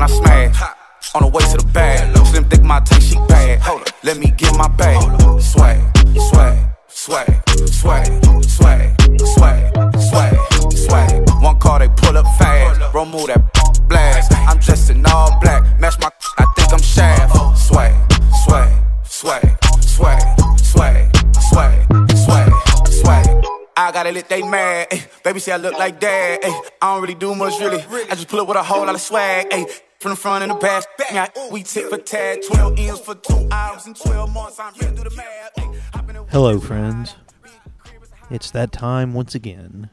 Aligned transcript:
and 0.00 0.10
I 0.10 0.14
smash. 0.14 0.62
On 1.14 1.22
the 1.22 1.28
way 1.28 1.42
to 1.42 1.56
the 1.56 1.70
bag. 1.72 2.16
Slim 2.26 2.44
thick 2.44 2.62
my 2.62 2.80
taste, 2.80 3.10
she 3.10 3.16
bad. 3.28 3.60
Hold 3.60 3.82
up, 3.82 3.88
let 4.02 4.16
me 4.18 4.30
get 4.30 4.56
my 4.56 4.68
bag. 4.68 5.00
Swag, 5.40 5.78
swag, 6.30 6.58
swag, 6.88 7.28
swag, 7.68 8.06
swag, 8.44 9.00
swag, 9.34 9.60
swag, 10.00 10.72
swag. 10.72 11.30
One 11.42 11.58
car 11.58 11.80
they 11.80 11.88
pull 11.88 12.16
up 12.16 12.26
fast. 12.38 12.92
Bro, 12.92 13.06
move 13.06 13.26
that 13.26 13.42
blast. 13.88 14.32
I'm 14.32 14.58
dressed 14.58 14.90
in 14.90 15.04
all 15.06 15.38
black. 15.40 15.62
Match 15.80 15.98
my, 16.00 16.10
I 16.38 16.44
think 16.56 16.72
I'm 16.72 16.80
shaft. 16.80 17.58
Swag, 17.58 17.94
swag, 18.44 18.70
swag, 19.04 19.64
swag, 19.82 20.22
swag, 20.60 21.16
swag, 21.40 21.86
swag, 22.16 22.52
swag. 22.88 23.44
I 23.76 23.90
gotta 23.92 24.12
let 24.12 24.28
they 24.28 24.42
mad. 24.42 24.86
Ay. 24.92 25.04
Baby 25.24 25.40
say 25.40 25.52
I 25.52 25.56
look 25.56 25.76
like 25.76 25.98
dad. 25.98 26.40
Ay. 26.44 26.60
I 26.80 26.94
don't 26.94 27.02
really 27.02 27.14
do 27.14 27.34
much 27.34 27.58
really. 27.58 27.82
I 28.10 28.14
just 28.14 28.28
pull 28.28 28.40
up 28.40 28.48
with 28.48 28.56
a 28.56 28.62
whole 28.62 28.86
lot 28.86 28.94
of 28.94 29.00
swag. 29.00 29.48
Ay. 29.50 29.66
From 30.00 30.12
the 30.12 30.16
front 30.16 30.42
and 30.42 30.50
the 30.50 30.54
back. 30.54 30.84
Yeah, 31.12 31.28
we 31.52 31.62
tip 31.62 31.90
for 31.90 31.98
tag. 31.98 32.40
12 32.50 32.78
ends 32.78 33.00
for 33.00 33.14
two 33.16 33.46
hours 33.50 33.84
and 33.84 33.94
12 33.94 34.32
months. 34.32 34.58
I'm 34.58 34.72
here 34.72 34.88
to 34.88 34.96
do 34.96 35.04
the 35.04 35.14
math. 35.14 35.50
Ay. 35.58 35.78
Hop 35.92 36.08
in 36.08 36.16
the 36.16 36.24
Hello, 36.30 36.58
friends. 36.58 37.16
It's 38.30 38.50
that 38.52 38.72
time 38.72 39.12
once 39.12 39.34
again. 39.34 39.90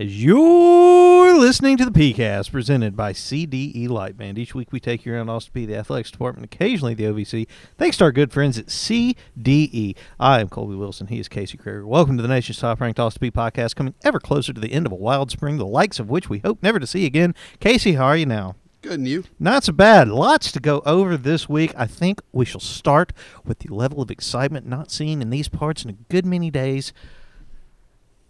As 0.00 0.24
you're 0.24 1.38
listening 1.38 1.76
to 1.76 1.84
the 1.84 1.90
PeayCast 1.90 2.50
presented 2.50 2.96
by 2.96 3.12
CDE 3.12 3.86
Lightband. 3.86 4.38
Each 4.38 4.54
week 4.54 4.72
we 4.72 4.80
take 4.80 5.04
you 5.04 5.12
around 5.12 5.28
Austin 5.28 5.52
Peay, 5.52 5.66
the 5.66 5.76
athletics 5.76 6.10
department, 6.10 6.46
occasionally 6.46 6.94
the 6.94 7.04
OVC, 7.04 7.46
thanks 7.76 7.98
to 7.98 8.04
our 8.04 8.10
good 8.10 8.32
friends 8.32 8.56
at 8.58 8.68
CDE. 8.68 9.94
I 10.18 10.40
am 10.40 10.48
Colby 10.48 10.74
Wilson. 10.74 11.08
He 11.08 11.20
is 11.20 11.28
Casey 11.28 11.58
Krieger. 11.58 11.86
Welcome 11.86 12.16
to 12.16 12.22
the 12.22 12.30
nation's 12.30 12.60
top 12.60 12.80
ranked 12.80 12.98
Austin 12.98 13.28
Peay 13.28 13.30
podcast, 13.30 13.76
coming 13.76 13.94
ever 14.02 14.18
closer 14.18 14.54
to 14.54 14.60
the 14.60 14.72
end 14.72 14.86
of 14.86 14.92
a 14.92 14.94
wild 14.94 15.30
spring, 15.30 15.58
the 15.58 15.66
likes 15.66 15.98
of 15.98 16.08
which 16.08 16.30
we 16.30 16.38
hope 16.38 16.62
never 16.62 16.80
to 16.80 16.86
see 16.86 17.04
again. 17.04 17.34
Casey, 17.58 17.92
how 17.92 18.06
are 18.06 18.16
you 18.16 18.24
now? 18.24 18.56
Good, 18.80 19.00
and 19.00 19.06
you? 19.06 19.24
Not 19.38 19.64
so 19.64 19.74
bad. 19.74 20.08
Lots 20.08 20.50
to 20.52 20.60
go 20.60 20.80
over 20.86 21.18
this 21.18 21.46
week. 21.46 21.74
I 21.76 21.86
think 21.86 22.22
we 22.32 22.46
shall 22.46 22.62
start 22.62 23.12
with 23.44 23.58
the 23.58 23.74
level 23.74 24.00
of 24.00 24.10
excitement 24.10 24.64
not 24.64 24.90
seen 24.90 25.20
in 25.20 25.28
these 25.28 25.50
parts 25.50 25.84
in 25.84 25.90
a 25.90 25.98
good 26.08 26.24
many 26.24 26.50
days. 26.50 26.94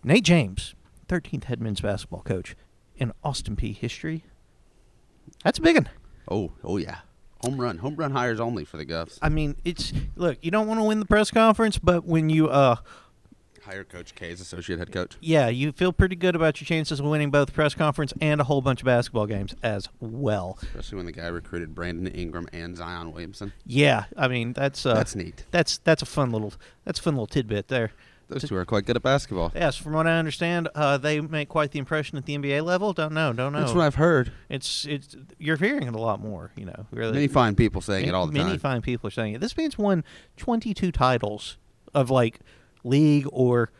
Nate 0.02 0.24
James, 0.24 0.74
13th 1.10 1.44
head 1.44 1.60
men's 1.60 1.80
basketball 1.80 2.22
coach 2.22 2.54
in 2.96 3.12
Austin 3.24 3.56
Peay 3.56 3.76
history. 3.76 4.24
That's 5.42 5.58
a 5.58 5.62
big 5.62 5.76
one. 5.76 5.88
Oh, 6.28 6.52
oh 6.62 6.76
yeah. 6.76 6.98
Home 7.42 7.60
run, 7.60 7.78
home 7.78 7.96
run 7.96 8.12
hires 8.12 8.38
only 8.38 8.64
for 8.64 8.76
the 8.76 8.84
Govs. 8.84 9.18
I 9.22 9.30
mean, 9.30 9.56
it's 9.64 9.92
look. 10.14 10.38
You 10.42 10.50
don't 10.50 10.66
want 10.68 10.78
to 10.78 10.84
win 10.84 11.00
the 11.00 11.06
press 11.06 11.30
conference, 11.30 11.78
but 11.78 12.04
when 12.04 12.28
you 12.28 12.48
uh, 12.48 12.76
Hire 13.62 13.84
Coach 13.84 14.14
K 14.14 14.30
as 14.30 14.40
associate 14.40 14.78
head 14.78 14.92
coach. 14.92 15.16
yeah, 15.20 15.48
you 15.48 15.72
feel 15.72 15.92
pretty 15.92 16.16
good 16.16 16.36
about 16.36 16.60
your 16.60 16.66
chances 16.66 17.00
of 17.00 17.06
winning 17.06 17.30
both 17.30 17.52
press 17.52 17.74
conference 17.74 18.12
and 18.20 18.40
a 18.40 18.44
whole 18.44 18.60
bunch 18.60 18.80
of 18.80 18.84
basketball 18.84 19.26
games 19.26 19.54
as 19.62 19.88
well. 20.00 20.58
Especially 20.62 20.96
when 20.96 21.06
the 21.06 21.12
guy 21.12 21.28
recruited 21.28 21.74
Brandon 21.74 22.06
Ingram 22.08 22.46
and 22.52 22.76
Zion 22.76 23.12
Williamson. 23.12 23.52
Yeah, 23.64 24.04
I 24.16 24.28
mean 24.28 24.52
that's 24.52 24.84
uh, 24.84 24.94
That's 24.94 25.14
neat. 25.14 25.44
That's 25.50 25.78
that's 25.78 26.02
a 26.02 26.06
fun 26.06 26.30
little 26.32 26.52
that's 26.84 27.00
a 27.00 27.02
fun 27.02 27.14
little 27.14 27.26
tidbit 27.26 27.68
there. 27.68 27.92
Those 28.30 28.44
two 28.44 28.56
are 28.56 28.64
quite 28.64 28.86
good 28.86 28.94
at 28.96 29.02
basketball. 29.02 29.50
Yes, 29.54 29.76
from 29.76 29.94
what 29.94 30.06
I 30.06 30.16
understand, 30.16 30.68
uh, 30.74 30.96
they 30.98 31.20
make 31.20 31.48
quite 31.48 31.72
the 31.72 31.80
impression 31.80 32.16
at 32.16 32.26
the 32.26 32.36
NBA 32.38 32.64
level. 32.64 32.92
Don't 32.92 33.12
know, 33.12 33.32
don't 33.32 33.52
know. 33.52 33.60
That's 33.60 33.72
what 33.72 33.84
I've 33.84 33.96
heard. 33.96 34.32
it's 34.48 34.84
it's 34.86 35.16
you're 35.38 35.56
hearing 35.56 35.88
it 35.88 35.94
a 35.94 35.98
lot 35.98 36.20
more. 36.20 36.52
You 36.56 36.66
know, 36.66 36.86
really. 36.92 37.12
Many 37.12 37.26
fine 37.28 37.56
people 37.56 37.80
saying 37.80 38.06
it 38.06 38.14
all 38.14 38.26
the 38.26 38.32
many 38.32 38.50
time. 38.50 38.58
fine 38.58 38.82
people 38.82 39.08
are 39.08 39.10
saying 39.10 39.34
it. 39.34 39.40
This 39.40 39.56
man's 39.56 39.76
won 39.76 40.04
22 40.36 40.92
titles 40.92 41.58
of 41.92 42.08
like 42.08 42.38
league 42.84 43.26
or 43.32 43.70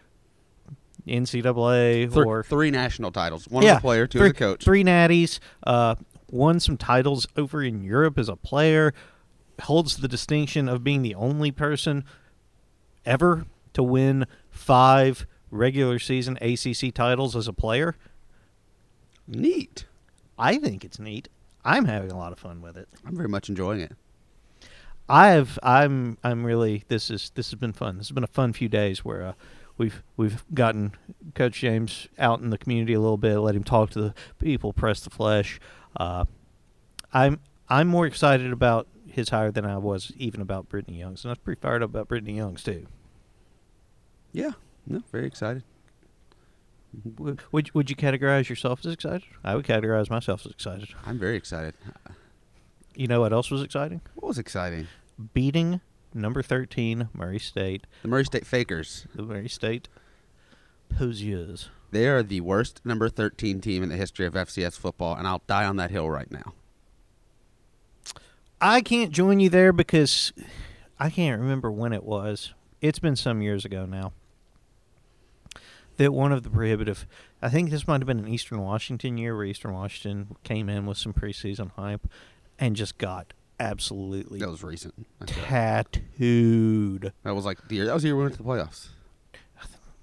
NCAA 1.07 2.13
Thr- 2.13 2.25
or 2.25 2.43
three 2.43 2.71
national 2.71 3.13
titles. 3.13 3.47
One 3.49 3.65
yeah, 3.65 3.73
as 3.73 3.79
a 3.79 3.81
player, 3.81 4.07
two 4.07 4.19
three, 4.19 4.29
as 4.29 4.33
a 4.33 4.35
coach. 4.35 4.65
Three 4.65 4.85
natties. 4.85 5.39
Uh, 5.65 5.95
won 6.31 6.61
some 6.61 6.77
titles 6.77 7.27
over 7.37 7.63
in 7.63 7.83
Europe 7.83 8.19
as 8.19 8.29
a 8.29 8.37
player. 8.37 8.95
Holds 9.63 9.99
the 9.99 10.09
distinction 10.09 10.69
of 10.69 10.83
being 10.83 11.03
the 11.03 11.15
only 11.15 11.51
person 11.51 12.05
ever 13.05 13.47
to 13.73 13.83
win 13.83 14.27
five 14.51 15.27
regular 15.51 15.99
season 15.99 16.37
ACC 16.41 16.93
titles 16.95 17.35
as 17.35 17.49
a 17.49 17.53
player. 17.53 17.97
Neat. 19.27 19.87
I 20.39 20.57
think 20.59 20.85
it's 20.85 20.99
neat. 20.99 21.29
I'm 21.65 21.85
having 21.85 22.11
a 22.11 22.17
lot 22.17 22.33
of 22.33 22.39
fun 22.39 22.63
with 22.63 22.77
it. 22.77 22.89
I'm 23.07 23.17
very 23.17 23.29
much 23.29 23.49
enjoying 23.49 23.81
it. 23.81 23.93
I've 25.09 25.59
I'm 25.63 26.19
I'm 26.23 26.45
really 26.45 26.85
this 26.89 27.11
is 27.11 27.33
this 27.35 27.51
has 27.51 27.59
been 27.59 27.73
fun. 27.73 27.99
This 27.99 28.09
has 28.09 28.15
been 28.15 28.25
a 28.25 28.29
fun 28.29 28.53
few 28.53 28.69
days 28.69 29.05
where 29.05 29.23
uh, 29.23 29.33
we've 29.77 30.03
we've 30.17 30.45
gotten 30.55 30.93
Coach 31.35 31.61
James 31.61 32.09
out 32.19 32.41
in 32.41 32.51
the 32.51 32.59
community 32.59 32.95
a 32.95 33.01
little 33.01 33.17
bit, 33.17 33.39
let 33.39 33.57
him 33.57 33.65
talk 33.65 33.91
to 33.91 34.01
the 34.01 34.15
people, 34.39 34.73
press 34.73 35.01
the 35.01 35.11
flesh. 35.11 35.59
Uh, 35.97 36.27
I'm 37.13 37.41
I'm 37.69 37.89
more 37.89 38.07
excited 38.07 38.53
about 38.53 38.87
his 39.07 39.31
hire 39.31 39.51
than 39.51 39.67
I 39.67 39.79
was 39.79 40.13
even 40.17 40.41
about 40.41 40.69
Brittany 40.69 41.01
Young's, 41.01 41.25
and 41.25 41.31
I 41.31 41.33
was 41.33 41.39
pretty 41.39 41.61
fired 41.61 41.83
up 41.83 41.91
about 41.91 42.07
Brittany 42.07 42.37
Young's 42.37 42.63
too. 42.63 42.87
Yeah. 44.33 44.53
No, 44.87 45.03
very 45.13 45.27
excited. 45.27 45.63
Would 47.19 47.41
would 47.75 47.91
you 47.91 47.97
categorize 47.97 48.49
yourself 48.49 48.81
as 48.85 48.93
excited? 48.93 49.23
I 49.45 49.55
would 49.55 49.65
categorize 49.65 50.11
myself 50.11 50.45
as 50.45 50.53
excited. 50.53 50.89
I'm 51.07 51.19
very 51.19 51.37
excited. 51.37 51.75
You 52.97 53.07
know 53.07 53.21
what 53.21 53.33
else 53.33 53.51
was 53.51 53.63
exciting? 53.63 54.01
What 54.17 54.27
was 54.29 54.39
exciting? 54.39 54.89
Beating 55.33 55.81
number 56.13 56.43
thirteen 56.43 57.09
Murray 57.15 57.39
State, 57.39 57.87
The 58.03 58.09
Murray 58.09 58.25
State 58.25 58.45
Fakers. 58.45 59.07
the 59.15 59.23
Murray 59.23 59.49
State 59.49 59.89
Posiers. 60.93 61.69
They 61.93 62.09
are 62.09 62.23
the 62.23 62.41
worst 62.41 62.81
number 62.85 63.09
13 63.09 63.61
team 63.61 63.83
in 63.83 63.89
the 63.89 63.97
history 63.97 64.25
of 64.25 64.35
FCS 64.35 64.79
football, 64.79 65.17
and 65.17 65.27
I'll 65.27 65.43
die 65.49 65.65
on 65.65 65.75
that 65.77 65.91
hill 65.91 66.09
right 66.09 66.31
now. 66.31 66.55
I 68.61 68.81
can't 68.81 69.11
join 69.11 69.41
you 69.41 69.49
there 69.49 69.73
because 69.73 70.33
I 70.99 71.11
can't 71.11 71.41
remember 71.41 71.71
when 71.71 71.93
it 71.93 72.05
was. 72.05 72.53
It's 72.81 72.99
been 73.01 73.17
some 73.17 73.43
years 73.43 73.65
ago 73.65 73.87
now. 73.87 74.13
That 76.01 76.15
one 76.15 76.33
of 76.33 76.45
the 76.45 76.49
prohibitive, 76.49 77.07
I 77.43 77.51
think 77.51 77.69
this 77.69 77.87
might 77.87 78.01
have 78.01 78.07
been 78.07 78.21
an 78.21 78.27
Eastern 78.27 78.63
Washington 78.63 79.19
year 79.19 79.37
where 79.37 79.45
Eastern 79.45 79.75
Washington 79.75 80.35
came 80.45 80.71
in 80.71 80.87
with 80.87 80.97
some 80.97 81.13
preseason 81.13 81.73
hype 81.73 82.09
and 82.59 82.75
just 82.75 82.97
got 82.97 83.35
absolutely 83.59 84.39
That 84.39 84.49
was 84.49 84.65
recent. 84.65 85.07
Tattooed. 85.27 87.13
That 87.23 87.35
was 87.35 87.45
like 87.45 87.69
the 87.69 87.75
year. 87.75 87.85
That 87.85 87.93
was 87.93 88.03
the 88.03 88.09
year 88.09 88.17
we 88.17 88.23
went 88.23 88.35
to 88.35 88.43
the 88.43 88.49
playoffs. 88.49 88.89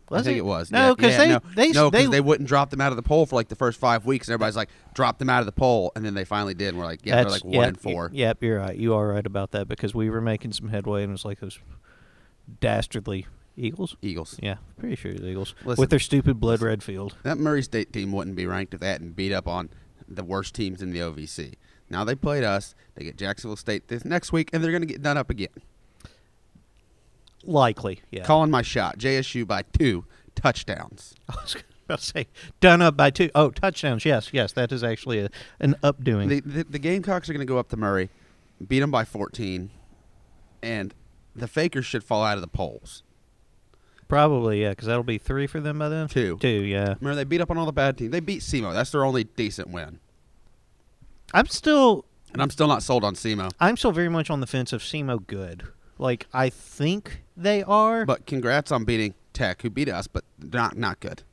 Was 0.10 0.22
I 0.22 0.24
think 0.24 0.38
it, 0.38 0.46
was. 0.46 0.70
No, 0.70 0.96
because 0.96 1.14
yeah, 1.14 1.18
they, 1.18 1.28
no, 1.30 1.42
they 1.56 1.72
no, 1.72 1.90
they, 1.90 2.06
they 2.06 2.22
wouldn't 2.22 2.48
drop 2.48 2.70
them 2.70 2.80
out 2.80 2.92
of 2.92 2.96
the 2.96 3.02
poll 3.02 3.26
for 3.26 3.36
like 3.36 3.48
the 3.48 3.56
first 3.56 3.80
five 3.80 4.06
weeks, 4.06 4.28
and 4.28 4.34
everybody's 4.36 4.56
like, 4.56 4.70
drop 4.94 5.18
them 5.18 5.32
out 5.32 5.40
of 5.40 5.48
the 5.48 5.52
poll, 5.52 5.92
and 5.96 6.06
then 6.06 6.14
they 6.14 6.26
finally 6.26 6.54
did. 6.54 6.70
And 6.70 6.78
we're 6.78 6.86
like, 6.86 7.00
yeah, 7.06 7.24
they're 7.24 7.32
like 7.32 7.44
one 7.44 7.54
yep, 7.54 7.68
and 7.70 7.82
four. 7.82 8.12
Yep, 8.14 8.44
you're 8.44 8.60
right. 8.60 8.78
You 8.78 8.94
are 8.94 9.08
right 9.08 9.26
about 9.26 9.50
that 9.54 9.68
because 9.68 9.96
we 9.96 10.12
were 10.12 10.22
making 10.22 10.52
some 10.52 10.70
headway 10.70 11.02
and 11.02 11.10
it 11.10 11.14
was 11.14 11.26
like 11.26 11.40
those 11.40 11.58
dastardly 12.62 13.26
Eagles. 13.58 13.98
Eagles. 14.02 14.38
Yeah, 14.42 14.58
pretty 14.80 14.96
sure 14.96 15.12
it's 15.12 15.22
Eagles 15.22 15.56
Listen. 15.66 15.82
with 15.82 15.90
their 15.90 16.00
stupid 16.00 16.40
blood 16.40 16.62
red 16.62 16.84
field. 16.84 17.18
That 17.24 17.38
Murray 17.38 17.64
State 17.64 17.92
team 17.92 18.12
wouldn't 18.12 18.36
be 18.36 18.46
ranked 18.46 18.74
if 18.74 18.80
they 18.80 18.90
hadn't 18.90 19.16
beat 19.16 19.34
up 19.34 19.48
on 19.48 19.70
the 20.08 20.24
worst 20.24 20.54
teams 20.54 20.82
in 20.82 20.92
the 20.92 21.00
OVC. 21.00 21.56
Now 21.90 22.04
they 22.04 22.16
played 22.16 22.44
us. 22.44 22.76
They 22.96 23.04
get 23.04 23.18
Jacksonville 23.18 23.58
State 23.58 23.88
this 23.88 24.06
next 24.06 24.32
week, 24.32 24.50
and 24.54 24.64
they're 24.64 24.72
going 24.72 24.82
to 24.82 24.88
get 24.88 25.02
done 25.02 25.18
up 25.18 25.30
again. 25.30 25.50
Likely, 27.44 28.02
yeah. 28.12 28.24
Calling 28.24 28.52
my 28.52 28.62
shot. 28.62 29.00
JSU 29.00 29.48
by 29.48 29.64
two 29.78 30.06
touchdowns. 30.36 31.16
I 31.30 31.36
was 31.42 31.56
about 31.86 32.00
to 32.00 32.06
say 32.06 32.28
done 32.60 32.82
up 32.82 32.96
by 32.96 33.10
two. 33.10 33.32
Oh, 33.34 33.50
touchdowns! 33.50 34.06
Yes, 34.06 34.30
yes, 34.34 34.52
that 34.54 34.72
is 34.72 34.84
actually 34.84 35.20
a, 35.20 35.30
an 35.60 35.76
updoing. 35.84 36.28
The, 36.30 36.42
the, 36.42 36.64
the 36.64 36.80
Gamecocks 36.80 37.30
are 37.30 37.34
going 37.34 37.46
to 37.46 37.52
go 37.52 37.58
up 37.58 37.70
to 37.70 37.78
Murray, 37.78 38.10
beat 38.66 38.82
them 38.82 38.92
by 38.92 39.06
14, 39.06 39.72
and 40.62 40.94
the 41.36 41.48
Fakers 41.48 41.86
should 41.86 42.04
fall 42.04 42.24
out 42.24 42.36
of 42.36 42.42
the 42.42 42.48
polls. 42.48 43.04
Probably, 44.08 44.62
yeah, 44.62 44.70
because 44.70 44.88
that'll 44.88 45.04
be 45.04 45.18
three 45.18 45.48
for 45.48 45.60
them 45.60 45.80
by 45.80 45.90
then. 45.90 46.08
Two. 46.08 46.38
two, 46.38 46.48
yeah. 46.48 46.96
Remember, 47.00 47.16
they 47.16 47.24
beat 47.26 47.42
up 47.42 47.52
on 47.52 47.58
all 47.58 47.66
the 47.66 47.74
bad 47.74 47.98
teams. 47.98 48.12
They 48.12 48.20
beat 48.22 48.42
SEMO. 48.42 48.74
That's 48.74 48.92
their 48.92 49.04
only 49.04 49.26
decent 49.26 49.70
win. 49.70 50.00
I'm 51.34 51.48
still, 51.48 52.06
And 52.32 52.42
I'm 52.42 52.50
still 52.50 52.68
not 52.68 52.84
sold 52.84 53.04
on 53.04 53.16
SEMO. 53.16 53.52
I'm 53.60 53.76
still 53.78 53.92
very 53.92 54.10
much 54.10 54.30
on 54.30 54.40
the 54.40 54.48
fence 54.48 54.72
of 54.72 54.82
SEMO 54.82 55.26
good. 55.28 55.64
Like 55.98 56.28
I 56.34 56.50
think 56.50 57.24
they 57.36 57.64
are, 57.64 58.06
But 58.06 58.26
congrats 58.26 58.72
on 58.72 58.86
beating 58.86 59.16
Tech, 59.34 59.62
who 59.62 59.70
beat 59.70 59.90
us, 59.90 60.08
but 60.08 60.24
not 60.40 60.78
not 60.78 61.00
good. 61.00 61.24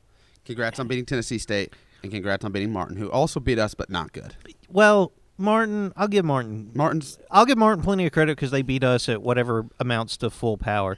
Congrats 0.45 0.79
on 0.79 0.89
beating 0.89 1.05
Tennessee 1.07 1.39
State, 1.39 1.75
and 2.03 2.11
congrats 2.11 2.45
on 2.45 2.53
beating 2.53 2.73
Martin, 2.73 2.97
who 2.97 3.11
also 3.11 3.41
beat 3.41 3.59
us, 3.59 3.75
but 3.75 3.89
not 3.89 4.13
good. 4.13 4.37
well, 4.69 5.13
Martin, 5.37 5.93
I'll 5.97 6.09
give 6.09 6.25
Martin 6.25 6.71
Martin's 6.75 7.19
I'll 7.31 7.45
give 7.47 7.59
Martin 7.59 7.83
plenty 7.85 8.07
of 8.07 8.13
credit 8.13 8.37
because 8.37 8.51
they 8.51 8.63
beat 8.63 8.85
us 8.85 9.09
at 9.09 9.23
whatever 9.23 9.67
amounts 9.79 10.17
to 10.19 10.31
full 10.31 10.57
power. 10.57 10.97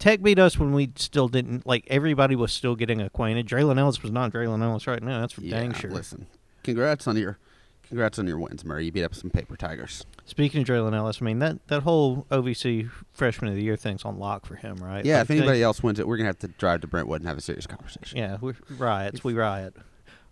Tech 0.00 0.22
beat 0.22 0.38
us 0.38 0.58
when 0.58 0.72
we 0.72 0.90
still 0.96 1.28
didn't 1.28 1.66
like 1.66 1.84
everybody 1.88 2.34
was 2.34 2.52
still 2.52 2.74
getting 2.74 3.02
acquainted. 3.02 3.46
Draylon 3.46 3.78
Ellis 3.78 4.02
was 4.02 4.10
not 4.10 4.32
Draylon 4.32 4.62
Ellis 4.62 4.86
right 4.86 5.02
now. 5.02 5.20
That's 5.20 5.34
for 5.34 5.42
dang 5.42 5.70
yeah, 5.72 5.76
sure. 5.76 5.90
Listen, 5.90 6.26
congrats 6.64 7.06
on 7.06 7.18
your 7.18 7.38
congrats 7.86 8.18
on 8.18 8.26
your 8.26 8.38
wins, 8.38 8.64
Murray. 8.64 8.86
You 8.86 8.92
beat 8.92 9.04
up 9.04 9.14
some 9.14 9.28
paper 9.28 9.56
tigers. 9.56 10.06
Speaking 10.24 10.62
of 10.62 10.66
Draylon 10.66 10.94
Ellis, 10.96 11.18
I 11.20 11.26
mean 11.26 11.38
that 11.40 11.58
that 11.68 11.82
whole 11.82 12.26
OVC 12.30 12.90
freshman 13.12 13.50
of 13.50 13.56
the 13.56 13.62
year 13.62 13.76
thing's 13.76 14.06
on 14.06 14.18
lock 14.18 14.46
for 14.46 14.54
him, 14.54 14.78
right? 14.78 15.04
Yeah, 15.04 15.16
Like, 15.16 15.22
if 15.22 15.28
they- 15.28 15.36
anybody 15.36 15.62
else 15.62 15.82
wins 15.82 16.00
it, 16.00 16.08
we're 16.08 16.16
gonna 16.16 16.28
have 16.30 16.38
to 16.38 16.48
drive 16.48 16.80
to 16.80 16.86
Brentwood 16.86 17.20
and 17.20 17.28
have 17.28 17.36
a 17.36 17.42
serious 17.42 17.66
conversation. 17.66 18.16
Yeah, 18.16 18.38
we 18.40 18.54
riots. 18.78 19.22
We 19.22 19.34
riot. 19.34 19.76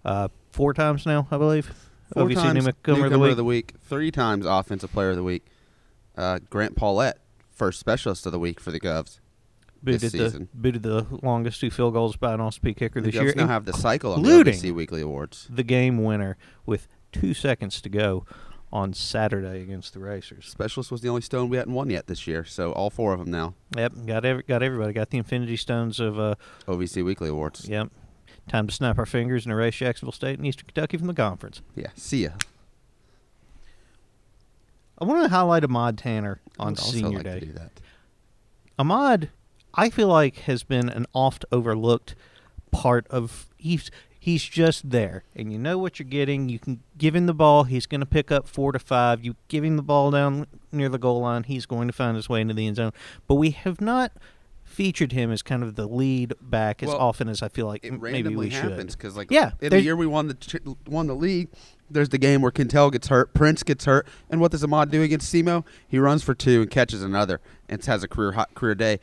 Uh, 0.02 0.28
four 0.50 0.72
times 0.72 1.04
now, 1.04 1.28
I 1.30 1.36
believe. 1.36 1.66
Four 2.14 2.22
OVC 2.24 2.34
times 2.36 2.64
newcomer 2.64 3.04
of 3.04 3.36
the 3.36 3.44
week. 3.44 3.72
week. 3.74 3.80
Three 3.82 4.10
times 4.10 4.46
offensive 4.46 4.90
player 4.92 5.10
of 5.10 5.16
the 5.16 5.22
week. 5.22 5.44
Uh, 6.16 6.38
Grant 6.48 6.74
Paulette, 6.74 7.18
first 7.50 7.78
specialist 7.78 8.24
of 8.24 8.32
the 8.32 8.38
week 8.38 8.60
for 8.60 8.70
the 8.70 8.80
Govs. 8.80 9.18
Booted 9.82 10.12
the 10.12 10.48
booted 10.54 10.82
the 10.82 11.06
longest 11.22 11.60
two 11.60 11.70
field 11.70 11.94
goals 11.94 12.16
by 12.16 12.34
an 12.34 12.40
All-Speed 12.40 12.76
kicker 12.76 13.00
The 13.00 13.06
this 13.10 13.14
year. 13.14 13.32
Govs 13.32 13.36
now 13.36 13.46
have 13.46 13.64
the 13.64 13.72
cycle 13.72 14.12
on 14.14 14.22
the 14.22 14.28
OVC 14.30 14.74
Weekly 14.74 15.00
Awards. 15.02 15.46
the 15.50 15.62
game 15.62 16.02
winner 16.02 16.36
with 16.66 16.88
two 17.12 17.34
seconds 17.34 17.80
to 17.82 17.88
go 17.88 18.24
on 18.70 18.92
Saturday 18.92 19.62
against 19.62 19.94
the 19.94 19.98
Racers. 20.00 20.46
Specialist 20.46 20.90
was 20.90 21.00
the 21.00 21.08
only 21.08 21.22
stone 21.22 21.48
we 21.48 21.56
hadn't 21.56 21.72
won 21.72 21.88
yet 21.88 22.06
this 22.06 22.26
year, 22.26 22.44
so 22.44 22.72
all 22.72 22.90
four 22.90 23.14
of 23.14 23.18
them 23.18 23.30
now. 23.30 23.54
Yep, 23.76 23.92
got 24.06 24.24
every, 24.26 24.42
got 24.42 24.62
everybody. 24.62 24.92
Got 24.92 25.08
the 25.10 25.16
Infinity 25.18 25.56
Stones 25.56 25.98
of 26.00 26.18
uh, 26.18 26.34
OVC 26.66 27.02
Weekly 27.04 27.28
Awards. 27.30 27.66
yep. 27.68 27.88
Time 28.46 28.66
to 28.66 28.74
snap 28.74 28.98
our 28.98 29.06
fingers 29.06 29.44
and 29.44 29.52
erase 29.52 29.76
Jacksonville 29.76 30.12
State 30.12 30.38
and 30.38 30.46
Eastern 30.46 30.66
Kentucky 30.66 30.96
from 30.96 31.06
the 31.06 31.14
conference. 31.14 31.60
Yeah, 31.76 31.88
see 31.96 32.24
ya. 32.24 32.30
I 34.98 35.04
want 35.04 35.22
to 35.22 35.28
highlight 35.28 35.64
Ahmad 35.64 35.96
Tanner 35.98 36.40
on 36.58 36.68
also 36.68 36.90
Senior 36.90 37.18
like 37.18 37.24
Day. 37.24 37.40
To 37.40 37.46
do 37.46 37.52
that. 37.52 37.72
Ahmad, 38.78 39.30
I 39.74 39.90
feel 39.90 40.08
like 40.08 40.36
has 40.40 40.62
been 40.62 40.88
an 40.88 41.06
oft 41.12 41.44
overlooked 41.52 42.14
part 42.70 43.06
of 43.08 43.46
he's 43.56 43.90
he's 44.18 44.42
just 44.44 44.90
there, 44.90 45.24
and 45.34 45.52
you 45.52 45.58
know 45.58 45.78
what 45.78 45.98
you're 45.98 46.08
getting. 46.08 46.48
You 46.48 46.58
can 46.58 46.80
give 46.96 47.14
him 47.14 47.26
the 47.26 47.34
ball; 47.34 47.64
he's 47.64 47.86
going 47.86 48.00
to 48.00 48.06
pick 48.06 48.30
up 48.32 48.48
four 48.48 48.72
to 48.72 48.78
five. 48.78 49.24
You 49.24 49.36
give 49.48 49.64
him 49.64 49.76
the 49.76 49.82
ball 49.82 50.10
down 50.10 50.46
near 50.72 50.88
the 50.88 50.98
goal 50.98 51.20
line; 51.20 51.44
he's 51.44 51.66
going 51.66 51.86
to 51.88 51.92
find 51.92 52.16
his 52.16 52.28
way 52.28 52.40
into 52.40 52.54
the 52.54 52.66
end 52.66 52.76
zone. 52.76 52.92
But 53.26 53.36
we 53.36 53.50
have 53.50 53.80
not 53.80 54.12
featured 54.64 55.12
him 55.12 55.32
as 55.32 55.42
kind 55.42 55.62
of 55.62 55.74
the 55.76 55.86
lead 55.88 56.34
back 56.40 56.82
as 56.82 56.88
Well, 56.88 56.98
often 56.98 57.28
as 57.28 57.42
I 57.42 57.48
feel 57.48 57.66
like 57.66 57.84
m- 57.84 57.94
maybe 58.00 58.12
randomly 58.28 58.48
we 58.48 58.54
happens 58.54 58.92
should. 58.92 58.98
because, 58.98 59.16
like, 59.16 59.28
Yeah, 59.30 59.52
in 59.60 59.70
the 59.70 59.80
year 59.80 59.96
we 59.96 60.06
won 60.06 60.28
the 60.28 60.34
ch- 60.34 60.56
won 60.86 61.06
the 61.08 61.16
league, 61.16 61.48
there's 61.90 62.10
the 62.10 62.18
game 62.18 62.42
where 62.42 62.52
Quintel 62.52 62.92
gets 62.92 63.08
hurt, 63.08 63.32
Prince 63.34 63.62
gets 63.62 63.86
hurt, 63.86 64.06
and 64.30 64.40
what 64.40 64.52
does 64.52 64.62
Ahmad 64.62 64.90
do 64.90 65.02
against 65.02 65.32
SEMO? 65.32 65.64
He 65.88 65.98
runs 65.98 66.22
for 66.22 66.34
two 66.34 66.60
and 66.62 66.70
catches 66.70 67.02
another, 67.02 67.40
and 67.68 67.82
has 67.86 68.04
a 68.04 68.08
career 68.08 68.32
hot 68.32 68.54
career 68.54 68.74
day 68.76 69.00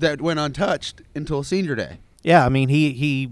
that 0.00 0.20
went 0.20 0.38
untouched 0.40 1.02
until 1.14 1.42
senior 1.42 1.74
day. 1.74 1.98
Yeah, 2.22 2.44
I 2.44 2.48
mean 2.48 2.68
he 2.68 2.92
he. 2.92 3.30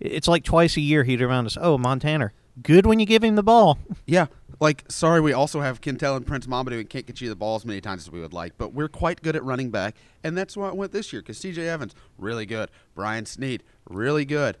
It's 0.00 0.28
like 0.28 0.44
twice 0.44 0.76
a 0.76 0.80
year 0.80 1.04
he'd 1.04 1.20
remind 1.20 1.46
us, 1.46 1.58
"Oh, 1.60 1.76
Montana, 1.76 2.30
good 2.62 2.86
when 2.86 2.98
you 3.00 3.06
give 3.06 3.22
him 3.22 3.34
the 3.34 3.42
ball." 3.42 3.78
Yeah, 4.06 4.26
like 4.60 4.84
sorry, 4.88 5.20
we 5.20 5.32
also 5.32 5.60
have 5.60 5.80
Quintel 5.80 6.16
and 6.16 6.26
Prince 6.26 6.46
Momodu 6.46 6.78
and 6.78 6.88
can't 6.88 7.06
get 7.06 7.20
you 7.20 7.28
the 7.28 7.36
ball 7.36 7.56
as 7.56 7.64
many 7.64 7.80
times 7.80 8.02
as 8.02 8.10
we 8.12 8.20
would 8.20 8.32
like, 8.32 8.52
but 8.58 8.72
we're 8.72 8.88
quite 8.88 9.22
good 9.22 9.34
at 9.36 9.42
running 9.44 9.70
back, 9.70 9.96
and 10.22 10.36
that's 10.36 10.56
why 10.56 10.68
I 10.68 10.72
went 10.72 10.92
this 10.92 11.12
year 11.12 11.22
because 11.22 11.38
C.J. 11.38 11.66
Evans 11.68 11.94
really 12.18 12.46
good, 12.46 12.70
Brian 12.94 13.26
Snead 13.26 13.62
really 13.88 14.24
good. 14.24 14.56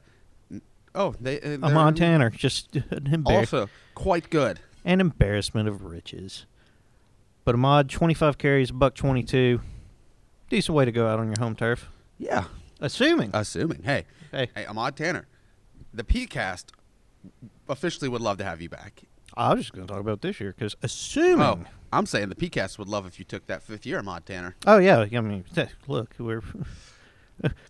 Oh, 0.94 1.14
they 1.20 1.40
uh, 1.40 1.58
Ahmad 1.62 1.96
Tanner, 1.96 2.30
just 2.30 2.76
an 2.90 3.06
embarrassment. 3.12 3.36
also 3.62 3.68
quite 3.94 4.30
good. 4.30 4.60
an 4.84 5.00
embarrassment 5.00 5.68
of 5.68 5.84
riches. 5.84 6.46
But 7.44 7.54
Ahmad, 7.54 7.90
25 7.90 8.38
carries, 8.38 8.70
buck 8.70 8.94
22. 8.94 9.60
Decent 10.54 10.76
way 10.76 10.84
to 10.84 10.92
go 10.92 11.08
out 11.08 11.18
on 11.18 11.26
your 11.26 11.34
home 11.40 11.56
turf. 11.56 11.88
Yeah, 12.16 12.44
Assuming. 12.80 13.30
assuming. 13.34 13.82
Hey, 13.82 14.04
hey, 14.30 14.50
hey, 14.54 14.64
Ahmad 14.66 14.94
Tanner, 14.94 15.26
the 15.92 16.04
PeayCast 16.04 16.66
officially 17.68 18.08
would 18.08 18.20
love 18.20 18.38
to 18.38 18.44
have 18.44 18.62
you 18.62 18.68
back. 18.68 19.02
I 19.36 19.52
was 19.54 19.62
just 19.64 19.72
going 19.72 19.84
to 19.88 19.92
talk 19.92 20.00
about 20.00 20.22
this 20.22 20.38
year 20.38 20.54
because 20.56 20.76
assuming. 20.80 21.40
Oh, 21.44 21.64
I'm 21.92 22.06
saying 22.06 22.28
the 22.28 22.36
PeayCast 22.36 22.78
would 22.78 22.86
love 22.86 23.04
if 23.04 23.18
you 23.18 23.24
took 23.24 23.48
that 23.48 23.64
fifth 23.64 23.84
year, 23.84 23.98
Ahmad 23.98 24.26
Tanner. 24.26 24.54
Oh, 24.64 24.78
yeah. 24.78 25.00
I 25.00 25.20
mean, 25.22 25.44
look, 25.88 26.14
we're. 26.20 26.42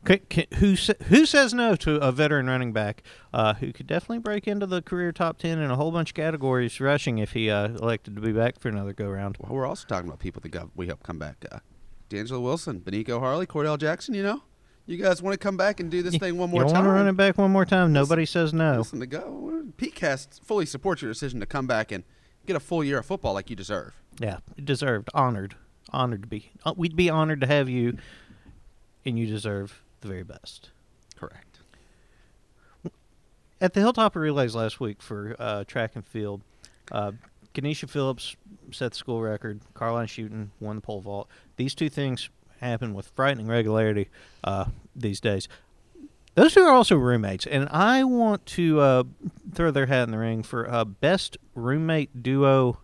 Ca- 0.04 0.18
ca- 0.28 0.46
who 0.56 0.76
sa- 0.76 0.92
who 1.06 1.24
says 1.24 1.54
no 1.54 1.74
to 1.76 1.96
a 1.96 2.12
veteran 2.12 2.46
running 2.48 2.74
back 2.74 3.02
uh, 3.32 3.54
who 3.54 3.72
could 3.72 3.86
definitely 3.86 4.18
break 4.18 4.46
into 4.46 4.66
the 4.66 4.82
career 4.82 5.10
top 5.10 5.38
ten 5.38 5.58
in 5.58 5.70
a 5.70 5.76
whole 5.76 5.90
bunch 5.90 6.10
of 6.10 6.14
categories 6.14 6.78
rushing 6.80 7.16
if 7.16 7.32
he 7.32 7.48
uh, 7.48 7.68
elected 7.68 8.14
to 8.16 8.20
be 8.20 8.30
back 8.30 8.60
for 8.60 8.68
another 8.68 8.92
go 8.92 9.08
round? 9.08 9.38
Well, 9.40 9.54
we're 9.54 9.64
also 9.66 9.86
talking 9.88 10.06
about 10.06 10.18
people 10.20 10.42
that 10.42 10.50
got, 10.50 10.68
we 10.76 10.88
hope 10.88 11.02
come 11.02 11.18
back. 11.18 11.46
Uh, 11.50 11.60
D'Angelo 12.08 12.40
Wilson, 12.40 12.80
Baniko 12.80 13.18
Harley, 13.18 13.46
Cordell 13.46 13.78
Jackson. 13.78 14.14
You 14.14 14.22
know, 14.22 14.42
you 14.86 14.96
guys 14.96 15.22
want 15.22 15.34
to 15.34 15.38
come 15.38 15.56
back 15.56 15.80
and 15.80 15.90
do 15.90 16.02
this 16.02 16.16
thing 16.16 16.36
one 16.38 16.50
more 16.50 16.62
you 16.62 16.68
time? 16.68 16.84
want 16.84 16.86
to 16.86 16.90
run 16.90 17.08
it 17.08 17.16
back 17.16 17.38
one 17.38 17.50
more 17.50 17.64
time? 17.64 17.92
Nobody 17.92 18.26
says 18.26 18.52
no. 18.52 18.78
Listen 18.78 19.00
to 19.00 19.06
go. 19.06 19.64
PeayCast 19.78 20.40
fully 20.42 20.66
supports 20.66 21.02
your 21.02 21.10
decision 21.10 21.40
to 21.40 21.46
come 21.46 21.66
back 21.66 21.90
and 21.90 22.04
get 22.46 22.54
a 22.56 22.60
full 22.60 22.84
year 22.84 22.98
of 22.98 23.06
football 23.06 23.32
like 23.34 23.50
you 23.50 23.56
deserve. 23.56 23.94
Yeah, 24.20 24.38
deserved, 24.62 25.08
honored, 25.14 25.56
honored 25.90 26.22
to 26.22 26.28
be. 26.28 26.50
Uh, 26.64 26.74
we'd 26.76 26.94
be 26.94 27.10
honored 27.10 27.40
to 27.40 27.46
have 27.46 27.68
you, 27.68 27.96
and 29.04 29.18
you 29.18 29.26
deserve 29.26 29.82
the 30.00 30.08
very 30.08 30.22
best. 30.22 30.70
Correct. 31.16 31.58
At 33.60 33.72
the 33.72 33.80
Hilltopper 33.80 34.16
Relays 34.16 34.54
last 34.54 34.78
week 34.78 35.00
for 35.00 35.36
uh, 35.38 35.64
track 35.64 35.92
and 35.94 36.06
field, 36.06 36.42
uh, 36.92 37.12
Kenesha 37.54 37.88
Phillips 37.88 38.36
set 38.72 38.92
the 38.92 38.96
school 38.96 39.22
record. 39.22 39.60
Caroline 39.76 40.06
Shooten 40.06 40.50
won 40.60 40.76
the 40.76 40.82
pole 40.82 41.00
vault. 41.00 41.28
These 41.56 41.74
two 41.74 41.88
things 41.88 42.28
happen 42.60 42.94
with 42.94 43.08
frightening 43.14 43.46
regularity 43.46 44.08
uh, 44.42 44.66
these 44.94 45.20
days. 45.20 45.48
Those 46.34 46.54
two 46.54 46.62
are 46.62 46.72
also 46.72 46.96
roommates, 46.96 47.46
and 47.46 47.68
I 47.70 48.02
want 48.02 48.44
to 48.46 48.80
uh, 48.80 49.04
throw 49.54 49.70
their 49.70 49.86
hat 49.86 50.02
in 50.02 50.10
the 50.10 50.18
ring 50.18 50.42
for 50.42 50.68
uh, 50.68 50.84
best 50.84 51.36
roommate 51.54 52.24
duo 52.24 52.80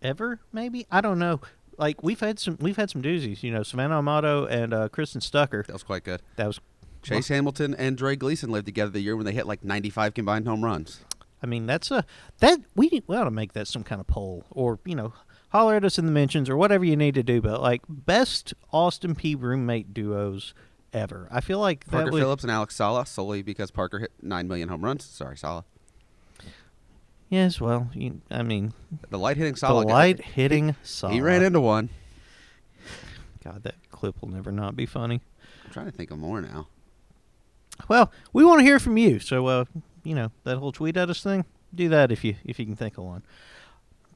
ever. 0.00 0.40
Maybe 0.50 0.86
I 0.90 1.02
don't 1.02 1.18
know. 1.18 1.42
Like 1.76 2.02
we've 2.02 2.20
had 2.20 2.38
some, 2.38 2.56
we've 2.58 2.78
had 2.78 2.88
some 2.88 3.02
doozies. 3.02 3.42
You 3.42 3.52
know, 3.52 3.62
Savannah 3.62 3.98
Amato 3.98 4.46
and 4.46 4.72
uh, 4.72 4.88
Kristen 4.88 5.20
Stucker. 5.20 5.62
That 5.66 5.74
was 5.74 5.82
quite 5.82 6.04
good. 6.04 6.22
That 6.36 6.46
was 6.46 6.58
Chase 7.02 7.28
Hamilton 7.28 7.74
and 7.74 7.98
Dre 7.98 8.16
Gleason 8.16 8.50
lived 8.50 8.66
together 8.66 8.90
the 8.90 9.00
year 9.00 9.14
when 9.14 9.26
they 9.26 9.32
hit 9.32 9.46
like 9.46 9.62
95 9.62 10.14
combined 10.14 10.48
home 10.48 10.64
runs. 10.64 11.00
I 11.42 11.46
mean, 11.46 11.66
that's 11.66 11.90
a 11.90 12.04
that 12.38 12.60
we 12.74 13.02
we 13.06 13.16
ought 13.16 13.24
to 13.24 13.30
make 13.30 13.52
that 13.52 13.68
some 13.68 13.82
kind 13.84 14.00
of 14.00 14.06
poll, 14.06 14.44
or 14.50 14.78
you 14.84 14.94
know, 14.94 15.12
holler 15.50 15.74
at 15.76 15.84
us 15.84 15.98
in 15.98 16.06
the 16.06 16.12
mentions 16.12 16.48
or 16.48 16.56
whatever 16.56 16.84
you 16.84 16.96
need 16.96 17.14
to 17.14 17.22
do. 17.22 17.40
But 17.40 17.60
like 17.60 17.82
best 17.88 18.54
Austin 18.72 19.14
Peay 19.14 19.40
roommate 19.40 19.92
duos 19.94 20.54
ever. 20.92 21.28
I 21.30 21.40
feel 21.40 21.58
like 21.58 21.84
that 21.86 21.90
Parker 21.92 22.10
would. 22.12 22.20
Phillips 22.20 22.42
and 22.42 22.50
Alex 22.50 22.74
Sala 22.74 23.04
solely 23.06 23.42
because 23.42 23.70
Parker 23.70 23.98
hit 23.98 24.12
9 24.22 24.48
million 24.48 24.68
home 24.70 24.82
runs. 24.84 25.04
Sorry, 25.04 25.36
Sala. 25.36 25.64
Yes, 27.28 27.60
well, 27.60 27.90
you, 27.92 28.20
I 28.30 28.42
mean, 28.42 28.72
The 29.10 29.18
light 29.18 29.36
hitting 29.36 29.54
the 29.54 29.58
Sala. 29.58 29.84
got- 29.84 29.92
light 29.92 30.20
hitting. 30.20 30.76
Salah. 30.82 31.12
He 31.12 31.20
ran 31.20 31.42
into 31.42 31.60
one. 31.60 31.88
God, 33.42 33.62
that 33.64 33.74
clip 33.90 34.20
will 34.22 34.28
never 34.30 34.52
not 34.52 34.76
be 34.76 34.86
funny. 34.86 35.20
I'm 35.64 35.70
trying 35.72 35.86
to 35.86 35.92
think 35.92 36.10
of 36.12 36.18
more 36.18 36.40
now. 36.40 36.68
Well, 37.88 38.10
we 38.32 38.44
want 38.44 38.60
to 38.60 38.64
hear 38.64 38.78
from 38.78 38.96
you. 38.96 39.18
So, 39.18 39.46
uh, 39.46 39.64
you 40.06 40.14
know, 40.14 40.30
that 40.44 40.58
whole 40.58 40.72
tweet 40.72 40.96
at 40.96 41.10
us 41.10 41.22
thing, 41.22 41.44
do 41.74 41.88
that 41.90 42.12
if 42.12 42.24
you 42.24 42.36
if 42.44 42.58
you 42.58 42.64
can 42.66 42.76
think 42.76 42.96
of 42.98 43.04
one. 43.04 43.22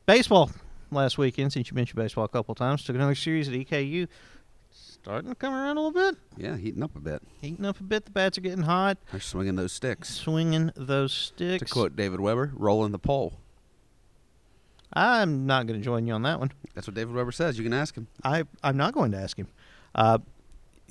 Baseball 0.07 0.51
last 0.91 1.19
weekend, 1.19 1.53
since 1.53 1.71
you 1.71 1.75
mentioned 1.75 1.97
baseball 1.97 2.25
a 2.25 2.29
couple 2.29 2.55
times, 2.55 2.85
took 2.85 2.97
another 2.97 3.15
series 3.15 3.49
at 3.49 3.55
EKU. 3.55 4.09
Starting 4.73 5.31
to 5.31 5.35
come 5.35 5.55
around 5.55 5.79
a 5.79 5.81
little 5.81 5.93
bit, 6.13 6.17
Yeah, 6.37 6.57
heating 6.57 6.83
up 6.83 6.95
a 6.95 7.01
bit. 7.01 7.23
heating 7.41 7.65
up 7.65 7.81
a 7.81 7.83
bit. 7.83 8.05
The 8.05 8.11
bats 8.11 8.37
are 8.39 8.43
getting 8.43 8.63
hot. 8.65 8.99
They're 9.11 9.19
swinging 9.21 9.57
those 9.57 9.73
sticks. 9.73 10.11
Swinging 10.15 10.71
those 10.77 11.13
sticks. 11.13 11.67
To 11.69 11.73
quote 11.73 11.97
David 11.97 12.21
Weber, 12.21 12.53
rolling 12.55 12.93
the 12.93 12.99
pole. 12.99 13.33
I'm 14.93 15.47
not 15.47 15.67
going 15.67 15.79
to 15.79 15.85
join 15.85 16.07
you 16.07 16.13
on 16.15 16.23
that 16.23 16.39
one. 16.41 16.51
That's 16.75 16.87
what 16.87 16.95
David 16.95 17.15
Weber 17.15 17.33
says. 17.33 17.57
You 17.57 17.65
can 17.65 17.73
ask 17.73 17.95
him. 17.95 18.09
I 18.25 18.45
I'm 18.63 18.77
not 18.77 18.93
going 18.93 19.13
to 19.13 19.19
ask 19.19 19.37
him. 19.37 19.49
Uh, 19.95 20.19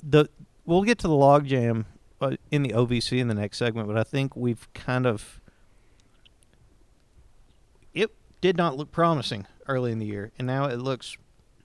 the 0.02 0.26
we'll 0.64 0.82
get 0.82 0.98
to 1.00 1.08
the 1.08 1.14
logjam 1.14 1.84
Uh, 2.20 2.36
in 2.50 2.62
the 2.62 2.70
OVC 2.70 3.18
in 3.18 3.28
the 3.28 3.34
next 3.34 3.56
segment, 3.56 3.88
but 3.88 3.96
I 3.96 4.02
think 4.04 4.36
we've 4.36 4.68
kind 4.74 5.06
of 5.06 5.40
it 7.94 8.10
did 8.40 8.56
not 8.56 8.76
look 8.76 8.92
promising 8.92 9.46
early 9.66 9.90
in 9.92 9.98
the 9.98 10.06
year, 10.06 10.30
and 10.38 10.46
now 10.46 10.66
it 10.66 10.76
looks 10.78 11.16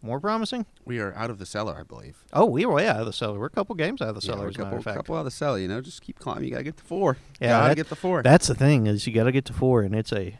more 0.01 0.19
promising. 0.19 0.65
We 0.85 0.99
are 0.99 1.13
out 1.15 1.29
of 1.29 1.39
the 1.39 1.45
cellar, 1.45 1.75
I 1.79 1.83
believe. 1.83 2.17
Oh, 2.31 2.45
we 2.45 2.65
were 2.65 2.75
way 2.75 2.87
out 2.87 2.99
of 2.99 3.05
the 3.05 3.13
cellar. 3.13 3.39
We're 3.39 3.47
a 3.47 3.49
couple 3.49 3.75
games 3.75 4.01
out 4.01 4.09
of 4.09 4.15
the 4.15 4.21
Yeah, 4.25 4.33
cellar, 4.33 4.41
we're 4.43 4.47
a 4.47 4.49
as 4.51 4.55
a 4.55 4.59
matter 4.59 4.77
couple, 4.77 4.93
couple 4.93 5.15
out 5.15 5.19
of 5.19 5.25
the 5.25 5.31
cellar. 5.31 5.57
You 5.59 5.67
know, 5.67 5.81
just 5.81 6.01
keep 6.01 6.19
climbing. 6.19 6.45
You 6.45 6.51
gotta 6.51 6.63
get 6.63 6.77
to 6.77 6.83
four. 6.83 7.17
Yeah, 7.41 7.49
gotta 7.49 7.69
that- 7.69 7.75
get 7.75 7.89
to 7.89 7.95
four. 7.95 8.23
That's 8.23 8.47
the 8.47 8.55
thing 8.55 8.87
is 8.87 9.05
you 9.07 9.13
got 9.13 9.23
to 9.25 9.31
get 9.31 9.45
to 9.45 9.53
four, 9.53 9.81
and 9.81 9.93
it's 9.95 10.13
a 10.13 10.37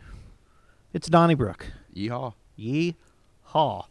it's 0.94 1.10
Donnybrook. 1.10 1.68
Yeehaw! 1.96 2.34
Yee 2.56 2.96
haw. 3.44 3.88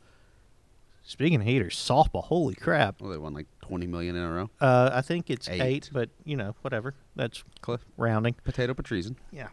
Speaking 1.07 1.41
of 1.43 1.47
heaters, 1.47 1.77
softball. 1.77 2.25
Holy 2.25 2.55
crap! 2.55 3.01
Well, 3.03 3.11
they 3.11 3.19
won 3.19 3.35
like 3.35 3.47
20 3.65 3.87
million 3.87 4.15
in 4.15 4.23
a 4.23 4.31
row. 4.31 4.51
Uh, 4.61 4.91
I 4.93 5.01
think 5.01 5.31
it's 5.31 5.49
eight. 5.49 5.63
Eight. 5.63 5.91
but 5.91 6.11
you 6.25 6.37
know, 6.37 6.55
whatever. 6.61 6.95
That's 7.17 7.43
Cliff, 7.63 7.81
rounding. 7.97 8.35
potato 8.45 8.75
patreason. 8.75 9.17
Yeah. 9.33 9.49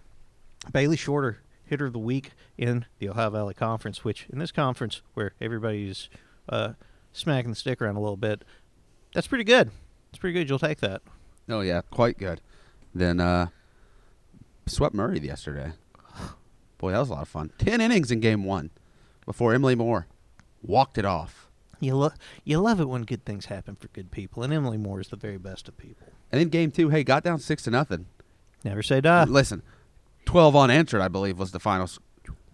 Bailey 0.73 0.97
Shorter, 0.97 1.39
hitter 1.63 1.85
of 1.85 1.93
the 1.93 1.99
week 1.99 2.31
in 2.57 2.85
the 2.99 3.07
Ohio 3.07 3.29
Valley 3.29 3.53
Conference, 3.53 4.03
which 4.03 4.27
in 4.31 4.37
this 4.39 4.51
conference 4.51 5.01
where 5.13 5.31
everybody's 5.39 6.09
uh, 6.49 6.73
smacking 7.13 7.51
the 7.51 7.55
stick 7.55 7.81
around 7.81 7.95
a 7.95 8.01
little 8.01 8.17
bit, 8.17 8.43
that's 9.13 9.27
pretty 9.27 9.45
good. 9.45 9.71
It's 10.09 10.19
pretty 10.19 10.33
good. 10.37 10.49
You'll 10.49 10.59
take 10.59 10.81
that. 10.81 11.01
Oh 11.47 11.61
yeah, 11.61 11.81
quite 11.89 12.17
good. 12.17 12.41
Then 12.93 13.21
uh, 13.21 13.47
swept 14.65 14.93
Murray 14.93 15.19
yesterday. 15.21 15.71
Boy, 16.77 16.91
that 16.91 16.99
was 16.99 17.09
a 17.09 17.13
lot 17.13 17.21
of 17.21 17.27
fun. 17.29 17.51
Ten 17.57 17.79
innings 17.79 18.11
in 18.11 18.19
game 18.19 18.43
one 18.43 18.71
before 19.25 19.53
Emily 19.53 19.75
Moore 19.75 20.07
walked 20.61 20.97
it 20.97 21.05
off. 21.05 21.47
You 21.81 21.95
love 21.95 22.13
you 22.43 22.59
love 22.59 22.79
it 22.79 22.87
when 22.87 23.01
good 23.03 23.25
things 23.25 23.47
happen 23.47 23.75
for 23.75 23.87
good 23.89 24.11
people, 24.11 24.43
and 24.43 24.53
Emily 24.53 24.77
Moore 24.77 25.01
is 25.01 25.09
the 25.09 25.15
very 25.15 25.37
best 25.37 25.67
of 25.67 25.77
people. 25.77 26.07
And 26.31 26.39
then 26.39 26.49
game 26.49 26.71
two, 26.71 26.89
hey, 26.89 27.03
got 27.03 27.23
down 27.23 27.39
six 27.39 27.63
to 27.63 27.71
nothing. 27.71 28.05
Never 28.63 28.83
say 28.83 29.01
die. 29.01 29.23
Listen, 29.23 29.63
12 30.25 30.55
unanswered, 30.55 31.01
I 31.01 31.07
believe, 31.07 31.39
was 31.39 31.51
the 31.51 31.59
final. 31.59 31.89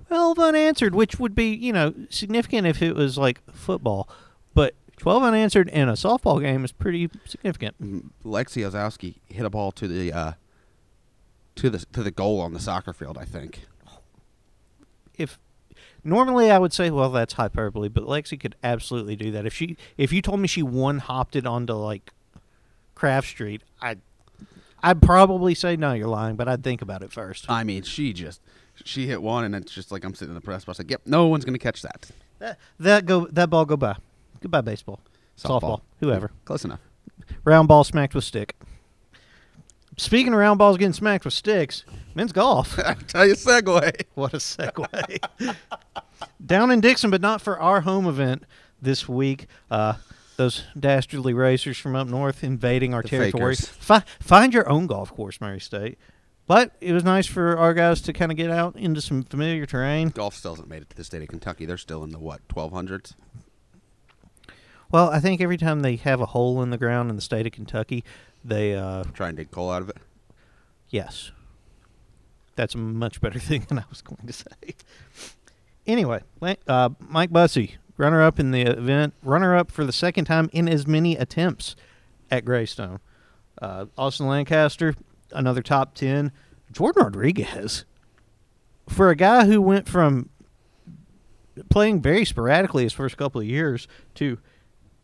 12 0.08 0.40
unanswered, 0.40 0.96
which 0.96 1.20
would 1.20 1.36
be, 1.36 1.54
you 1.54 1.74
know, 1.74 1.94
significant 2.10 2.66
if 2.66 2.82
it 2.82 2.96
was 2.96 3.18
like 3.18 3.42
football. 3.52 4.08
But 4.54 4.74
12 4.96 5.24
unanswered 5.24 5.68
in 5.70 5.90
a 5.90 5.94
softball 5.94 6.40
game 6.40 6.64
is 6.64 6.72
pretty 6.72 7.10
significant. 7.26 7.76
Mm, 7.82 8.10
Lexi 8.24 8.68
Osowski 8.70 9.16
hit 9.28 9.46
a 9.46 9.50
ball 9.50 9.74
to 9.74 9.88
the 9.88 10.14
uh, 10.14 10.32
to 11.56 11.70
the 11.70 11.80
to 11.92 12.04
the 12.04 12.12
goal 12.12 12.40
on 12.40 12.54
the 12.54 12.60
soccer 12.60 12.94
field. 12.94 13.18
I 13.18 13.26
think. 13.26 13.66
Normally 16.04 16.52
I 16.52 16.58
would 16.58 16.74
say, 16.74 16.90
well, 16.90 17.12
that's 17.12 17.34
hyperbole, 17.34 17.90
but 17.90 18.04
Lexi 18.04 18.40
could 18.40 18.56
absolutely 18.64 19.16
do 19.16 19.32
that. 19.32 19.46
If 19.46 19.54
she, 19.54 19.76
if 19.98 20.14
you 20.14 20.22
told 20.22 20.40
me 20.40 20.48
she 20.48 20.64
one 20.64 21.00
hopped 21.00 21.36
it 21.36 21.46
onto 21.46 21.74
like 21.74 22.12
Craft 22.96 23.28
Street, 23.28 23.62
I'd, 23.82 24.00
I'd 24.82 25.02
probably 25.02 25.54
say 25.54 25.76
no, 25.76 25.94
you're 25.94 26.08
lying, 26.08 26.36
but 26.36 26.48
I'd 26.48 26.64
think 26.64 26.82
about 26.82 27.02
it 27.02 27.12
first. 27.12 27.50
I 27.50 27.64
mean, 27.64 27.84
she 27.84 28.14
just 28.14 28.42
she 28.86 29.08
hit 29.08 29.22
one, 29.22 29.44
and 29.44 29.56
it's 29.56 29.72
just 29.74 29.92
like 29.92 30.04
I'm 30.04 30.14
sitting 30.14 30.32
in 30.32 30.36
the 30.36 30.42
press 30.42 30.66
box. 30.66 30.80
Like, 30.80 30.90
yep, 30.92 31.02
no 31.06 31.28
one's 31.28 31.46
gonna 31.46 31.58
catch 31.58 31.82
that. 31.82 32.10
That, 32.40 32.60
that 32.80 33.06
go, 33.06 33.28
that 33.32 33.50
ball 33.50 33.66
go 33.66 33.76
by. 33.76 33.98
Goodbye, 34.40 34.62
baseball, 34.62 35.00
softball, 35.38 35.62
Softball. 35.62 35.82
whoever. 36.00 36.32
Close 36.46 36.64
enough. 36.64 36.80
Round 37.44 37.68
ball 37.68 37.84
smacked 37.84 38.14
with 38.16 38.24
stick. 38.24 38.56
Speaking 39.98 40.32
of 40.32 40.40
round 40.40 40.60
balls 40.60 40.78
getting 40.78 40.94
smacked 40.94 41.26
with 41.26 41.34
sticks, 41.34 41.84
men's 42.14 42.32
golf. 42.32 42.78
I 42.86 42.94
tell 42.94 43.26
you, 43.26 43.34
segue. 43.34 44.04
What 44.14 44.34
a 44.34 44.38
segue. 44.38 45.56
Down 46.44 46.72
in 46.72 46.82
Dickson, 46.82 47.10
but 47.10 47.22
not 47.22 47.42
for 47.42 47.60
our 47.60 47.82
home 47.82 48.08
event 48.08 48.44
this 48.82 49.10
week. 49.10 49.48
Uh, 49.70 49.96
those 50.38 50.64
dastardly 50.80 51.34
racers 51.34 51.78
from 51.78 51.96
up 51.96 52.08
north 52.08 52.44
invading 52.44 52.94
our 52.94 53.02
The 53.02 53.10
territory. 53.10 53.56
Fi- 53.56 54.04
find 54.20 54.54
your 54.54 54.70
own 54.70 54.86
golf 54.88 55.14
course, 55.14 55.42
Murray 55.42 55.60
State. 55.60 55.98
But 56.46 56.72
it 56.80 56.94
was 56.94 57.04
nice 57.04 57.26
for 57.26 57.58
our 57.58 57.74
guys 57.74 58.00
to 58.02 58.14
kind 58.14 58.32
of 58.32 58.38
get 58.38 58.50
out 58.50 58.76
into 58.76 59.02
some 59.02 59.24
familiar 59.24 59.66
terrain. 59.66 60.10
Golf 60.10 60.36
still 60.36 60.54
hasn't 60.54 60.70
made 60.70 60.84
it 60.84 60.90
to 60.92 60.96
the 60.96 61.04
state 61.04 61.22
of 61.22 61.28
Kentucky. 61.28 61.66
They're 61.66 61.78
still 61.78 62.04
in 62.04 62.12
the 62.12 62.20
what 62.20 62.48
1200s. 62.48 63.16
Well, 64.90 65.10
I 65.10 65.20
think 65.20 65.42
every 65.42 65.58
time 65.58 65.82
they 65.82 65.98
have 65.98 66.22
a 66.22 66.28
hole 66.28 66.62
in 66.64 66.70
the 66.70 66.78
ground 66.78 67.10
in 67.10 67.18
the 67.18 67.22
state 67.22 67.46
of 67.46 67.52
Kentucky, 67.52 68.06
they 68.48 68.76
uh, 68.76 69.04
Try 69.14 69.30
and 69.30 69.38
dig 69.38 69.52
coal 69.52 69.70
out 69.70 69.82
of 69.82 69.90
it. 69.90 69.98
Yes. 70.90 71.32
That's 72.56 72.76
a 72.76 72.78
much 72.78 73.22
better 73.22 73.40
thing 73.50 73.66
than 73.68 73.80
I 73.80 73.84
was 73.90 74.02
going 74.02 74.26
to 74.26 74.34
say. 74.34 74.76
Anyway, 75.86 76.22
uh, 76.68 76.90
Mike 77.00 77.32
Bussey, 77.32 77.76
runner 77.98 78.22
up 78.22 78.40
in 78.40 78.52
the 78.52 78.62
event, 78.62 79.14
runner 79.24 79.56
up 79.56 79.72
for 79.72 79.86
the 79.86 79.94
second 79.94 80.26
time 80.26 80.50
in 80.52 80.68
as 80.68 80.86
many 80.88 81.16
attempts 81.16 81.76
at 82.30 82.44
Greystone. 82.44 83.00
Uh, 83.62 83.86
Austin 83.98 84.28
Lancaster, 84.28 84.96
another 85.32 85.62
top 85.62 85.94
10. 85.94 86.32
Jordan 86.72 87.04
Rodriguez, 87.04 87.86
for 88.90 89.10
a 89.10 89.16
guy 89.16 89.46
who 89.46 89.62
went 89.62 89.88
from 89.88 90.30
playing 91.70 92.02
very 92.02 92.26
sporadically 92.26 92.84
his 92.84 92.94
first 92.94 93.18
couple 93.18 93.42
of 93.42 93.48
years 93.48 93.88
to 94.16 94.38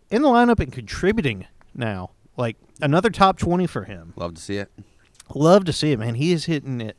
in 0.10 0.22
the 0.22 0.28
lineup 0.28 0.60
and 0.60 0.72
contributing 0.72 1.48
now. 1.74 2.12
Like 2.38 2.58
another 2.82 3.10
top 3.10 3.38
20 3.38 3.68
for 3.68 3.84
him. 3.84 4.14
Love 4.16 4.36
to 4.36 4.42
see 4.42 4.58
it. 4.58 4.72
Love 5.34 5.66
to 5.66 5.74
see 5.74 5.92
it, 5.92 6.00
man. 6.00 6.16
He 6.16 6.32
is 6.32 6.46
hitting 6.46 6.82
it 6.82 6.98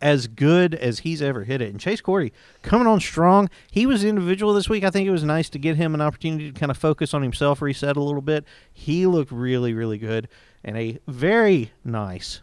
as 0.00 0.26
good 0.26 0.74
as 0.74 1.00
he's 1.00 1.22
ever 1.22 1.44
hit 1.44 1.62
it. 1.62 1.70
And 1.70 1.80
Chase 1.80 2.00
Cordy 2.00 2.32
coming 2.62 2.86
on 2.86 3.00
strong. 3.00 3.48
He 3.70 3.86
was 3.86 4.04
individual 4.04 4.52
this 4.52 4.68
week. 4.68 4.84
I 4.84 4.90
think 4.90 5.06
it 5.06 5.10
was 5.10 5.24
nice 5.24 5.48
to 5.50 5.58
get 5.58 5.76
him 5.76 5.94
an 5.94 6.00
opportunity 6.00 6.52
to 6.52 6.58
kind 6.58 6.70
of 6.70 6.76
focus 6.76 7.14
on 7.14 7.22
himself, 7.22 7.62
reset 7.62 7.96
a 7.96 8.02
little 8.02 8.22
bit. 8.22 8.44
He 8.72 9.06
looked 9.06 9.32
really, 9.32 9.72
really 9.72 9.98
good. 9.98 10.28
And 10.62 10.76
a 10.76 10.98
very 11.06 11.72
nice 11.84 12.40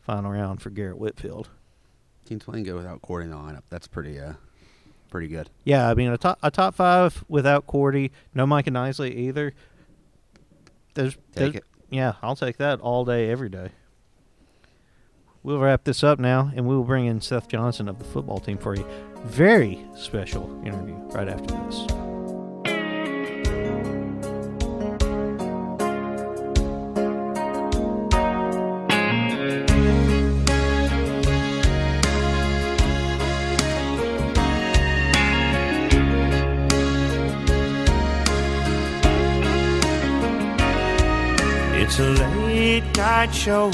final 0.00 0.32
round 0.32 0.60
for 0.62 0.70
Garrett 0.70 0.98
Whitfield. 0.98 1.48
Playing 2.40 2.64
good 2.64 2.74
without 2.74 3.00
Cordy 3.00 3.24
in 3.24 3.30
the 3.30 3.38
lineup. 3.38 3.62
That's 3.70 3.86
pretty 3.86 4.20
uh, 4.20 4.34
pretty 5.10 5.28
good. 5.28 5.48
Yeah, 5.64 5.88
I 5.88 5.94
mean 5.94 6.10
a 6.10 6.18
top 6.18 6.38
a 6.42 6.50
top 6.50 6.74
five 6.74 7.24
without 7.26 7.66
Cordy, 7.66 8.12
no 8.34 8.46
Mike 8.46 8.66
Micah 8.66 8.78
Nisley 8.78 9.14
either. 9.14 9.54
There's, 10.98 11.14
Take 11.14 11.22
there's- 11.34 11.54
it. 11.54 11.64
Yeah, 11.90 12.14
I'll 12.22 12.34
take 12.34 12.56
that 12.56 12.80
all 12.80 13.04
day, 13.04 13.30
every 13.30 13.48
day. 13.48 13.70
We'll 15.44 15.60
wrap 15.60 15.84
this 15.84 16.02
up 16.02 16.18
now, 16.18 16.50
and 16.54 16.66
we 16.66 16.74
will 16.76 16.82
bring 16.84 17.06
in 17.06 17.20
Seth 17.20 17.46
Johnson 17.48 17.88
of 17.88 17.98
the 18.00 18.04
football 18.04 18.40
team 18.40 18.58
for 18.58 18.74
a 18.74 18.84
very 19.24 19.86
special 19.96 20.60
interview 20.66 20.96
right 21.12 21.28
after 21.28 21.54
this. 21.54 22.07
It's 41.90 41.98
a 42.00 42.10
late 42.10 42.84
night 42.98 43.34
show 43.34 43.70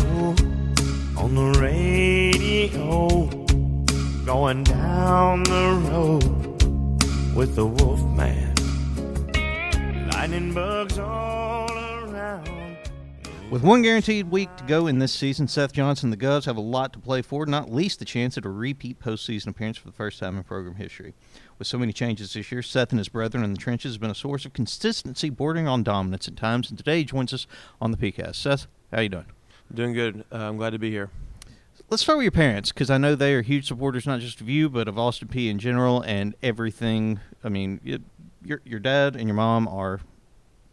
on 1.19 1.35
the 1.35 1.59
radio, 1.61 3.27
going 4.25 4.63
down 4.63 5.43
the 5.43 5.91
road 5.91 7.35
with 7.35 7.57
the 7.57 7.67
wolf 7.67 8.01
man. 8.17 8.55
Lightning 10.13 10.55
bugs 10.55 10.97
all 10.97 11.69
around. 11.73 12.79
With 13.51 13.65
one 13.65 13.83
guaranteed 13.83 14.31
week 14.31 14.57
to 14.59 14.65
go 14.65 14.87
in 14.87 15.01
this 15.01 15.13
season, 15.13 15.49
Seth 15.49 15.73
Johnson 15.73 16.13
and 16.13 16.21
the 16.21 16.25
Govs 16.25 16.45
have 16.45 16.57
a 16.57 16.61
lot 16.61 16.93
to 16.93 17.01
play 17.01 17.21
for, 17.21 17.47
not 17.47 17.73
least 17.73 17.99
the 17.99 18.05
chance 18.05 18.39
at 18.39 18.45
a 18.45 18.49
repeat 18.49 19.01
postseason 19.01 19.49
appearance 19.49 19.77
for 19.77 19.89
the 19.89 19.93
first 19.93 20.21
time 20.21 20.37
in 20.37 20.45
program 20.45 20.77
history. 20.77 21.15
With 21.59 21.69
so 21.69 21.79
many 21.79 21.93
changes 21.93 22.33
this 22.33 22.51
year, 22.51 22.63
Seth 22.63 22.91
and 22.91 22.99
his 22.99 23.09
brethren 23.09 23.45
in 23.45 23.53
the 23.53 23.59
trenches 23.59 23.95
have 23.95 24.01
been 24.01 24.11
a 24.11 24.15
source 24.15 24.45
of 24.45 24.53
consistency 24.53 25.31
bordering 25.31 25.69
on 25.69 25.85
dominance 25.85 26.27
at 26.27 26.37
times, 26.37 26.69
and 26.69 26.77
today 26.77 26.99
he 26.99 27.05
joins 27.05 27.33
us 27.33 27.47
on 27.81 27.93
the 27.93 27.97
PeayCast. 27.97 28.35
Seth, 28.35 28.67
how 28.93 29.01
you 29.01 29.09
doing? 29.09 29.27
Doing 29.73 29.93
good. 29.93 30.25
Uh, 30.33 30.39
I'm 30.39 30.57
glad 30.57 30.71
to 30.71 30.79
be 30.79 30.91
here. 30.91 31.11
Let's 31.91 32.03
start 32.03 32.19
with 32.19 32.25
your 32.25 32.33
parents, 32.33 32.73
because 32.73 32.91
I 32.91 32.99
know 32.99 33.15
they 33.15 33.35
are 33.35 33.43
huge 33.43 33.69
supporters 33.69 34.05
not 34.07 34.21
just 34.21 34.41
of 34.41 34.49
you, 34.49 34.69
but 34.69 34.89
of 34.89 34.99
Austin 34.99 35.29
Peay 35.29 35.49
in 35.49 35.59
general 35.61 36.01
and 36.03 36.35
everything. 36.43 37.21
I 37.45 37.51
mean, 37.51 37.81
it, 37.85 38.03
your 38.45 38.61
your 38.65 38.81
dad 38.81 39.15
and 39.15 39.29
your 39.29 39.37
mom 39.37 39.69
are 39.69 40.01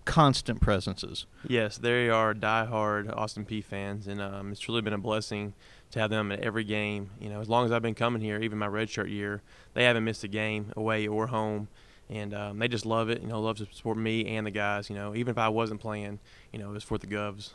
constant 0.06 0.62
presences. 0.62 1.28
Yes, 1.48 1.78
they 1.78 2.10
are 2.10 2.34
diehard 2.34 3.16
Austin 3.16 3.46
Peay 3.46 3.64
fans, 3.64 4.08
and 4.08 4.20
um, 4.20 4.52
it's 4.52 4.60
truly 4.60 4.82
been 4.82 4.94
a 4.94 4.98
blessing 4.98 5.54
to 5.92 6.00
have 6.00 6.10
them 6.10 6.32
at 6.32 6.40
every 6.40 6.64
game. 6.64 7.12
You 7.20 7.30
know, 7.30 7.42
as 7.42 7.50
long 7.50 7.66
as 7.66 7.72
I've 7.72 7.82
been 7.82 7.96
coming 7.96 8.22
here, 8.22 8.40
even 8.40 8.58
my 8.58 8.68
redshirt 8.68 9.10
year, 9.10 9.42
they 9.74 9.84
haven't 9.84 10.04
missed 10.04 10.24
a 10.24 10.28
game 10.28 10.72
away 10.76 11.08
or 11.08 11.28
home, 11.28 11.68
and 12.10 12.34
um, 12.34 12.60
they 12.60 12.68
just 12.68 12.86
love 12.86 13.10
it. 13.10 13.22
You 13.22 13.28
know, 13.28 13.42
love 13.42 13.58
to 13.58 13.68
support 13.72 13.98
me 13.98 14.26
and 14.36 14.46
the 14.46 14.52
guys. 14.52 14.90
You 14.90 14.96
know, 14.96 15.16
even 15.16 15.32
if 15.32 15.38
I 15.38 15.50
wasn't 15.50 15.82
playing, 15.82 16.20
you 16.52 16.60
know, 16.60 16.70
it 16.70 16.74
was 16.74 16.84
for 16.84 16.98
the 16.98 17.08
Govs. 17.08 17.52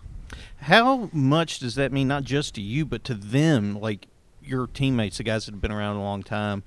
How 0.58 1.08
much 1.12 1.58
does 1.58 1.74
that 1.76 1.92
mean, 1.92 2.08
not 2.08 2.24
just 2.24 2.54
to 2.56 2.62
you, 2.62 2.84
but 2.84 3.04
to 3.04 3.14
them, 3.14 3.78
like 3.78 4.06
your 4.42 4.66
teammates, 4.66 5.18
the 5.18 5.24
guys 5.24 5.46
that 5.46 5.52
have 5.52 5.60
been 5.60 5.72
around 5.72 5.96
a 5.96 6.02
long 6.02 6.22
time, 6.22 6.62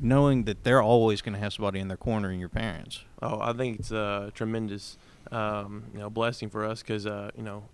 knowing 0.00 0.44
that 0.44 0.64
they're 0.64 0.82
always 0.82 1.22
going 1.22 1.34
to 1.34 1.38
have 1.38 1.52
somebody 1.52 1.80
in 1.80 1.88
their 1.88 1.96
corner 1.96 2.30
and 2.30 2.40
your 2.40 2.48
parents? 2.48 3.04
Oh, 3.22 3.40
I 3.40 3.52
think 3.52 3.80
it's 3.80 3.90
a 3.90 4.30
tremendous, 4.34 4.96
um, 5.30 5.84
you 5.92 5.98
know, 5.98 6.10
blessing 6.10 6.50
for 6.50 6.64
us 6.64 6.82
because, 6.82 7.06
uh, 7.06 7.30
you 7.36 7.42
know, 7.42 7.64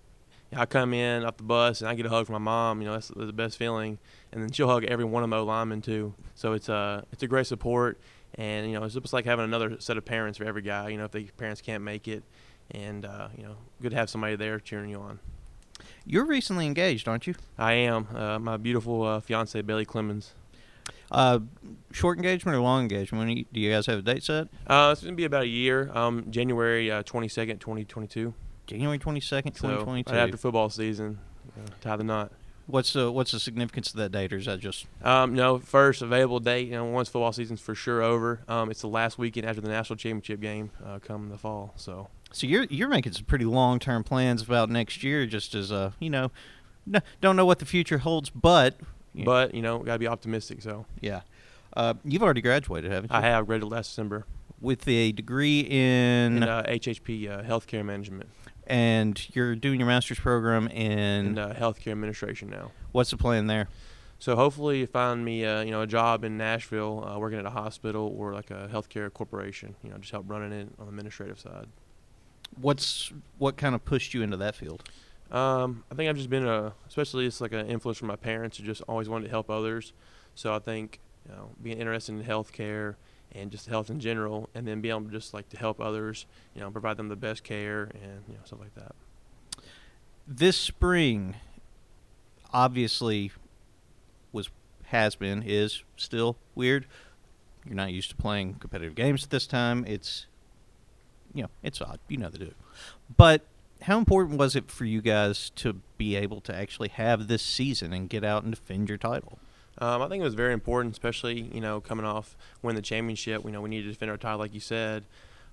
I 0.56 0.66
come 0.66 0.94
in 0.94 1.24
off 1.24 1.36
the 1.36 1.42
bus 1.42 1.80
and 1.80 1.88
I 1.88 1.94
get 1.94 2.06
a 2.06 2.08
hug 2.08 2.26
from 2.26 2.34
my 2.34 2.38
mom. 2.38 2.80
You 2.80 2.88
know, 2.88 2.94
that's 2.94 3.08
the 3.08 3.32
best 3.32 3.56
feeling. 3.58 3.98
And 4.32 4.42
then 4.42 4.52
she'll 4.52 4.68
hug 4.68 4.84
every 4.84 5.04
one 5.04 5.22
of 5.22 5.28
my 5.28 5.38
linemen 5.38 5.82
too. 5.82 6.14
So 6.34 6.52
it's 6.52 6.68
a 6.68 7.04
it's 7.12 7.22
a 7.22 7.26
great 7.26 7.46
support, 7.46 7.98
and 8.36 8.66
you 8.70 8.78
know, 8.78 8.84
it's 8.84 8.94
just 8.94 9.12
like 9.12 9.24
having 9.24 9.44
another 9.44 9.80
set 9.80 9.96
of 9.96 10.04
parents 10.04 10.38
for 10.38 10.44
every 10.44 10.62
guy. 10.62 10.88
You 10.88 10.98
know, 10.98 11.04
if 11.04 11.12
the 11.12 11.24
parents 11.36 11.60
can't 11.60 11.82
make 11.84 12.08
it, 12.08 12.22
and 12.70 13.04
uh, 13.04 13.28
you 13.36 13.44
know, 13.44 13.56
good 13.80 13.90
to 13.90 13.96
have 13.96 14.10
somebody 14.10 14.36
there 14.36 14.58
cheering 14.58 14.90
you 14.90 15.00
on. 15.00 15.20
You're 16.06 16.24
recently 16.24 16.66
engaged, 16.66 17.08
aren't 17.08 17.26
you? 17.26 17.34
I 17.58 17.74
am 17.74 18.08
uh, 18.14 18.38
my 18.38 18.56
beautiful 18.56 19.02
uh, 19.02 19.20
fiance 19.20 19.60
Bailey 19.62 19.84
Clemens. 19.84 20.32
Uh, 21.10 21.40
short 21.92 22.18
engagement 22.18 22.56
or 22.56 22.60
long 22.60 22.82
engagement? 22.82 23.30
You, 23.30 23.44
do 23.52 23.60
you 23.60 23.70
guys 23.70 23.86
have 23.86 23.98
a 23.98 24.02
date 24.02 24.22
set? 24.22 24.48
Uh, 24.66 24.90
it's 24.92 25.02
gonna 25.02 25.14
be 25.14 25.24
about 25.24 25.44
a 25.44 25.48
year. 25.48 25.90
Um, 25.94 26.30
January 26.30 26.90
twenty 27.04 27.28
second, 27.28 27.60
twenty 27.60 27.84
twenty 27.84 28.08
two. 28.08 28.34
January 28.66 28.98
twenty 28.98 29.20
second, 29.20 29.52
twenty 29.54 29.76
So 29.78 29.84
twenty 29.84 30.04
right 30.06 30.16
after 30.18 30.36
football 30.36 30.70
season, 30.70 31.18
uh, 31.56 31.70
tie 31.80 31.96
the 31.96 32.04
knot. 32.04 32.32
What's 32.66 32.94
the 32.94 33.12
what's 33.12 33.32
the 33.32 33.40
significance 33.40 33.90
of 33.90 33.96
that 33.96 34.10
date, 34.12 34.32
or 34.32 34.36
is 34.38 34.46
that 34.46 34.58
just 34.60 34.86
Um, 35.02 35.34
no, 35.34 35.58
first 35.58 36.00
available 36.00 36.40
date. 36.40 36.66
You 36.68 36.74
know, 36.74 36.84
once 36.86 37.08
football 37.10 37.32
season's 37.32 37.60
for 37.60 37.74
sure 37.74 38.00
over. 38.02 38.40
Um, 38.48 38.70
it's 38.70 38.80
the 38.80 38.88
last 38.88 39.18
weekend 39.18 39.46
after 39.46 39.60
the 39.60 39.68
national 39.68 39.96
championship 39.98 40.40
game 40.40 40.70
uh, 40.84 40.98
come 40.98 41.24
in 41.24 41.28
the 41.30 41.36
fall. 41.38 41.74
So 41.76 42.08
so? 42.32 42.46
You're 42.46 42.64
you're 42.64 42.88
making 42.88 43.12
some 43.12 43.26
pretty 43.26 43.44
long 43.44 43.78
term 43.78 44.02
plans 44.02 44.40
about 44.42 44.70
next 44.70 45.02
year, 45.04 45.26
just 45.26 45.54
as 45.54 45.70
a 45.70 45.92
you 46.00 46.08
know, 46.08 46.30
don't 47.20 47.36
know 47.36 47.44
what 47.46 47.58
the 47.58 47.66
future 47.66 47.98
holds, 47.98 48.30
but 48.30 48.76
Yeah. 49.12 49.24
but 49.26 49.54
you 49.54 49.60
know, 49.60 49.80
gotta 49.80 49.98
be 49.98 50.08
optimistic. 50.08 50.62
So 50.62 50.86
yeah, 51.02 51.20
uh, 51.76 51.94
you've 52.02 52.22
already 52.22 52.40
graduated, 52.40 52.90
haven't 52.90 53.10
you? 53.12 53.16
I 53.18 53.20
have 53.20 53.46
graduated 53.46 53.72
last 53.72 53.88
December 53.90 54.24
with 54.60 54.88
a 54.88 55.12
degree 55.12 55.60
in, 55.60 56.38
in 56.38 56.42
uh, 56.44 56.62
HHP 56.66 57.28
uh, 57.28 57.42
healthcare 57.42 57.84
management 57.84 58.30
and 58.66 59.34
you're 59.34 59.54
doing 59.54 59.80
your 59.80 59.86
master's 59.86 60.18
program 60.18 60.68
in 60.68 60.98
and 60.98 61.38
uh, 61.38 61.54
healthcare 61.54 61.92
administration 61.92 62.50
now. 62.50 62.70
what's 62.92 63.10
the 63.10 63.16
plan 63.16 63.46
there? 63.46 63.68
So 64.18 64.36
hopefully, 64.36 64.78
you 64.78 64.86
find 64.86 65.24
me 65.24 65.44
uh, 65.44 65.62
you 65.62 65.70
know 65.70 65.82
a 65.82 65.86
job 65.86 66.24
in 66.24 66.38
Nashville, 66.38 67.04
uh, 67.04 67.18
working 67.18 67.38
at 67.38 67.46
a 67.46 67.50
hospital 67.50 68.14
or 68.16 68.32
like 68.32 68.50
a 68.50 68.68
healthcare 68.72 69.12
corporation. 69.12 69.76
You 69.82 69.90
know, 69.90 69.98
just 69.98 70.12
help 70.12 70.24
running 70.28 70.52
it 70.52 70.68
on 70.78 70.86
the 70.86 70.90
administrative 70.90 71.38
side. 71.38 71.66
What's 72.60 73.12
what 73.38 73.56
kind 73.56 73.74
of 73.74 73.84
pushed 73.84 74.14
you 74.14 74.22
into 74.22 74.36
that 74.38 74.54
field? 74.54 74.88
Um, 75.30 75.84
I 75.90 75.94
think 75.94 76.08
I've 76.08 76.16
just 76.16 76.30
been 76.30 76.46
a, 76.46 76.74
especially 76.86 77.26
it's 77.26 77.40
like 77.40 77.52
an 77.52 77.66
influence 77.66 77.98
from 77.98 78.08
my 78.08 78.16
parents 78.16 78.58
who 78.58 78.64
just 78.64 78.82
always 78.82 79.08
wanted 79.08 79.24
to 79.24 79.30
help 79.30 79.50
others. 79.50 79.92
So 80.34 80.54
I 80.54 80.58
think 80.58 81.00
you 81.28 81.34
know 81.34 81.50
being 81.62 81.78
interested 81.78 82.12
in 82.12 82.24
healthcare 82.24 82.94
and 83.34 83.50
just 83.50 83.66
health 83.66 83.90
in 83.90 84.00
general, 84.00 84.48
and 84.54 84.66
then 84.66 84.80
be 84.80 84.90
able 84.90 85.02
to 85.02 85.10
just 85.10 85.34
like 85.34 85.48
to 85.50 85.56
help 85.56 85.80
others, 85.80 86.26
you 86.54 86.60
know, 86.60 86.70
provide 86.70 86.96
them 86.96 87.08
the 87.08 87.16
best 87.16 87.42
care 87.42 87.84
and 87.84 88.22
you 88.28 88.34
know 88.34 88.40
stuff 88.44 88.60
like 88.60 88.74
that. 88.74 88.94
This 90.26 90.56
spring, 90.56 91.36
obviously, 92.52 93.32
was 94.32 94.50
has 94.86 95.16
been 95.16 95.42
is 95.42 95.82
still 95.96 96.36
weird. 96.54 96.86
You're 97.64 97.74
not 97.74 97.92
used 97.92 98.10
to 98.10 98.16
playing 98.16 98.54
competitive 98.54 98.94
games 98.94 99.24
at 99.24 99.30
this 99.30 99.46
time. 99.46 99.84
It's 99.86 100.26
you 101.32 101.42
know 101.42 101.50
it's 101.62 101.80
odd. 101.80 101.98
You 102.08 102.18
know 102.18 102.28
the 102.28 102.38
do, 102.38 102.54
but 103.16 103.42
how 103.82 103.98
important 103.98 104.38
was 104.38 104.56
it 104.56 104.70
for 104.70 104.84
you 104.84 105.02
guys 105.02 105.50
to 105.56 105.80
be 105.98 106.16
able 106.16 106.40
to 106.42 106.54
actually 106.54 106.88
have 106.88 107.28
this 107.28 107.42
season 107.42 107.92
and 107.92 108.08
get 108.08 108.24
out 108.24 108.42
and 108.42 108.54
defend 108.54 108.88
your 108.88 108.98
title? 108.98 109.38
Um, 109.78 110.02
I 110.02 110.08
think 110.08 110.20
it 110.20 110.24
was 110.24 110.34
very 110.34 110.52
important, 110.52 110.94
especially 110.94 111.40
you 111.52 111.60
know 111.60 111.80
coming 111.80 112.06
off 112.06 112.36
winning 112.62 112.76
the 112.76 112.82
championship. 112.82 113.44
You 113.44 113.50
know 113.50 113.60
we 113.60 113.68
needed 113.68 113.84
to 113.84 113.92
defend 113.92 114.10
our 114.10 114.16
title, 114.16 114.38
like 114.38 114.54
you 114.54 114.60
said. 114.60 115.04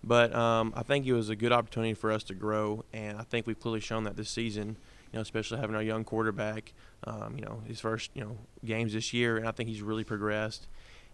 But 0.04 0.34
um, 0.34 0.74
I 0.76 0.84
think 0.84 1.06
it 1.06 1.14
was 1.14 1.30
a 1.30 1.36
good 1.36 1.52
opportunity 1.52 1.94
for 1.94 2.12
us 2.12 2.24
to 2.24 2.34
grow, 2.34 2.86
and 2.92 3.18
I 3.18 3.24
think 3.24 3.46
we've 3.46 3.60
clearly 3.60 3.80
shown 3.80 4.04
that 4.06 4.18
this 4.18 4.30
season. 4.30 4.78
You 5.12 5.18
know, 5.18 5.22
especially 5.22 5.60
having 5.60 5.76
our 5.76 5.84
young 5.84 6.04
quarterback. 6.04 6.74
Um, 7.04 7.36
you 7.38 7.44
know, 7.44 7.62
his 7.66 7.80
first 7.80 8.12
you 8.14 8.24
know 8.24 8.38
games 8.64 8.94
this 8.94 9.14
year, 9.14 9.38
and 9.38 9.48
I 9.48 9.52
think 9.52 9.70
he's 9.70 9.82
really 9.82 10.04
progressed. 10.04 10.68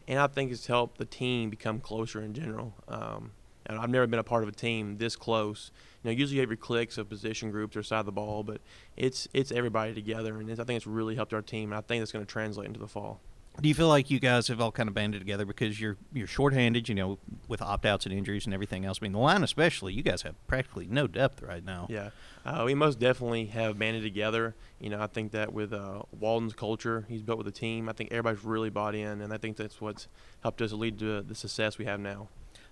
And 0.08 0.20
I 0.20 0.28
think 0.28 0.52
it's 0.52 0.68
helped 0.68 1.00
the 1.00 1.06
team 1.06 1.50
become 1.50 1.80
closer 1.80 2.22
in 2.22 2.34
general. 2.34 2.74
Um, 2.88 3.32
and 3.66 3.78
I've 3.78 3.90
never 3.90 4.08
been 4.08 4.20
a 4.20 4.24
part 4.24 4.44
of 4.44 4.50
a 4.50 4.54
team 4.54 4.98
this 4.98 5.16
close. 5.16 5.72
You 6.08 6.14
know, 6.14 6.20
usually 6.20 6.36
you 6.36 6.42
have 6.42 6.50
your 6.50 6.56
cliques 6.56 6.98
of 6.98 7.10
position 7.10 7.52
groups 7.52 7.76
or 7.76 7.84
side 7.84 8.00
of 8.00 8.06
the 8.06 8.14
ball, 8.14 8.42
but 8.42 8.62
it's 8.96 9.28
it's 9.34 9.52
everybody 9.52 9.94
together, 9.94 10.40
and 10.40 10.50
it's, 10.50 10.58
I 10.58 10.64
think 10.64 10.78
it's 10.78 10.88
really 10.88 11.16
helped 11.16 11.34
our 11.34 11.42
team. 11.42 11.74
And 11.74 11.78
I 11.78 11.82
think 11.82 12.00
that's 12.00 12.14
going 12.14 12.26
to 12.26 12.32
translate 12.32 12.66
into 12.66 12.80
the 12.80 12.88
fall. 12.88 13.20
Do 13.60 13.68
you 13.68 13.76
feel 13.76 13.90
like 13.90 14.10
you 14.10 14.22
guys 14.22 14.48
have 14.48 14.62
all 14.62 14.72
kind 14.72 14.88
of 14.88 14.96
banded 14.96 15.20
together 15.20 15.46
because 15.46 15.82
you're 15.82 15.98
you're 16.14 16.26
shorthanded, 16.26 16.88
you 16.88 16.96
know, 16.96 17.20
with 17.50 17.62
opt 17.62 17.86
outs 17.86 18.06
and 18.06 18.16
injuries 18.16 18.46
and 18.46 18.54
everything 18.54 18.86
else? 18.86 19.00
I 19.02 19.04
mean, 19.04 19.12
the 19.12 19.20
line 19.20 19.44
especially, 19.44 19.92
you 19.92 20.02
guys 20.02 20.22
have 20.22 20.36
practically 20.48 20.88
no 20.90 21.08
depth 21.08 21.42
right 21.42 21.66
now. 21.66 21.88
Yeah, 21.90 22.12
uh, 22.46 22.64
we 22.66 22.74
most 22.74 23.00
definitely 23.00 23.48
have 23.48 23.78
banded 23.78 24.04
together. 24.04 24.56
You 24.80 24.92
know, 24.92 25.02
I 25.02 25.08
think 25.08 25.34
that 25.34 25.52
with 25.52 25.74
uh, 25.74 26.04
Walden's 26.18 26.54
culture, 26.54 27.06
he's 27.10 27.22
built 27.22 27.38
with 27.38 27.48
a 27.48 27.52
team. 27.52 27.90
I 27.90 27.92
think 27.92 28.14
everybody's 28.14 28.46
really 28.46 28.70
bought 28.70 28.96
in, 28.96 29.20
and 29.20 29.34
I 29.34 29.38
think 29.38 29.58
that's 29.58 29.82
what's 29.82 30.08
helped 30.40 30.62
us 30.62 30.72
lead 30.72 31.00
to 31.00 31.22
the 31.22 31.36
success 31.36 31.78
we 31.78 31.84
have 31.84 32.00
now. 32.00 32.30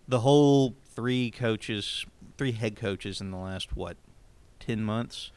The 0.07 0.19
whole 0.19 0.75
three 0.95 1.31
coaches, 1.31 2.05
three 2.37 2.53
head 2.53 2.75
coaches 2.75 3.21
in 3.21 3.31
the 3.31 3.37
last 3.37 3.75
what, 3.75 3.97
ten 4.59 4.83
months, 4.83 5.31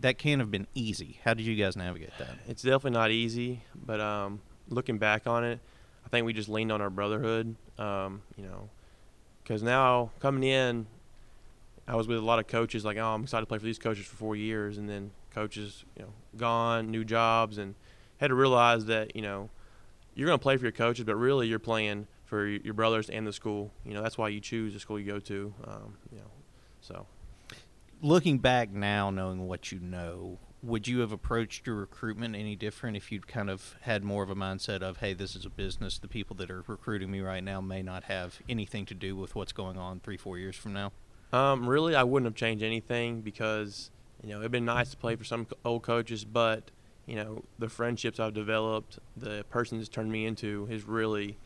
that 0.00 0.18
can't 0.18 0.40
have 0.40 0.50
been 0.50 0.66
easy. 0.74 1.20
How 1.24 1.34
did 1.34 1.46
you 1.46 1.56
guys 1.56 1.76
navigate 1.76 2.10
that? 2.18 2.36
It's 2.48 2.62
definitely 2.62 2.92
not 2.92 3.10
easy, 3.10 3.62
but 3.74 4.00
um, 4.00 4.40
looking 4.68 4.98
back 4.98 5.26
on 5.26 5.44
it, 5.44 5.60
I 6.04 6.08
think 6.08 6.26
we 6.26 6.32
just 6.32 6.48
leaned 6.48 6.72
on 6.72 6.80
our 6.80 6.90
brotherhood. 6.90 7.56
Um, 7.78 8.22
you 8.36 8.44
know, 8.44 8.68
because 9.42 9.62
now 9.62 10.10
coming 10.20 10.42
in, 10.44 10.86
I 11.86 11.96
was 11.96 12.06
with 12.06 12.18
a 12.18 12.22
lot 12.22 12.38
of 12.38 12.46
coaches. 12.46 12.84
Like, 12.84 12.96
oh, 12.96 13.14
I'm 13.14 13.22
excited 13.22 13.42
to 13.42 13.46
play 13.46 13.58
for 13.58 13.64
these 13.64 13.78
coaches 13.78 14.06
for 14.06 14.16
four 14.16 14.36
years, 14.36 14.78
and 14.78 14.88
then 14.88 15.10
coaches, 15.30 15.84
you 15.96 16.02
know, 16.02 16.12
gone, 16.36 16.90
new 16.90 17.04
jobs, 17.04 17.58
and 17.58 17.74
had 18.18 18.28
to 18.28 18.34
realize 18.34 18.86
that 18.86 19.16
you 19.16 19.22
know 19.22 19.50
you're 20.14 20.26
going 20.26 20.38
to 20.38 20.42
play 20.42 20.56
for 20.56 20.64
your 20.64 20.72
coaches, 20.72 21.04
but 21.04 21.16
really 21.16 21.48
you're 21.48 21.58
playing 21.58 22.06
for 22.32 22.46
your 22.46 22.72
brothers 22.72 23.10
and 23.10 23.26
the 23.26 23.32
school. 23.32 23.70
You 23.84 23.92
know, 23.92 24.02
that's 24.02 24.16
why 24.16 24.30
you 24.30 24.40
choose 24.40 24.72
the 24.72 24.80
school 24.80 24.98
you 24.98 25.04
go 25.04 25.18
to. 25.18 25.52
Um, 25.66 25.98
you 26.10 26.16
know, 26.16 26.30
so. 26.80 27.06
Looking 28.00 28.38
back 28.38 28.70
now, 28.72 29.10
knowing 29.10 29.46
what 29.46 29.70
you 29.70 29.78
know, 29.78 30.38
would 30.62 30.88
you 30.88 31.00
have 31.00 31.12
approached 31.12 31.66
your 31.66 31.76
recruitment 31.76 32.34
any 32.34 32.56
different 32.56 32.96
if 32.96 33.12
you'd 33.12 33.28
kind 33.28 33.50
of 33.50 33.76
had 33.82 34.02
more 34.02 34.22
of 34.22 34.30
a 34.30 34.34
mindset 34.34 34.80
of, 34.80 34.96
hey, 34.96 35.12
this 35.12 35.36
is 35.36 35.44
a 35.44 35.50
business. 35.50 35.98
The 35.98 36.08
people 36.08 36.34
that 36.36 36.50
are 36.50 36.64
recruiting 36.66 37.10
me 37.10 37.20
right 37.20 37.44
now 37.44 37.60
may 37.60 37.82
not 37.82 38.04
have 38.04 38.40
anything 38.48 38.86
to 38.86 38.94
do 38.94 39.14
with 39.14 39.34
what's 39.34 39.52
going 39.52 39.76
on 39.76 40.00
three, 40.00 40.16
four 40.16 40.38
years 40.38 40.56
from 40.56 40.72
now? 40.72 40.92
Um, 41.34 41.68
really, 41.68 41.94
I 41.94 42.02
wouldn't 42.02 42.26
have 42.26 42.34
changed 42.34 42.64
anything 42.64 43.20
because, 43.20 43.90
you 44.22 44.30
know, 44.30 44.38
it'd 44.38 44.52
been 44.52 44.64
nice 44.64 44.90
to 44.92 44.96
play 44.96 45.16
for 45.16 45.24
some 45.24 45.48
old 45.66 45.82
coaches, 45.82 46.24
but, 46.24 46.70
you 47.04 47.16
know, 47.16 47.44
the 47.58 47.68
friendships 47.68 48.18
I've 48.18 48.32
developed, 48.32 49.00
the 49.14 49.44
person 49.50 49.76
that's 49.76 49.90
turned 49.90 50.10
me 50.10 50.24
into 50.24 50.64
has 50.70 50.84
really 50.84 51.36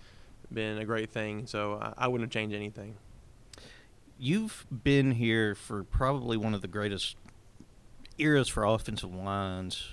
been 0.52 0.78
a 0.78 0.84
great 0.84 1.10
thing. 1.10 1.46
So 1.46 1.78
I, 1.80 2.04
I 2.04 2.08
wouldn't 2.08 2.32
have 2.32 2.40
changed 2.40 2.54
anything. 2.54 2.96
You've 4.18 4.66
been 4.70 5.12
here 5.12 5.54
for 5.54 5.84
probably 5.84 6.36
one 6.36 6.54
of 6.54 6.62
the 6.62 6.68
greatest 6.68 7.16
eras 8.18 8.48
for 8.48 8.64
offensive 8.64 9.14
lines 9.14 9.92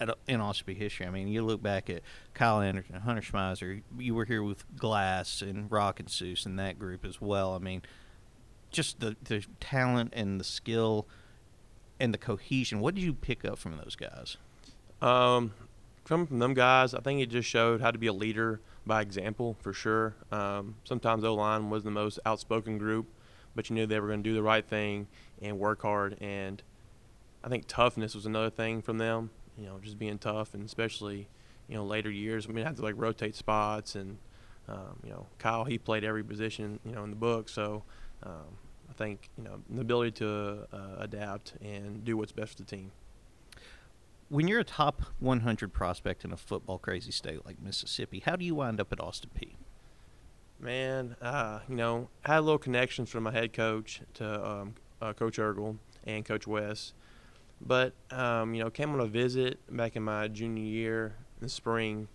at, 0.00 0.10
in 0.26 0.40
Austin 0.40 0.74
Peay 0.74 0.78
history. 0.78 1.06
I 1.06 1.10
mean, 1.10 1.28
you 1.28 1.42
look 1.42 1.62
back 1.62 1.90
at 1.90 2.02
Kyle 2.34 2.60
Anderson, 2.60 3.00
Hunter 3.00 3.22
Schmeiser. 3.22 3.82
You 3.98 4.14
were 4.14 4.24
here 4.24 4.42
with 4.42 4.64
Glass 4.76 5.42
and 5.42 5.70
Rock 5.70 6.00
and 6.00 6.08
Seuss 6.08 6.46
and 6.46 6.58
that 6.58 6.78
group 6.78 7.04
as 7.04 7.20
well. 7.20 7.54
I 7.54 7.58
mean, 7.58 7.82
just 8.70 9.00
the 9.00 9.16
the 9.24 9.44
talent 9.60 10.12
and 10.14 10.38
the 10.38 10.44
skill 10.44 11.06
and 11.98 12.14
the 12.14 12.18
cohesion. 12.18 12.80
What 12.80 12.94
did 12.94 13.02
you 13.02 13.14
pick 13.14 13.44
up 13.44 13.58
from 13.58 13.76
those 13.76 13.96
guys? 13.96 14.36
Um, 15.00 15.54
coming 16.04 16.26
from 16.26 16.38
them 16.38 16.54
guys, 16.54 16.94
I 16.94 17.00
think 17.00 17.20
it 17.20 17.26
just 17.26 17.48
showed 17.48 17.80
how 17.80 17.90
to 17.90 17.98
be 17.98 18.06
a 18.06 18.12
leader 18.12 18.60
by 18.88 19.02
example 19.02 19.56
for 19.60 19.72
sure. 19.72 20.16
Um, 20.32 20.74
sometimes 20.82 21.22
O 21.22 21.34
line 21.34 21.70
was 21.70 21.84
the 21.84 21.92
most 21.92 22.18
outspoken 22.26 22.78
group, 22.78 23.06
but 23.54 23.70
you 23.70 23.74
knew 23.74 23.86
they 23.86 24.00
were 24.00 24.08
going 24.08 24.24
to 24.24 24.28
do 24.28 24.34
the 24.34 24.42
right 24.42 24.66
thing 24.66 25.06
and 25.40 25.58
work 25.60 25.82
hard 25.82 26.16
and 26.20 26.62
I 27.42 27.48
think 27.48 27.64
toughness 27.66 28.14
was 28.14 28.26
another 28.26 28.50
thing 28.50 28.82
from 28.82 28.98
them. 28.98 29.30
You 29.56 29.66
know, 29.66 29.78
just 29.80 29.98
being 29.98 30.18
tough, 30.18 30.54
and 30.54 30.64
especially 30.64 31.28
you 31.68 31.76
know 31.76 31.84
later 31.84 32.10
years. 32.10 32.46
I 32.48 32.52
mean, 32.52 32.64
I 32.64 32.68
had 32.68 32.76
to 32.76 32.82
like 32.82 32.94
rotate 32.96 33.34
spots, 33.34 33.94
and 33.94 34.18
um, 34.68 34.98
you 35.04 35.10
know, 35.10 35.26
Kyle 35.38 35.64
he 35.64 35.78
played 35.78 36.04
every 36.04 36.24
position 36.24 36.78
you 36.84 36.92
know 36.92 37.04
in 37.04 37.10
the 37.10 37.16
book, 37.16 37.48
so 37.48 37.84
um, 38.22 38.58
I 38.90 38.92
think 38.94 39.30
you 39.36 39.44
know 39.44 39.60
the 39.68 39.80
ability 39.80 40.12
to 40.12 40.66
uh, 40.72 40.96
adapt 40.98 41.54
and 41.60 42.04
do 42.04 42.16
what's 42.16 42.32
best 42.32 42.52
for 42.52 42.58
the 42.58 42.64
team. 42.64 42.90
When 44.28 44.46
you're 44.46 44.60
a 44.60 44.64
top 44.64 45.02
100 45.20 45.72
prospect 45.72 46.24
in 46.24 46.32
a 46.32 46.36
football 46.36 46.78
crazy 46.78 47.10
state 47.10 47.46
like 47.46 47.60
Mississippi, 47.60 48.22
how 48.24 48.36
do 48.36 48.44
you 48.44 48.54
wind 48.54 48.80
up 48.80 48.92
at 48.92 49.00
Austin 49.00 49.30
Peay? 49.34 49.54
Man, 50.60 51.16
uh, 51.22 51.60
you 51.68 51.76
know, 51.76 52.08
I 52.24 52.32
had 52.34 52.38
a 52.40 52.42
little 52.42 52.58
connections 52.58 53.08
from 53.08 53.22
my 53.22 53.32
head 53.32 53.52
coach 53.52 54.02
to 54.14 54.46
um, 54.46 54.74
uh, 55.00 55.12
Coach 55.12 55.38
Ergel 55.38 55.78
and 56.04 56.24
Coach 56.24 56.46
West 56.46 56.94
but 57.60 57.92
um, 58.10 58.54
you 58.54 58.62
know, 58.62 58.70
came 58.70 58.92
on 58.92 59.00
a 59.00 59.06
visit 59.06 59.58
back 59.74 59.96
in 59.96 60.02
my 60.02 60.28
junior 60.28 60.62
year 60.62 61.16
in 61.40 61.46
the 61.46 61.48
spring, 61.48 62.08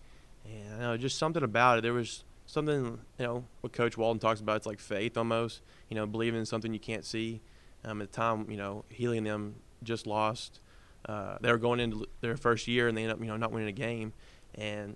and 0.45 0.79
know, 0.79 0.97
just 0.97 1.17
something 1.17 1.43
about 1.43 1.79
it. 1.79 1.81
There 1.81 1.93
was 1.93 2.23
something, 2.45 2.99
you 3.17 3.25
know, 3.25 3.45
what 3.61 3.73
Coach 3.73 3.97
Walden 3.97 4.19
talks 4.19 4.39
about. 4.39 4.57
It's 4.57 4.65
like 4.65 4.79
faith 4.79 5.17
almost. 5.17 5.61
You 5.89 5.95
know, 5.95 6.05
believing 6.05 6.39
in 6.39 6.45
something 6.45 6.73
you 6.73 6.79
can't 6.79 7.05
see. 7.05 7.41
Um, 7.85 8.01
at 8.01 8.11
the 8.11 8.15
time, 8.15 8.49
you 8.49 8.57
know, 8.57 8.85
Healy 8.89 9.17
and 9.17 9.27
them 9.27 9.55
just 9.83 10.07
lost. 10.07 10.59
Uh, 11.07 11.37
they 11.41 11.51
were 11.51 11.57
going 11.57 11.79
into 11.79 12.05
their 12.21 12.37
first 12.37 12.67
year, 12.67 12.87
and 12.87 12.97
they 12.97 13.03
ended 13.03 13.17
up, 13.17 13.21
you 13.21 13.27
know, 13.27 13.37
not 13.37 13.51
winning 13.51 13.69
a 13.69 13.73
game. 13.73 14.13
And 14.55 14.91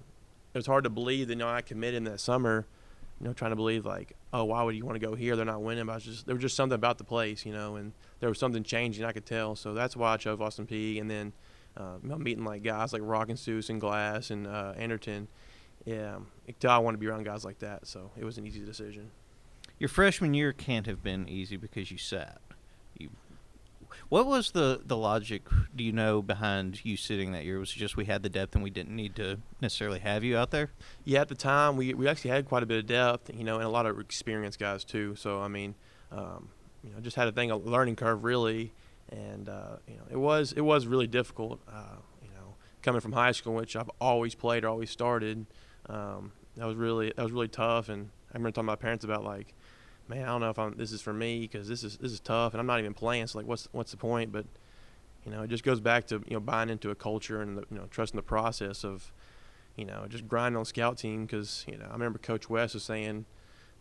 it 0.53 0.57
was 0.57 0.65
hard 0.65 0.85
to 0.85 0.89
believe 0.89 1.27
that, 1.27 1.33
you 1.33 1.39
know, 1.39 1.49
I 1.49 1.61
committed 1.61 1.97
in 1.97 2.03
that 2.05 2.19
summer 2.19 2.65
you 3.19 3.27
know, 3.27 3.33
trying 3.33 3.51
to 3.51 3.55
believe 3.55 3.85
like, 3.85 4.13
oh, 4.31 4.43
why 4.45 4.61
would 4.61 4.75
you 4.75 4.85
want 4.85 4.99
to 4.99 5.05
go 5.05 5.15
here? 5.15 5.35
They're 5.35 5.45
not 5.45 5.61
winning. 5.61 5.85
But 5.85 5.93
I 5.93 5.95
was 5.95 6.03
just 6.03 6.25
there 6.25 6.35
was 6.35 6.41
just 6.41 6.55
something 6.55 6.75
about 6.75 6.97
the 6.97 7.03
place, 7.03 7.45
you 7.45 7.53
know, 7.53 7.75
and 7.75 7.93
there 8.19 8.29
was 8.29 8.37
something 8.37 8.63
changing. 8.63 9.05
I 9.05 9.11
could 9.11 9.25
tell. 9.25 9.55
So 9.55 9.73
that's 9.73 9.95
why 9.95 10.13
I 10.13 10.17
chose 10.17 10.39
Austin 10.39 10.67
Peay. 10.67 11.01
And 11.01 11.09
then 11.09 11.33
uh, 11.75 11.97
you 12.03 12.09
know, 12.09 12.17
meeting 12.17 12.43
like 12.43 12.63
guys 12.63 12.93
like 12.93 13.01
Rock 13.03 13.29
and 13.29 13.37
Seuss 13.37 13.69
and 13.69 13.81
Glass 13.81 14.29
and 14.29 14.45
uh, 14.45 14.73
Anderton. 14.77 15.27
Yeah, 15.85 16.19
I 16.67 16.77
want 16.79 16.95
to 16.95 16.99
be 16.99 17.07
around 17.07 17.23
guys 17.23 17.45
like 17.45 17.59
that. 17.59 17.87
So 17.87 18.11
it 18.17 18.25
was 18.25 18.37
an 18.37 18.45
easy 18.45 18.59
decision. 18.59 19.11
Your 19.79 19.87
freshman 19.89 20.33
year 20.33 20.53
can't 20.53 20.85
have 20.85 21.01
been 21.01 21.29
easy 21.29 21.55
because 21.55 21.91
you 21.91 21.97
sat. 21.97 22.41
What 24.09 24.25
was 24.25 24.51
the, 24.51 24.81
the 24.85 24.95
logic, 24.97 25.43
do 25.75 25.83
you 25.83 25.91
know, 25.91 26.21
behind 26.21 26.85
you 26.85 26.97
sitting 26.97 27.31
that 27.33 27.45
year? 27.45 27.59
Was 27.59 27.71
it 27.71 27.79
just 27.79 27.97
we 27.97 28.05
had 28.05 28.23
the 28.23 28.29
depth 28.29 28.55
and 28.55 28.63
we 28.63 28.69
didn't 28.69 28.95
need 28.95 29.15
to 29.17 29.39
necessarily 29.61 29.99
have 29.99 30.23
you 30.23 30.37
out 30.37 30.51
there? 30.51 30.71
Yeah, 31.03 31.21
at 31.21 31.27
the 31.27 31.35
time, 31.35 31.75
we, 31.75 31.93
we 31.93 32.07
actually 32.07 32.31
had 32.31 32.45
quite 32.45 32.63
a 32.63 32.65
bit 32.65 32.77
of 32.79 32.85
depth, 32.85 33.29
you 33.33 33.43
know, 33.43 33.55
and 33.55 33.65
a 33.65 33.69
lot 33.69 33.85
of 33.85 33.99
experienced 33.99 34.59
guys, 34.59 34.83
too. 34.83 35.15
So, 35.15 35.41
I 35.41 35.47
mean, 35.47 35.75
um, 36.11 36.49
you 36.83 36.91
know, 36.93 36.99
just 37.01 37.15
had 37.15 37.27
a 37.27 37.31
thing, 37.31 37.51
a 37.51 37.57
learning 37.57 37.95
curve, 37.97 38.23
really. 38.23 38.73
And, 39.09 39.49
uh, 39.49 39.77
you 39.87 39.95
know, 39.95 40.03
it 40.09 40.17
was, 40.17 40.53
it 40.53 40.61
was 40.61 40.87
really 40.87 41.07
difficult, 41.07 41.59
uh, 41.67 41.97
you 42.21 42.29
know, 42.29 42.55
coming 42.81 43.01
from 43.01 43.13
high 43.13 43.31
school, 43.31 43.53
which 43.53 43.75
I've 43.75 43.91
always 43.99 44.35
played 44.35 44.63
or 44.63 44.69
always 44.69 44.89
started. 44.89 45.45
Um, 45.89 46.31
that 46.55 46.65
was 46.65 46.75
really, 46.75 47.13
that 47.15 47.23
was 47.23 47.31
really 47.31 47.47
tough. 47.47 47.89
And 47.89 48.09
I 48.31 48.37
remember 48.37 48.51
talking 48.51 48.67
to 48.67 48.71
my 48.71 48.75
parents 48.75 49.05
about, 49.05 49.23
like, 49.23 49.53
man, 50.07 50.23
I 50.23 50.27
don't 50.27 50.41
know 50.41 50.49
if 50.49 50.59
I'm 50.59 50.75
this 50.77 50.91
is 50.91 51.01
for 51.01 51.13
me 51.13 51.41
because 51.41 51.67
this 51.67 51.83
is 51.83 51.97
this 51.97 52.11
is 52.11 52.19
tough, 52.19 52.53
and 52.53 52.59
I'm 52.59 52.67
not 52.67 52.79
even 52.79 52.93
playing. 52.93 53.27
So 53.27 53.39
like, 53.39 53.47
what's 53.47 53.67
what's 53.71 53.91
the 53.91 53.97
point? 53.97 54.31
But 54.31 54.45
you 55.25 55.31
know, 55.31 55.43
it 55.43 55.49
just 55.49 55.63
goes 55.63 55.79
back 55.79 56.07
to 56.07 56.23
you 56.27 56.33
know 56.33 56.39
buying 56.39 56.69
into 56.69 56.89
a 56.89 56.95
culture 56.95 57.41
and 57.41 57.57
the, 57.57 57.63
you 57.69 57.77
know 57.77 57.87
trusting 57.89 58.17
the 58.17 58.23
process 58.23 58.83
of 58.83 59.11
you 59.77 59.85
know, 59.85 60.05
just 60.09 60.27
grind 60.27 60.57
on 60.57 60.65
scout 60.65 60.97
team 60.97 61.25
because 61.25 61.63
you 61.67 61.77
know 61.77 61.85
I 61.87 61.93
remember 61.93 62.19
Coach 62.19 62.49
West 62.49 62.73
was 62.73 62.83
saying, 62.83 63.25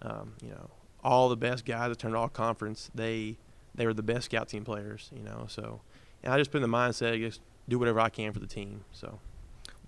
um, 0.03 0.35
you 0.43 0.51
know, 0.51 0.71
all 1.03 1.29
the 1.29 1.37
best 1.37 1.65
guys 1.65 1.89
that 1.89 1.99
turned 1.99 2.15
all 2.15 2.29
conference, 2.29 2.91
they 2.95 3.39
they 3.75 3.87
were 3.87 3.95
the 3.95 4.03
best 4.03 4.27
scout 4.27 4.49
team 4.49 4.65
players, 4.65 5.11
you 5.15 5.23
know. 5.23 5.47
So, 5.49 5.81
and 6.23 6.33
I 6.33 6.39
just 6.39 6.53
put 6.53 6.63
in 6.63 6.71
the 6.71 6.77
mindset, 6.77 7.19
just 7.19 7.41
do 7.69 7.79
whatever 7.79 7.99
I 7.99 8.11
can 8.11 8.33
for 8.33 8.39
the 8.39 8.47
team. 8.47 8.85
So. 8.93 9.19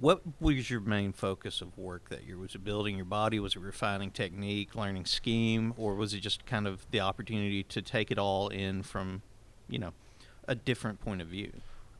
What 0.00 0.22
was 0.40 0.70
your 0.70 0.80
main 0.80 1.12
focus 1.12 1.60
of 1.60 1.76
work 1.76 2.08
that 2.10 2.24
year? 2.24 2.38
Was 2.38 2.54
it 2.54 2.62
building 2.62 2.94
your 2.94 3.04
body? 3.04 3.40
Was 3.40 3.56
it 3.56 3.60
refining 3.60 4.12
technique, 4.12 4.76
learning 4.76 5.06
scheme, 5.06 5.74
or 5.76 5.96
was 5.96 6.14
it 6.14 6.20
just 6.20 6.46
kind 6.46 6.68
of 6.68 6.86
the 6.92 7.00
opportunity 7.00 7.64
to 7.64 7.82
take 7.82 8.12
it 8.12 8.18
all 8.18 8.46
in 8.48 8.84
from, 8.84 9.22
you 9.68 9.80
know, 9.80 9.92
a 10.46 10.54
different 10.54 11.00
point 11.00 11.20
of 11.20 11.26
view? 11.26 11.50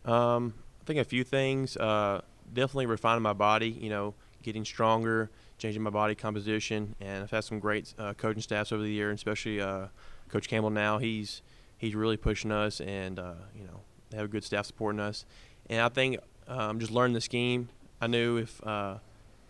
Um, 0.05 0.55
I 0.81 0.85
think 0.85 1.01
a 1.01 1.05
few 1.05 1.25
things. 1.25 1.77
Uh, 1.77 2.21
definitely 2.55 2.87
refining 2.87 3.23
my 3.23 3.33
body. 3.33 3.71
You 3.71 3.91
know, 3.91 4.15
getting 4.45 4.65
stronger, 4.65 5.29
changing 5.59 5.83
my 5.83 5.91
body 5.91 6.15
composition, 6.15 6.95
and 7.01 7.25
I've 7.25 7.33
had 7.33 7.43
some 7.43 7.59
great 7.59 7.93
uh, 7.99 8.15
coaching 8.15 8.43
staffs 8.43 8.71
over 8.71 8.83
the 8.83 8.93
year, 8.93 9.11
especially 9.11 9.61
uh, 9.61 9.89
Coach 10.29 10.49
Campbell. 10.49 10.71
Now 10.71 10.99
he's 10.99 11.43
he's 11.77 11.97
really 11.97 12.17
pushing 12.17 12.53
us, 12.53 12.81
and 12.81 13.19
uh, 13.19 13.35
you 13.57 13.65
know, 13.65 13.81
they 14.11 14.19
have 14.19 14.27
a 14.27 14.31
good 14.31 14.45
staff 14.45 14.67
supporting 14.67 15.01
us. 15.01 15.25
And 15.69 15.81
I 15.81 15.89
think 15.89 16.19
um, 16.47 16.79
just 16.79 16.93
learning 16.93 17.15
the 17.15 17.21
scheme 17.21 17.69
I 18.01 18.07
knew 18.07 18.37
if 18.37 18.65
uh, 18.67 18.97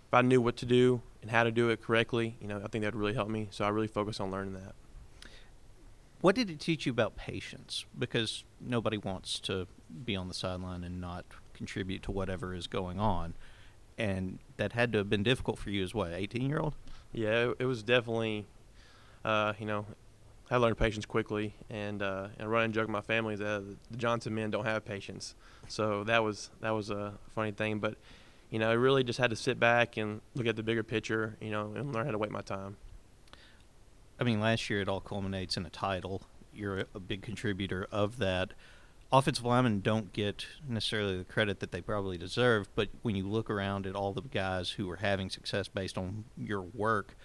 if 0.06 0.14
I 0.14 0.22
knew 0.22 0.40
what 0.40 0.56
to 0.58 0.66
do 0.66 1.02
and 1.22 1.30
how 1.30 1.44
to 1.44 1.50
do 1.50 1.68
it 1.70 1.82
correctly, 1.82 2.36
you 2.40 2.48
know, 2.48 2.60
I 2.64 2.68
think 2.68 2.84
that 2.84 2.94
would 2.94 3.00
really 3.00 3.14
help 3.14 3.28
me. 3.28 3.48
So 3.50 3.64
I 3.64 3.68
really 3.68 3.88
focused 3.88 4.20
on 4.20 4.30
learning 4.30 4.54
that. 4.54 4.74
What 6.20 6.34
did 6.34 6.50
it 6.50 6.58
teach 6.58 6.86
you 6.86 6.92
about 6.92 7.16
patience? 7.16 7.84
Because 7.96 8.44
nobody 8.60 8.96
wants 8.96 9.38
to 9.40 9.66
be 10.04 10.16
on 10.16 10.28
the 10.28 10.34
sideline 10.34 10.82
and 10.82 11.00
not 11.00 11.24
contribute 11.54 12.02
to 12.04 12.10
whatever 12.10 12.54
is 12.54 12.66
going 12.66 12.98
on, 12.98 13.34
and 13.96 14.38
that 14.56 14.72
had 14.72 14.92
to 14.92 14.98
have 14.98 15.10
been 15.10 15.22
difficult 15.22 15.58
for 15.58 15.70
you 15.70 15.82
as 15.84 15.94
what, 15.94 16.12
eighteen 16.12 16.48
year 16.48 16.58
old? 16.58 16.74
Yeah, 17.12 17.50
it, 17.50 17.56
it 17.60 17.64
was 17.66 17.82
definitely, 17.82 18.46
uh, 19.24 19.52
you 19.58 19.66
know, 19.66 19.86
I 20.50 20.56
learned 20.56 20.78
patience 20.78 21.06
quickly, 21.06 21.54
and 21.70 22.02
uh, 22.02 22.28
and 22.38 22.50
running 22.50 22.72
joke 22.72 22.84
with 22.84 22.90
my 22.90 23.00
family 23.00 23.34
is 23.34 23.40
that 23.40 23.62
the 23.90 23.96
Johnson 23.96 24.34
men 24.34 24.50
don't 24.50 24.64
have 24.64 24.84
patience, 24.84 25.34
so 25.68 26.02
that 26.04 26.24
was 26.24 26.50
that 26.60 26.70
was 26.70 26.90
a 26.90 27.14
funny 27.34 27.52
thing, 27.52 27.78
but 27.78 27.94
you 28.50 28.58
know, 28.58 28.70
I 28.70 28.74
really 28.74 29.04
just 29.04 29.18
had 29.18 29.30
to 29.30 29.36
sit 29.36 29.60
back 29.60 29.96
and 29.96 30.20
look 30.34 30.46
at 30.46 30.56
the 30.56 30.62
bigger 30.62 30.82
picture, 30.82 31.36
you 31.40 31.50
know, 31.50 31.72
and 31.74 31.92
learn 31.92 32.06
how 32.06 32.12
to 32.12 32.18
wait 32.18 32.30
my 32.30 32.40
time. 32.40 32.76
I 34.20 34.24
mean, 34.24 34.40
last 34.40 34.68
year 34.70 34.80
it 34.80 34.88
all 34.88 35.00
culminates 35.00 35.56
in 35.56 35.66
a 35.66 35.70
title. 35.70 36.22
You're 36.52 36.84
a 36.94 37.00
big 37.00 37.22
contributor 37.22 37.86
of 37.92 38.18
that. 38.18 38.52
Offensive 39.12 39.44
linemen 39.44 39.80
don't 39.80 40.12
get 40.12 40.46
necessarily 40.68 41.18
the 41.18 41.24
credit 41.24 41.60
that 41.60 41.72
they 41.72 41.80
probably 41.80 42.18
deserve, 42.18 42.68
but 42.74 42.88
when 43.02 43.16
you 43.16 43.26
look 43.26 43.48
around 43.48 43.86
at 43.86 43.94
all 43.94 44.12
the 44.12 44.22
guys 44.22 44.70
who 44.72 44.90
are 44.90 44.96
having 44.96 45.30
success 45.30 45.68
based 45.68 45.96
on 45.96 46.24
your 46.36 46.60
work, 46.60 47.16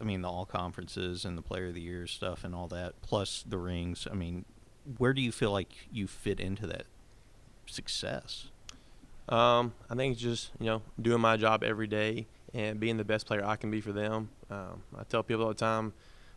I 0.00 0.04
mean, 0.04 0.22
the 0.22 0.28
all 0.28 0.46
conferences 0.46 1.24
and 1.24 1.36
the 1.36 1.42
player 1.42 1.68
of 1.68 1.74
the 1.74 1.80
year 1.80 2.06
stuff 2.06 2.42
and 2.42 2.54
all 2.54 2.68
that, 2.68 3.00
plus 3.02 3.44
the 3.46 3.58
rings, 3.58 4.08
I 4.10 4.14
mean, 4.14 4.44
where 4.96 5.12
do 5.12 5.20
you 5.20 5.30
feel 5.30 5.52
like 5.52 5.88
you 5.92 6.06
fit 6.06 6.40
into 6.40 6.66
that 6.68 6.86
success? 7.66 8.48
Um, 9.28 9.74
I 9.90 9.94
think 9.94 10.12
it's 10.12 10.22
just 10.22 10.50
you 10.58 10.66
know 10.66 10.82
doing 11.00 11.20
my 11.20 11.36
job 11.36 11.62
every 11.62 11.86
day 11.86 12.26
and 12.54 12.80
being 12.80 12.96
the 12.96 13.04
best 13.04 13.26
player 13.26 13.44
I 13.44 13.56
can 13.56 13.70
be 13.70 13.80
for 13.80 13.92
them. 13.92 14.30
Um, 14.50 14.82
I 14.98 15.04
tell 15.04 15.22
people 15.22 15.44
all 15.44 15.48
the 15.50 15.54
time, 15.54 15.92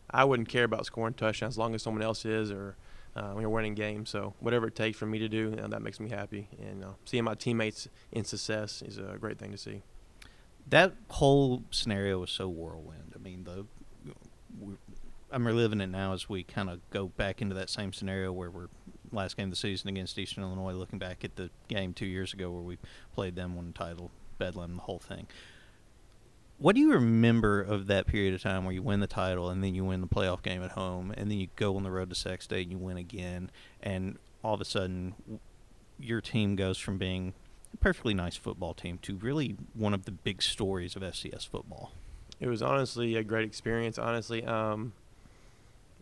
I 0.10 0.26
wouldn't 0.26 0.50
care 0.50 0.66
about 0.66 0.86
scoring 0.86 1.14
touchdowns 1.14 1.54
as 1.54 1.58
long 1.58 1.74
as 1.74 1.82
someone 1.82 2.04
else 2.04 2.26
is 2.26 2.52
or 2.52 2.76
uh, 3.16 3.32
we're 3.36 3.50
winning 3.50 3.76
games. 3.76 4.10
So 4.10 4.34
whatever 4.40 4.68
it 4.68 4.76
takes 4.76 4.98
for 4.98 5.06
me 5.06 5.20
to 5.20 5.30
do, 5.30 5.52
that 5.52 5.82
makes 5.82 6.00
me 6.00 6.10
happy. 6.10 6.50
And 6.62 6.84
uh, 6.84 6.90
seeing 7.06 7.24
my 7.24 7.36
teammates 7.36 7.88
in 8.12 8.26
success 8.26 8.82
is 8.82 8.98
a 8.98 9.18
great 9.20 9.40
thing 9.40 9.52
to 9.52 9.58
see. 9.58 9.84
That 10.70 10.94
whole 11.10 11.64
scenario 11.72 12.20
was 12.20 12.30
so 12.30 12.48
whirlwind. 12.48 13.14
I 13.16 13.20
mean, 13.20 13.46
the 13.46 13.66
I'm 15.32 15.48
reliving 15.48 15.80
it 15.80 15.88
now 15.88 16.14
as 16.14 16.28
we 16.28 16.44
kind 16.44 16.70
of 16.70 16.82
go 16.90 17.08
back 17.08 17.42
into 17.42 17.56
that 17.56 17.70
same 17.70 17.94
scenario 17.94 18.34
where 18.34 18.52
we're 18.52 18.68
last 19.12 19.38
game 19.38 19.46
of 19.46 19.52
the 19.52 19.56
season 19.56 19.90
against 19.90 20.18
Eastern 20.18 20.44
Illinois, 20.44 20.74
looking 20.74 21.00
back 21.00 21.24
at 21.24 21.36
the 21.36 21.50
game 21.68 21.94
two 21.94 22.06
years 22.06 22.34
ago 22.34 22.52
where 22.52 22.62
we 22.62 22.78
played 23.14 23.36
them, 23.36 23.56
won 23.56 23.68
the 23.68 23.74
title, 23.74 24.12
Bedlam, 24.38 24.76
the 24.76 24.82
whole 24.84 25.00
thing. 25.00 25.28
What 26.58 26.76
do 26.76 26.82
you 26.82 26.94
remember 26.94 27.62
of 27.62 27.88
that 27.88 28.06
period 28.06 28.36
of 28.36 28.42
time 28.44 28.66
where 28.66 28.74
you 28.74 28.84
win 28.84 29.00
the 29.00 29.08
title 29.08 29.50
and 29.50 29.64
then 29.64 29.74
you 29.74 29.84
win 29.84 30.02
the 30.02 30.08
playoff 30.08 30.44
game 30.44 30.62
at 30.62 30.72
home 30.72 31.12
and 31.18 31.32
then 31.32 31.40
you 31.40 31.48
go 31.56 31.76
on 31.76 31.84
the 31.84 31.90
road 31.90 32.10
to 32.10 32.16
Sac 32.16 32.44
State 32.44 32.68
and 32.68 32.72
you 32.72 32.78
win 32.78 32.98
again 32.98 33.50
and 33.82 34.20
all 34.44 34.54
of 34.54 34.62
a 34.62 34.66
sudden 34.66 35.16
your 36.00 36.22
team 36.22 36.56
goes 36.56 36.78
from 36.78 37.00
being 37.00 37.34
a 37.74 37.78
perfectly 37.78 38.14
nice 38.14 38.36
football 38.36 38.74
team 38.74 39.00
to 39.02 39.16
really 39.16 39.56
one 39.74 39.94
of 39.94 40.06
the 40.06 40.12
big 40.12 40.42
stories 40.42 40.96
of 40.96 41.02
FCS 41.02 41.48
football? 41.48 41.94
It 42.40 42.48
was 42.48 42.62
honestly 42.62 43.16
a 43.16 43.24
great 43.24 43.46
experience. 43.46 43.98
Honestly, 43.98 44.44
um, 44.44 44.94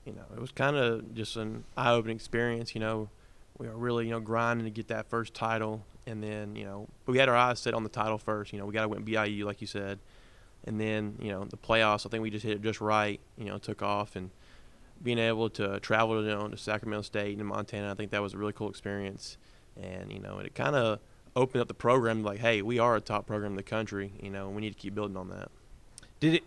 you 0.05 0.13
know, 0.13 0.23
it 0.35 0.39
was 0.39 0.51
kind 0.51 0.75
of 0.75 1.13
just 1.13 1.35
an 1.35 1.63
eye-opening 1.77 2.15
experience. 2.15 2.73
You 2.73 2.81
know, 2.81 3.09
we 3.57 3.67
were 3.67 3.75
really 3.75 4.05
you 4.05 4.11
know 4.11 4.19
grinding 4.19 4.65
to 4.65 4.71
get 4.71 4.87
that 4.87 5.09
first 5.09 5.33
title, 5.33 5.85
and 6.07 6.23
then 6.23 6.55
you 6.55 6.65
know 6.65 6.87
we 7.05 7.17
had 7.17 7.29
our 7.29 7.35
eyes 7.35 7.59
set 7.59 7.73
on 7.73 7.83
the 7.83 7.89
title 7.89 8.17
first. 8.17 8.53
You 8.53 8.59
know, 8.59 8.65
we 8.65 8.73
got 8.73 8.83
to 8.83 8.89
win 8.89 9.05
EIU 9.05 9.43
like 9.43 9.61
you 9.61 9.67
said, 9.67 9.99
and 10.65 10.79
then 10.79 11.15
you 11.19 11.31
know 11.31 11.45
the 11.45 11.57
playoffs. 11.57 12.05
I 12.05 12.09
think 12.09 12.23
we 12.23 12.29
just 12.29 12.45
hit 12.45 12.53
it 12.53 12.61
just 12.61 12.81
right. 12.81 13.19
You 13.37 13.45
know, 13.45 13.57
took 13.57 13.81
off 13.81 14.15
and 14.15 14.31
being 15.01 15.19
able 15.19 15.49
to 15.49 15.79
travel 15.79 16.21
you 16.21 16.29
know, 16.29 16.47
to 16.47 16.57
Sacramento 16.57 17.03
State 17.03 17.37
and 17.37 17.47
Montana. 17.47 17.91
I 17.91 17.93
think 17.93 18.11
that 18.11 18.21
was 18.21 18.33
a 18.33 18.37
really 18.37 18.53
cool 18.53 18.69
experience, 18.69 19.37
and 19.81 20.11
you 20.11 20.19
know 20.19 20.39
it 20.39 20.55
kind 20.55 20.75
of 20.75 20.99
opened 21.35 21.61
up 21.61 21.67
the 21.67 21.73
program 21.73 22.23
like, 22.23 22.39
hey, 22.39 22.61
we 22.61 22.79
are 22.79 22.95
a 22.95 23.01
top 23.01 23.27
program 23.27 23.51
in 23.51 23.55
the 23.55 23.63
country. 23.63 24.11
You 24.21 24.29
know, 24.29 24.49
we 24.49 24.61
need 24.61 24.71
to 24.71 24.79
keep 24.79 24.95
building 24.95 25.15
on 25.15 25.29
that. 25.29 25.49
Did 26.19 26.35
it 26.35 26.43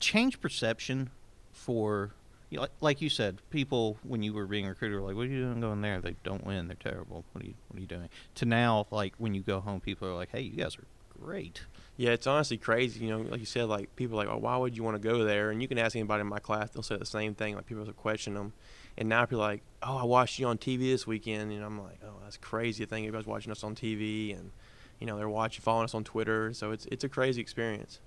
change 0.00 0.40
perception 0.40 1.10
for 1.52 2.12
you 2.48 2.58
know, 2.58 2.66
like, 2.80 3.00
you 3.00 3.08
said, 3.08 3.40
people 3.50 3.98
when 4.04 4.22
you 4.22 4.32
were 4.32 4.46
being 4.46 4.66
recruited 4.66 5.00
were 5.00 5.06
like, 5.06 5.16
"What 5.16 5.22
are 5.22 5.30
you 5.30 5.42
doing 5.42 5.60
going 5.60 5.80
there? 5.80 6.00
They 6.00 6.14
don't 6.22 6.44
win. 6.44 6.68
They're 6.68 6.76
terrible. 6.76 7.24
What 7.32 7.42
are 7.44 7.46
you 7.46 7.54
What 7.68 7.78
are 7.78 7.80
you 7.80 7.86
doing?" 7.86 8.08
To 8.36 8.44
now, 8.44 8.86
like 8.90 9.14
when 9.18 9.34
you 9.34 9.42
go 9.42 9.60
home, 9.60 9.80
people 9.80 10.08
are 10.08 10.14
like, 10.14 10.30
"Hey, 10.30 10.42
you 10.42 10.56
guys 10.56 10.76
are 10.78 10.84
great." 11.20 11.62
Yeah, 11.96 12.10
it's 12.10 12.26
honestly 12.26 12.56
crazy. 12.58 13.04
You 13.04 13.10
know, 13.10 13.20
like 13.30 13.40
you 13.40 13.46
said, 13.46 13.64
like 13.64 13.96
people 13.96 14.20
are 14.20 14.24
like, 14.24 14.34
"Oh, 14.34 14.38
why 14.38 14.56
would 14.56 14.76
you 14.76 14.84
want 14.84 15.00
to 15.00 15.08
go 15.08 15.24
there?" 15.24 15.50
And 15.50 15.60
you 15.60 15.66
can 15.66 15.78
ask 15.78 15.96
anybody 15.96 16.20
in 16.20 16.28
my 16.28 16.38
class; 16.38 16.70
they'll 16.70 16.82
say 16.82 16.96
the 16.96 17.06
same 17.06 17.34
thing. 17.34 17.56
Like 17.56 17.66
people 17.66 17.84
will 17.84 17.92
question 17.92 18.34
them, 18.34 18.52
and 18.96 19.08
now 19.08 19.24
people 19.24 19.42
are 19.42 19.48
like, 19.48 19.62
"Oh, 19.82 19.96
I 19.96 20.04
watched 20.04 20.38
you 20.38 20.46
on 20.46 20.58
TV 20.58 20.92
this 20.92 21.06
weekend," 21.06 21.50
and 21.50 21.64
I'm 21.64 21.82
like, 21.82 21.98
"Oh, 22.04 22.18
that's 22.22 22.36
crazy 22.36 22.84
to 22.84 22.88
think 22.88 23.06
everybody's 23.06 23.26
watching 23.26 23.50
us 23.50 23.64
on 23.64 23.74
TV," 23.74 24.38
and 24.38 24.52
you 25.00 25.06
know, 25.06 25.16
they're 25.18 25.28
watching, 25.28 25.62
following 25.62 25.84
us 25.84 25.94
on 25.94 26.04
Twitter. 26.04 26.52
So 26.52 26.70
it's 26.70 26.86
it's 26.92 27.02
a 27.02 27.08
crazy 27.08 27.40
experience. 27.40 27.98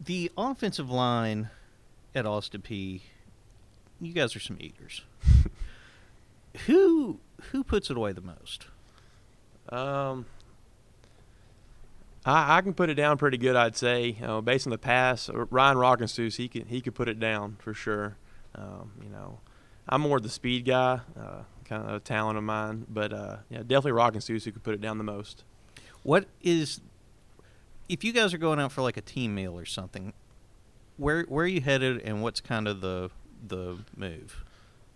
The 0.00 0.30
offensive 0.36 0.90
line 0.90 1.50
at 2.14 2.26
Austin 2.26 2.62
Peay 2.62 3.00
you 4.00 4.12
guys 4.12 4.34
are 4.36 4.40
some 4.40 4.56
eaters. 4.60 5.02
who 6.66 7.18
who 7.50 7.64
puts 7.64 7.90
it 7.90 7.96
away 7.96 8.12
the 8.12 8.20
most? 8.20 8.66
Um, 9.70 10.26
I, 12.24 12.58
I 12.58 12.60
can 12.60 12.74
put 12.74 12.90
it 12.90 12.94
down 12.94 13.18
pretty 13.18 13.38
good, 13.38 13.56
I'd 13.56 13.76
say. 13.76 14.16
Uh, 14.22 14.40
based 14.40 14.66
on 14.66 14.70
the 14.70 14.78
pass, 14.78 15.28
uh, 15.28 15.46
Ryan 15.46 15.76
Rockenstuss, 15.76 16.36
he 16.36 16.48
could 16.48 16.66
he 16.66 16.80
could 16.80 16.94
put 16.94 17.08
it 17.08 17.18
down 17.18 17.56
for 17.58 17.74
sure. 17.74 18.16
Um, 18.54 18.92
you 19.02 19.10
know, 19.10 19.40
I'm 19.88 20.00
more 20.00 20.20
the 20.20 20.28
speed 20.28 20.64
guy, 20.64 21.00
uh, 21.18 21.42
kind 21.64 21.88
of 21.88 21.94
a 21.94 22.00
talent 22.00 22.38
of 22.38 22.44
mine, 22.44 22.86
but 22.88 23.12
uh, 23.12 23.36
yeah, 23.50 23.58
definitely 23.58 23.92
Rockenstuss 23.92 24.44
who 24.44 24.52
could 24.52 24.62
put 24.62 24.74
it 24.74 24.80
down 24.80 24.98
the 24.98 25.04
most. 25.04 25.44
What 26.02 26.26
is 26.42 26.80
if 27.88 28.04
you 28.04 28.12
guys 28.12 28.34
are 28.34 28.38
going 28.38 28.60
out 28.60 28.72
for 28.72 28.82
like 28.82 28.96
a 28.96 29.02
team 29.02 29.34
meal 29.34 29.58
or 29.58 29.64
something? 29.64 30.12
Where 30.96 31.24
where 31.24 31.44
are 31.44 31.48
you 31.48 31.60
headed, 31.60 32.02
and 32.02 32.22
what's 32.22 32.40
kind 32.40 32.68
of 32.68 32.80
the 32.80 33.10
the 33.46 33.78
move? 33.96 34.44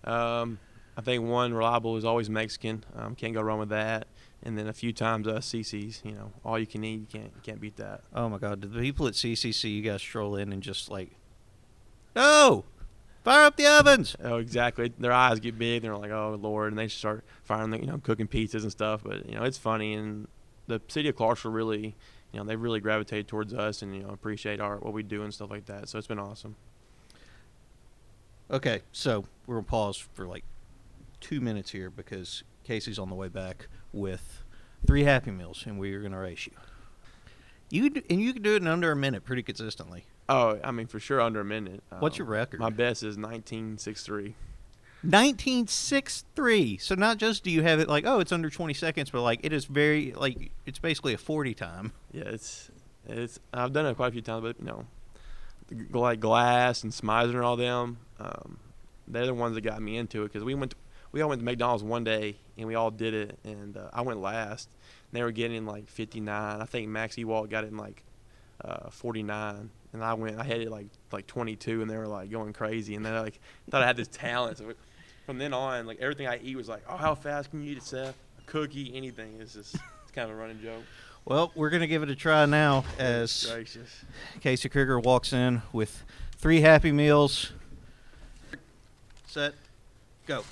Um, 0.04 0.58
I 0.96 1.00
think 1.00 1.24
one 1.24 1.54
reliable 1.54 1.96
is 1.96 2.04
always 2.04 2.28
Mexican. 2.28 2.84
Um, 2.96 3.14
can't 3.14 3.32
go 3.32 3.40
wrong 3.40 3.60
with 3.60 3.68
that. 3.68 4.08
And 4.42 4.56
then 4.56 4.68
a 4.68 4.72
few 4.72 4.92
times 4.92 5.26
uh, 5.26 5.34
CiCi's. 5.34 6.02
You 6.04 6.12
know, 6.12 6.32
all 6.44 6.58
you 6.58 6.66
can 6.66 6.84
eat. 6.84 7.00
You 7.00 7.06
can't 7.06 7.32
you 7.34 7.40
can't 7.42 7.60
beat 7.60 7.76
that. 7.76 8.02
Oh 8.14 8.28
my 8.28 8.38
God! 8.38 8.60
Do 8.60 8.68
the 8.68 8.80
people 8.80 9.06
at 9.06 9.14
CCC 9.14 9.72
you 9.74 9.82
guys 9.82 10.02
stroll 10.02 10.36
in 10.36 10.52
and 10.52 10.62
just 10.62 10.90
like, 10.90 11.10
no, 12.16 12.64
fire 13.24 13.44
up 13.44 13.56
the 13.56 13.66
ovens? 13.66 14.16
Oh, 14.22 14.36
exactly. 14.36 14.92
Their 14.98 15.12
eyes 15.12 15.40
get 15.40 15.58
big. 15.58 15.82
They're 15.82 15.96
like, 15.96 16.10
oh 16.10 16.38
Lord, 16.40 16.72
and 16.72 16.78
they 16.78 16.88
start 16.88 17.24
firing. 17.44 17.70
The, 17.70 17.78
you 17.78 17.86
know, 17.86 17.98
cooking 17.98 18.28
pizzas 18.28 18.62
and 18.62 18.72
stuff. 18.72 19.02
But 19.04 19.28
you 19.28 19.36
know, 19.36 19.44
it's 19.44 19.58
funny. 19.58 19.94
And 19.94 20.26
the 20.66 20.80
city 20.88 21.08
of 21.08 21.16
Clarksville 21.16 21.52
really, 21.52 21.96
you 22.32 22.38
know, 22.38 22.44
they 22.44 22.56
really 22.56 22.80
gravitated 22.80 23.28
towards 23.28 23.54
us 23.54 23.82
and 23.82 23.94
you 23.94 24.02
know 24.02 24.10
appreciate 24.10 24.60
our 24.60 24.76
what 24.76 24.92
we 24.92 25.02
do 25.02 25.22
and 25.22 25.32
stuff 25.32 25.50
like 25.50 25.66
that. 25.66 25.88
So 25.88 25.98
it's 25.98 26.06
been 26.06 26.18
awesome. 26.18 26.56
Okay, 28.50 28.82
so 28.92 29.24
we're 29.46 29.56
gonna 29.56 29.66
pause 29.66 29.96
for 29.96 30.26
like 30.26 30.44
two 31.20 31.40
minutes 31.40 31.70
here 31.70 31.90
because 31.90 32.42
Casey's 32.64 32.98
on 32.98 33.08
the 33.08 33.14
way 33.14 33.28
back 33.28 33.68
with 33.92 34.42
three 34.86 35.04
Happy 35.04 35.30
Meals, 35.30 35.64
and 35.66 35.78
we're 35.78 36.00
gonna 36.00 36.18
race 36.18 36.46
you. 36.46 36.52
You 37.70 38.02
and 38.08 38.20
you 38.20 38.32
can 38.32 38.42
do 38.42 38.54
it 38.54 38.62
in 38.62 38.68
under 38.68 38.90
a 38.90 38.96
minute 38.96 39.24
pretty 39.24 39.42
consistently. 39.42 40.06
Oh, 40.28 40.58
I 40.62 40.70
mean 40.70 40.86
for 40.86 41.00
sure 41.00 41.20
under 41.20 41.40
a 41.40 41.44
minute. 41.44 41.82
What's 41.98 42.16
um, 42.16 42.24
your 42.24 42.28
record? 42.28 42.60
My 42.60 42.70
best 42.70 43.02
is 43.02 43.16
nineteen 43.16 43.78
six 43.78 44.02
three. 44.02 44.34
1963. 45.02 46.78
So 46.78 46.94
not 46.94 47.18
just 47.18 47.44
do 47.44 47.50
you 47.50 47.62
have 47.62 47.78
it 47.78 47.88
like, 47.88 48.04
oh, 48.06 48.20
it's 48.20 48.32
under 48.32 48.50
20 48.50 48.74
seconds, 48.74 49.10
but 49.10 49.22
like 49.22 49.40
it 49.44 49.52
is 49.52 49.64
very 49.64 50.12
like 50.12 50.50
it's 50.66 50.78
basically 50.78 51.14
a 51.14 51.18
40 51.18 51.54
time. 51.54 51.92
Yeah, 52.12 52.24
it's 52.26 52.70
it's. 53.06 53.38
I've 53.54 53.72
done 53.72 53.86
it 53.86 53.96
quite 53.96 54.08
a 54.08 54.12
few 54.12 54.22
times, 54.22 54.42
but 54.42 54.56
you 54.58 54.66
know, 54.66 54.86
like 55.98 56.20
Glass 56.20 56.82
and 56.82 56.92
Smizer 56.92 57.34
and 57.34 57.42
all 57.42 57.56
them, 57.56 57.98
um, 58.18 58.58
they're 59.06 59.26
the 59.26 59.34
ones 59.34 59.54
that 59.54 59.62
got 59.62 59.80
me 59.80 59.96
into 59.96 60.22
it 60.22 60.32
because 60.32 60.44
we 60.44 60.54
went, 60.54 60.72
to, 60.72 60.76
we 61.12 61.22
all 61.22 61.28
went 61.28 61.40
to 61.40 61.44
McDonald's 61.44 61.82
one 61.82 62.04
day 62.04 62.36
and 62.56 62.66
we 62.66 62.74
all 62.74 62.90
did 62.90 63.14
it, 63.14 63.38
and 63.44 63.76
uh, 63.76 63.88
I 63.92 64.02
went 64.02 64.20
last. 64.20 64.68
And 65.10 65.18
they 65.18 65.22
were 65.22 65.30
getting 65.32 65.64
like 65.64 65.88
59. 65.88 66.60
I 66.60 66.64
think 66.64 66.88
Max 66.88 67.16
Ewald 67.16 67.50
got 67.50 67.64
it 67.64 67.68
in 67.68 67.76
like 67.76 68.02
uh, 68.64 68.90
49, 68.90 69.70
and 69.92 70.04
I 70.04 70.14
went. 70.14 70.38
I 70.38 70.44
had 70.44 70.60
it 70.60 70.70
like 70.70 70.88
like 71.12 71.26
22, 71.26 71.82
and 71.82 71.90
they 71.90 71.96
were 71.96 72.08
like 72.08 72.30
going 72.30 72.52
crazy, 72.52 72.94
and 72.94 73.04
they 73.06 73.10
like 73.12 73.40
thought 73.70 73.82
I 73.82 73.86
had 73.86 73.96
this 73.96 74.08
talent. 74.08 74.58
So 74.58 74.74
from 75.28 75.36
then 75.36 75.52
on, 75.52 75.84
like 75.84 76.00
everything 76.00 76.26
I 76.26 76.38
eat 76.42 76.56
was 76.56 76.70
like, 76.70 76.82
oh, 76.88 76.96
how 76.96 77.14
fast 77.14 77.50
can 77.50 77.62
you 77.62 77.72
eat 77.72 77.76
it, 77.76 77.82
Seth? 77.82 78.14
A 78.38 78.50
cookie, 78.50 78.90
anything. 78.94 79.36
It's 79.38 79.52
just 79.52 79.74
it's 79.74 80.10
kind 80.14 80.30
of 80.30 80.34
a 80.34 80.40
running 80.40 80.58
joke. 80.62 80.82
Well, 81.26 81.52
we're 81.54 81.68
gonna 81.68 81.86
give 81.86 82.02
it 82.02 82.08
a 82.08 82.16
try 82.16 82.46
now 82.46 82.86
as 82.98 83.44
Gracious. 83.44 84.06
Casey 84.40 84.70
Krieger 84.70 84.98
walks 84.98 85.34
in 85.34 85.60
with 85.70 86.02
three 86.38 86.62
Happy 86.62 86.92
Meals. 86.92 87.52
Set, 89.26 89.52
go. 90.26 90.44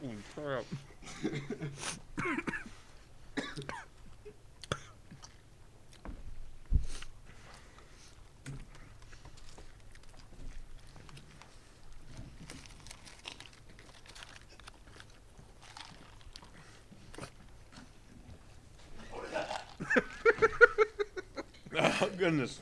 Holy 0.00 0.16
crap. 0.34 0.64
Oh 21.76 22.10
goodness. 22.18 22.60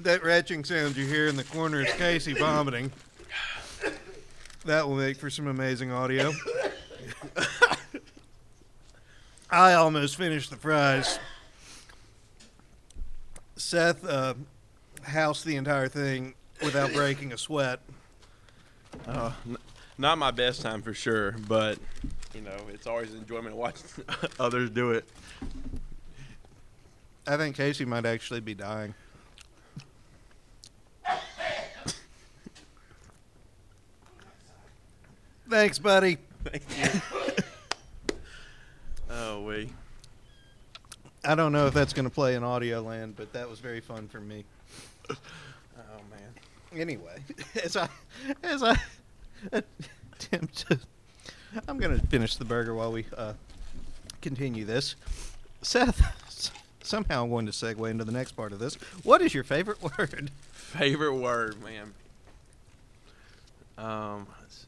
That 0.00 0.22
retching 0.24 0.64
sound 0.64 0.96
you 0.96 1.06
hear 1.06 1.26
in 1.26 1.36
the 1.36 1.44
corner 1.44 1.82
is 1.82 1.92
Casey 1.94 2.32
vomiting. 2.34 2.90
That 4.64 4.88
will 4.88 4.96
make 4.96 5.16
for 5.16 5.30
some 5.30 5.46
amazing 5.46 5.92
audio. 5.92 6.32
I 9.50 9.74
almost 9.74 10.16
finished 10.16 10.50
the 10.50 10.56
fries. 10.56 11.18
Seth 13.56 14.04
uh, 14.04 14.34
housed 15.02 15.46
the 15.46 15.56
entire 15.56 15.88
thing 15.88 16.34
without 16.62 16.92
breaking 16.92 17.32
a 17.32 17.38
sweat. 17.38 17.80
Uh, 19.06 19.32
n- 19.48 19.56
not 19.96 20.18
my 20.18 20.30
best 20.30 20.60
time 20.60 20.82
for 20.82 20.92
sure, 20.92 21.32
but 21.48 21.78
you 22.34 22.40
know, 22.42 22.56
it's 22.72 22.86
always 22.86 23.12
an 23.12 23.18
enjoyment 23.18 23.56
watching 23.56 23.88
others 24.40 24.70
do 24.70 24.92
it. 24.92 25.08
I 27.26 27.36
think 27.36 27.56
Casey 27.56 27.84
might 27.84 28.06
actually 28.06 28.40
be 28.40 28.54
dying. 28.54 28.94
Thanks, 35.48 35.78
buddy. 35.78 36.18
Thank 36.44 36.62
you. 36.76 37.00
oh 39.10 39.42
we. 39.42 39.70
I 41.24 41.34
don't 41.34 41.52
know 41.52 41.66
if 41.66 41.74
that's 41.74 41.92
going 41.92 42.04
to 42.04 42.10
play 42.10 42.34
in 42.34 42.44
audio 42.44 42.82
land, 42.82 43.14
but 43.16 43.32
that 43.32 43.48
was 43.48 43.58
very 43.58 43.80
fun 43.80 44.08
for 44.08 44.20
me. 44.20 44.44
Oh 45.10 45.14
man. 46.10 46.80
Anyway, 46.80 47.22
as 47.64 47.76
I 47.76 47.88
as 48.42 48.62
I 48.62 48.76
attempt 49.52 50.68
to, 50.68 50.78
I'm 51.66 51.78
going 51.78 51.98
to 51.98 52.06
finish 52.08 52.36
the 52.36 52.44
burger 52.44 52.74
while 52.74 52.92
we 52.92 53.06
uh, 53.16 53.32
continue 54.20 54.66
this. 54.66 54.96
Seth, 55.62 56.52
somehow 56.82 57.24
I'm 57.24 57.30
going 57.30 57.46
to 57.46 57.52
segue 57.52 57.90
into 57.90 58.04
the 58.04 58.12
next 58.12 58.32
part 58.32 58.52
of 58.52 58.58
this. 58.58 58.74
What 59.02 59.22
is 59.22 59.32
your 59.32 59.44
favorite 59.44 59.82
word? 59.98 60.30
Favorite 60.52 61.14
word, 61.14 61.56
man. 61.62 61.94
Um, 63.78 64.26
let's 64.40 64.56
see 64.58 64.67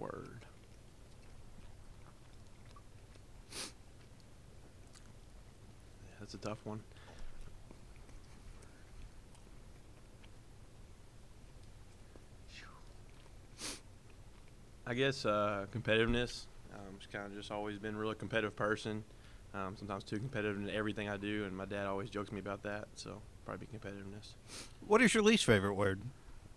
word. 0.00 0.46
That's 6.18 6.34
a 6.34 6.38
tough 6.38 6.58
one. 6.64 6.80
I 14.86 14.94
guess 14.94 15.24
uh, 15.24 15.66
competitiveness. 15.72 16.46
Um, 16.74 16.96
just 16.98 17.12
kind 17.12 17.24
of 17.24 17.32
just 17.34 17.52
always 17.52 17.78
been 17.78 17.94
a 17.94 17.98
really 17.98 18.16
competitive 18.16 18.56
person. 18.56 19.04
Um, 19.54 19.76
sometimes 19.76 20.02
too 20.02 20.18
competitive 20.18 20.56
in 20.56 20.68
everything 20.68 21.08
I 21.08 21.16
do, 21.16 21.44
and 21.44 21.56
my 21.56 21.64
dad 21.64 21.86
always 21.86 22.10
jokes 22.10 22.32
me 22.32 22.40
about 22.40 22.64
that. 22.64 22.88
So 22.96 23.20
probably 23.44 23.68
competitiveness. 23.68 24.34
What 24.86 25.00
is 25.00 25.14
your 25.14 25.22
least 25.22 25.44
favorite 25.44 25.74
word? 25.74 26.00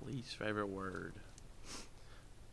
Least 0.01 0.37
favorite 0.37 0.67
word. 0.67 1.13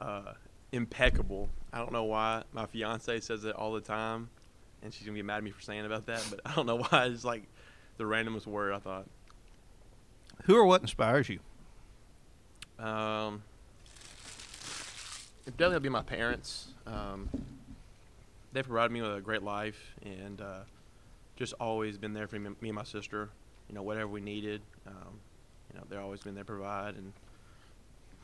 Uh, 0.00 0.32
impeccable. 0.72 1.48
I 1.72 1.78
don't 1.78 1.92
know 1.92 2.04
why. 2.04 2.42
My 2.52 2.66
fiance 2.66 3.20
says 3.20 3.44
it 3.44 3.54
all 3.54 3.72
the 3.72 3.80
time, 3.80 4.28
and 4.82 4.92
she's 4.92 5.06
gonna 5.06 5.16
get 5.16 5.24
mad 5.24 5.38
at 5.38 5.44
me 5.44 5.50
for 5.50 5.60
saying 5.60 5.86
about 5.86 6.06
that. 6.06 6.24
But 6.30 6.40
I 6.46 6.54
don't 6.54 6.66
know 6.66 6.78
why. 6.78 7.06
It's 7.06 7.24
like 7.24 7.44
the 7.96 8.04
randomest 8.04 8.46
word. 8.46 8.72
I 8.72 8.78
thought. 8.78 9.06
Who 10.44 10.56
or 10.56 10.64
what 10.64 10.80
inspires 10.80 11.28
you? 11.28 11.38
Um, 12.78 13.42
it 15.46 15.56
definitely 15.56 15.80
be 15.80 15.88
my 15.90 16.02
parents. 16.02 16.68
Um, 16.86 17.28
they 18.52 18.62
provided 18.62 18.92
me 18.92 19.02
with 19.02 19.14
a 19.14 19.20
great 19.20 19.42
life, 19.42 19.94
and 20.02 20.40
uh, 20.40 20.60
just 21.36 21.54
always 21.60 21.98
been 21.98 22.14
there 22.14 22.26
for 22.26 22.38
me, 22.38 22.50
me 22.60 22.70
and 22.70 22.76
my 22.76 22.84
sister. 22.84 23.28
You 23.68 23.74
know, 23.74 23.82
whatever 23.82 24.08
we 24.08 24.20
needed. 24.20 24.62
Um, 24.86 25.20
you 25.72 25.78
know, 25.78 25.84
they've 25.88 26.00
always 26.00 26.20
been 26.20 26.34
there 26.34 26.42
to 26.42 26.46
provide, 26.46 26.96
and 26.96 27.12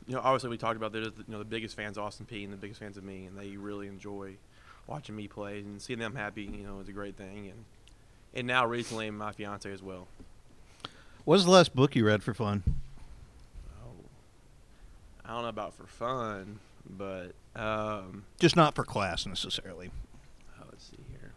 you 0.07 0.15
know, 0.15 0.21
obviously 0.23 0.49
we 0.49 0.57
talked 0.57 0.77
about 0.77 0.93
that. 0.93 1.03
You 1.03 1.13
know, 1.27 1.39
the 1.39 1.45
biggest 1.45 1.75
fans 1.75 1.97
of 1.97 2.03
Austin 2.05 2.25
Peay 2.29 2.43
and 2.43 2.53
the 2.53 2.57
biggest 2.57 2.79
fans 2.79 2.97
of 2.97 3.03
me, 3.03 3.25
and 3.25 3.37
they 3.37 3.57
really 3.57 3.87
enjoy 3.87 4.35
watching 4.87 5.15
me 5.15 5.27
play 5.27 5.59
and 5.59 5.81
seeing 5.81 5.99
them 5.99 6.15
happy. 6.15 6.43
You 6.43 6.65
know, 6.65 6.79
is 6.79 6.87
a 6.87 6.93
great 6.93 7.17
thing, 7.17 7.47
and 7.47 7.65
and 8.33 8.47
now 8.47 8.65
recently 8.65 9.09
my 9.11 9.31
fiance 9.33 9.71
as 9.71 9.83
well. 9.83 10.07
What 11.25 11.35
was 11.35 11.45
the 11.45 11.51
last 11.51 11.75
book 11.75 11.95
you 11.95 12.05
read 12.05 12.23
for 12.23 12.33
fun? 12.33 12.63
Oh, 13.83 14.05
I 15.25 15.33
don't 15.33 15.41
know 15.41 15.49
about 15.49 15.73
for 15.73 15.85
fun, 15.85 16.59
but 16.89 17.33
um, 17.53 18.23
Just 18.39 18.55
not 18.55 18.75
for 18.75 18.85
class 18.85 19.25
necessarily. 19.25 19.91
oh, 20.57 20.63
let's 20.69 20.85
see 20.85 20.99
here. 21.11 21.33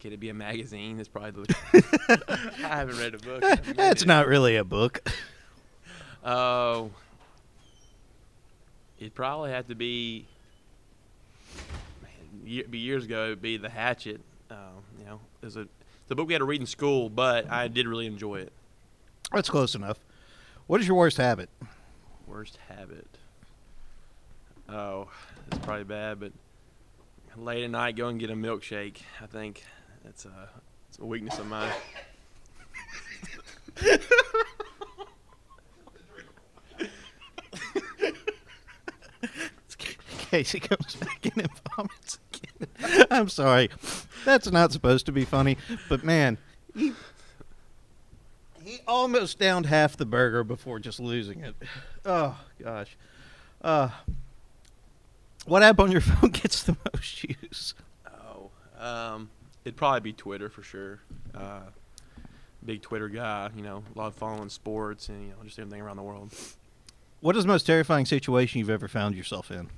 Could 0.00 0.12
it 0.12 0.20
be 0.20 0.28
a 0.28 0.34
magazine? 0.34 1.00
It's 1.00 1.08
probably 1.08 1.32
the. 1.32 2.52
I 2.64 2.76
haven't 2.76 2.98
read 2.98 3.14
a 3.14 3.18
book. 3.18 3.42
That's 3.74 4.06
not 4.06 4.28
really 4.28 4.54
a 4.54 4.64
book. 4.64 5.10
Oh, 6.24 6.90
it 8.98 9.14
probably 9.14 9.50
had 9.50 9.68
to 9.68 9.74
be. 9.74 10.26
Man, 12.02 12.64
be 12.70 12.78
years 12.78 13.04
ago. 13.04 13.26
It'd 13.26 13.42
be 13.42 13.56
the 13.56 13.70
Hatchet. 13.70 14.20
Um, 14.50 14.82
you 14.98 15.04
know, 15.06 15.20
it 15.42 15.46
was 15.46 15.56
a 15.56 15.60
it's 15.60 16.10
a 16.10 16.14
book 16.14 16.26
we 16.28 16.34
had 16.34 16.40
to 16.40 16.44
read 16.44 16.60
in 16.60 16.66
school, 16.66 17.08
but 17.08 17.50
I 17.50 17.68
did 17.68 17.86
really 17.86 18.06
enjoy 18.06 18.40
it. 18.40 18.52
That's 19.32 19.48
close 19.48 19.74
enough. 19.74 19.98
What 20.66 20.80
is 20.80 20.86
your 20.88 20.96
worst 20.96 21.16
habit? 21.16 21.48
Worst 22.26 22.58
habit. 22.68 23.06
Oh, 24.68 25.08
it's 25.48 25.58
probably 25.58 25.84
bad, 25.84 26.20
but 26.20 26.32
late 27.36 27.64
at 27.64 27.70
night 27.70 27.96
go 27.96 28.08
and 28.08 28.20
get 28.20 28.30
a 28.30 28.34
milkshake. 28.34 28.98
I 29.22 29.26
think 29.26 29.64
that's 30.04 30.24
a 30.26 30.48
it's 30.88 30.98
a 30.98 31.04
weakness 31.04 31.38
of 31.38 31.46
mine. 31.46 31.72
Casey 40.42 40.60
comes 40.60 40.94
back 40.96 41.26
in 41.26 41.40
and 41.40 41.50
vomits 41.76 42.18
again. 42.32 43.06
I'm 43.10 43.28
sorry. 43.28 43.68
That's 44.24 44.50
not 44.50 44.72
supposed 44.72 45.06
to 45.06 45.12
be 45.12 45.24
funny, 45.24 45.56
but 45.88 46.04
man, 46.04 46.38
he, 46.76 46.92
he 48.62 48.78
almost 48.86 49.38
downed 49.38 49.66
half 49.66 49.96
the 49.96 50.06
burger 50.06 50.44
before 50.44 50.78
just 50.78 51.00
losing 51.00 51.40
it. 51.40 51.54
Oh 52.04 52.38
gosh. 52.62 52.96
Uh, 53.62 53.88
What 55.46 55.62
app 55.62 55.80
on 55.80 55.90
your 55.90 56.00
phone 56.00 56.30
gets 56.30 56.62
the 56.62 56.76
most 56.94 57.24
use? 57.24 57.74
Oh, 58.06 58.50
um, 58.78 59.30
it'd 59.64 59.76
probably 59.76 60.00
be 60.00 60.12
Twitter 60.12 60.48
for 60.48 60.62
sure. 60.62 61.00
Uh, 61.34 61.60
big 62.64 62.82
Twitter 62.82 63.08
guy, 63.08 63.50
you 63.56 63.62
know, 63.62 63.82
a 63.94 63.98
lot 63.98 64.06
of 64.08 64.14
following 64.14 64.48
sports 64.50 65.08
and 65.08 65.22
you 65.22 65.28
know 65.30 65.36
just 65.44 65.58
everything 65.58 65.80
around 65.80 65.96
the 65.96 66.02
world. 66.02 66.32
What 67.20 67.36
is 67.36 67.44
the 67.44 67.48
most 67.48 67.64
terrifying 67.64 68.06
situation 68.06 68.58
you've 68.60 68.70
ever 68.70 68.88
found 68.88 69.14
yourself 69.14 69.50
in? 69.50 69.68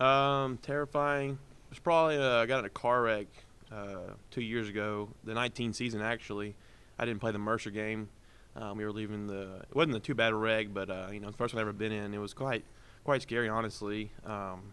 Um, 0.00 0.58
terrifying. 0.62 1.32
It 1.32 1.70
was 1.70 1.78
probably 1.78 2.16
uh, 2.16 2.38
I 2.38 2.46
got 2.46 2.60
in 2.60 2.64
a 2.64 2.70
car 2.70 3.02
wreck 3.02 3.26
uh, 3.70 4.14
two 4.30 4.40
years 4.40 4.68
ago, 4.68 5.10
the 5.24 5.34
19 5.34 5.74
season 5.74 6.00
actually. 6.00 6.54
I 6.98 7.04
didn't 7.04 7.20
play 7.20 7.32
the 7.32 7.38
Mercer 7.38 7.70
game. 7.70 8.08
Um, 8.56 8.78
we 8.78 8.84
were 8.84 8.92
leaving 8.92 9.26
the. 9.26 9.60
It 9.68 9.76
wasn't 9.76 9.96
a 9.96 10.00
too 10.00 10.14
bad 10.14 10.34
wreck, 10.34 10.68
but 10.72 10.90
uh, 10.90 11.08
you 11.12 11.20
know, 11.20 11.30
the 11.30 11.36
first 11.36 11.54
one 11.54 11.60
I've 11.60 11.68
ever 11.68 11.72
been 11.72 11.92
in. 11.92 12.12
It 12.14 12.18
was 12.18 12.34
quite 12.34 12.64
quite 13.04 13.22
scary, 13.22 13.48
honestly. 13.48 14.10
Um, 14.24 14.72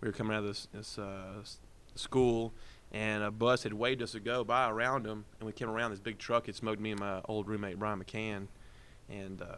we 0.00 0.08
were 0.08 0.12
coming 0.12 0.34
out 0.34 0.40
of 0.40 0.46
this, 0.46 0.68
this 0.72 0.98
uh, 0.98 1.42
school, 1.94 2.52
and 2.90 3.22
a 3.22 3.30
bus 3.30 3.62
had 3.62 3.72
waved 3.72 4.02
us 4.02 4.12
to 4.12 4.20
go 4.20 4.44
by 4.44 4.68
around 4.68 5.04
them, 5.04 5.24
and 5.38 5.46
we 5.46 5.52
came 5.52 5.68
around. 5.68 5.90
This 5.90 6.00
big 6.00 6.18
truck 6.18 6.46
had 6.46 6.54
smoked 6.54 6.80
me 6.80 6.92
and 6.92 7.00
my 7.00 7.20
old 7.26 7.48
roommate 7.48 7.78
Brian 7.78 8.02
McCann, 8.02 8.46
and 9.10 9.42
uh, 9.42 9.56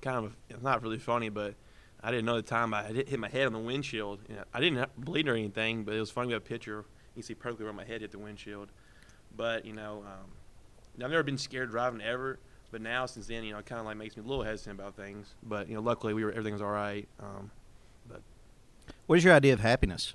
kind 0.00 0.24
of 0.24 0.36
it's 0.48 0.62
not 0.62 0.82
really 0.82 0.98
funny, 0.98 1.28
but 1.28 1.54
I 2.02 2.10
didn't 2.10 2.26
know 2.26 2.36
the 2.36 2.42
time 2.42 2.72
I 2.74 2.84
hit, 2.84 3.08
hit 3.08 3.18
my 3.18 3.28
head 3.28 3.46
on 3.46 3.52
the 3.52 3.58
windshield. 3.58 4.20
You 4.28 4.36
know, 4.36 4.44
I 4.54 4.60
didn't 4.60 4.88
bleed 5.04 5.28
or 5.28 5.34
anything, 5.34 5.84
but 5.84 5.94
it 5.94 6.00
was 6.00 6.10
funny. 6.10 6.28
We 6.28 6.34
have 6.34 6.42
a 6.42 6.46
picture. 6.46 6.84
You 7.14 7.22
can 7.22 7.22
see 7.22 7.34
perfectly 7.34 7.64
where 7.64 7.72
my 7.72 7.84
head 7.84 8.00
hit 8.02 8.10
the 8.12 8.18
windshield. 8.18 8.68
But 9.36 9.64
you 9.64 9.72
know, 9.72 10.04
um, 10.06 10.30
I've 11.02 11.10
never 11.10 11.22
been 11.22 11.38
scared 11.38 11.70
driving 11.70 12.00
ever. 12.00 12.38
But 12.72 12.82
now, 12.82 13.06
since 13.06 13.26
then, 13.28 13.44
you 13.44 13.52
know, 13.52 13.58
it 13.60 13.66
kind 13.66 13.78
of 13.80 13.86
like 13.86 13.96
makes 13.96 14.16
me 14.16 14.22
a 14.24 14.26
little 14.26 14.44
hesitant 14.44 14.78
about 14.78 14.96
things. 14.96 15.34
But 15.42 15.68
you 15.68 15.74
know, 15.74 15.80
luckily, 15.80 16.14
we 16.14 16.24
were 16.24 16.30
everything 16.30 16.52
was 16.52 16.62
all 16.62 16.70
right. 16.70 17.06
Um, 17.20 17.50
but 18.08 18.20
What 19.06 19.16
is 19.18 19.24
your 19.24 19.34
idea 19.34 19.52
of 19.52 19.60
happiness? 19.60 20.14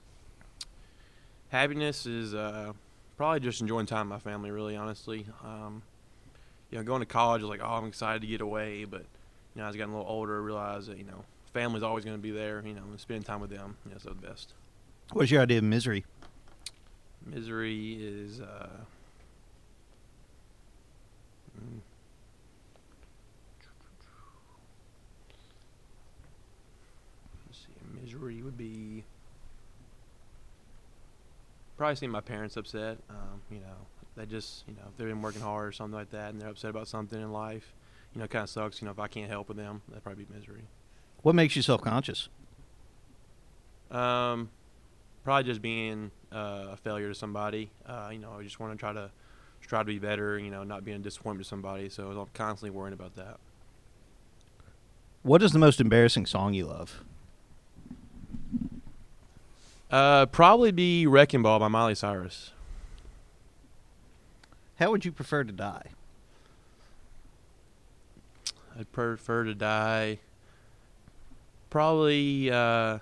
happiness 1.50 2.06
is 2.06 2.34
uh, 2.34 2.74
probably 3.18 3.40
just 3.40 3.62
enjoying 3.62 3.86
time 3.86 4.10
with 4.10 4.24
my 4.24 4.32
family. 4.32 4.52
Really, 4.52 4.76
honestly, 4.76 5.26
um, 5.44 5.82
you 6.70 6.78
know, 6.78 6.84
going 6.84 7.02
to 7.02 7.06
college 7.06 7.42
is 7.42 7.48
like, 7.48 7.62
oh, 7.62 7.68
I'm 7.74 7.86
excited 7.86 8.22
to 8.22 8.28
get 8.28 8.42
away. 8.42 8.86
But 8.86 9.06
you 9.56 9.62
know, 9.62 9.68
as 9.68 9.76
I 9.76 9.78
got 9.78 9.86
a 9.88 9.92
little 9.92 10.06
older, 10.08 10.38
I 10.38 10.44
realized 10.44 10.90
that 10.90 10.98
you 10.98 11.04
know, 11.06 11.24
family's 11.54 11.84
always 11.84 12.06
going 12.06 12.18
to 12.18 12.22
be 12.22 12.32
there. 12.32 12.62
You 12.66 12.74
know, 12.74 12.84
and 12.90 13.00
spending 13.00 13.24
time 13.24 13.42
with 13.42 13.50
them, 13.50 13.78
you 13.86 13.92
know, 13.92 13.98
is 13.98 14.04
the 14.04 14.12
best. 14.12 14.54
What 15.14 15.24
is 15.24 15.32
your 15.32 15.42
idea 15.42 15.58
of 15.60 15.64
misery? 15.64 16.06
Misery 17.26 17.94
is. 18.02 18.40
Uh, 18.42 18.68
mm, 21.60 21.80
let's 27.48 27.60
see, 27.60 28.02
misery 28.02 28.42
would 28.42 28.58
be 28.58 29.04
probably 31.78 31.96
seeing 31.96 32.12
my 32.12 32.22
parents 32.22 32.58
upset. 32.58 32.98
Um, 33.10 33.42
you 33.50 33.60
know, 33.60 33.66
they 34.16 34.26
just, 34.26 34.64
you 34.68 34.74
know, 34.76 34.84
if 34.90 34.98
they've 34.98 35.08
been 35.08 35.22
working 35.22 35.42
hard 35.42 35.68
or 35.68 35.72
something 35.72 35.98
like 35.98 36.12
that, 36.12 36.32
and 36.32 36.42
they're 36.42 36.50
upset 36.50 36.70
about 36.70 36.88
something 36.88 37.20
in 37.20 37.32
life, 37.32 37.74
you 38.14 38.20
know, 38.20 38.26
it 38.26 38.32
kind 38.32 38.44
of 38.44 38.50
sucks. 38.50 38.82
You 38.82 38.86
know, 38.86 38.92
if 38.92 39.00
I 39.00 39.08
can't 39.08 39.30
help 39.30 39.48
with 39.48 39.58
them, 39.58 39.82
that'd 39.88 40.04
probably 40.04 40.26
be 40.26 40.34
misery. 40.34 40.64
What 41.22 41.36
makes 41.36 41.56
you 41.56 41.62
self 41.62 41.82
conscious? 41.82 42.30
Um, 43.92 44.50
probably 45.24 45.44
just 45.44 45.62
being 45.62 46.12
uh, 46.32 46.70
a 46.72 46.78
failure 46.78 47.10
to 47.10 47.16
somebody. 47.16 47.72
Uh, 47.86 48.10
you 48.12 48.20
know, 48.20 48.34
I 48.40 48.44
just 48.44 48.60
want 48.60 48.74
to 48.74 48.80
try 48.80 48.94
to 48.94 49.12
try 49.62 49.80
to 49.80 49.86
be 49.86 50.00
better. 50.00 50.40
You 50.40 50.50
know, 50.50 50.64
not 50.64 50.84
being 50.84 50.98
a 50.98 51.02
disappointment 51.02 51.46
to 51.46 51.50
somebody. 51.50 51.90
So 51.90 52.10
I'm 52.10 52.28
constantly 52.34 52.70
worrying 52.70 52.94
about 52.94 53.16
that. 53.16 53.38
What 55.24 55.44
is 55.44 55.52
the 55.52 55.60
most 55.60 55.80
embarrassing 55.80 56.26
song 56.26 56.54
you 56.54 56.66
love? 56.66 57.04
Uh, 59.92 60.26
probably 60.26 60.72
be 60.72 61.06
Wrecking 61.06 61.44
Ball 61.44 61.60
by 61.60 61.68
Miley 61.68 61.96
Cyrus. 61.96 62.52
How 64.80 64.90
would 64.90 65.06
you 65.06 65.12
prefer 65.12 65.44
to 65.44 65.52
die? 65.52 65.90
I'd 68.80 68.92
prefer 68.92 69.44
to 69.44 69.54
die. 69.54 70.20
Probably 71.72 72.52
uh, 72.52 73.00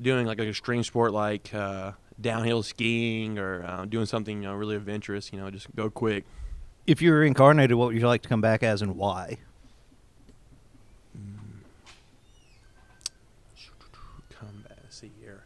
doing 0.00 0.26
like 0.26 0.38
an 0.40 0.48
extreme 0.48 0.82
sport 0.82 1.12
like 1.12 1.54
uh, 1.54 1.92
downhill 2.20 2.62
skiing 2.62 3.38
or 3.38 3.64
uh, 3.64 3.84
doing 3.84 4.04
something 4.04 4.42
you 4.42 4.48
know 4.48 4.54
really 4.54 4.76
adventurous. 4.76 5.32
You 5.32 5.40
know, 5.40 5.50
just 5.50 5.74
go 5.74 5.88
quick. 5.88 6.24
If 6.86 7.00
you 7.00 7.12
were 7.12 7.20
reincarnated, 7.20 7.76
what 7.76 7.86
would 7.88 7.96
you 7.96 8.06
like 8.06 8.22
to 8.22 8.28
come 8.28 8.40
back 8.40 8.62
as 8.62 8.82
and 8.82 8.96
why? 8.96 9.38
Come 14.30 14.62
back. 14.68 14.78
Let's 14.82 14.96
see 14.96 15.12
here. 15.20 15.44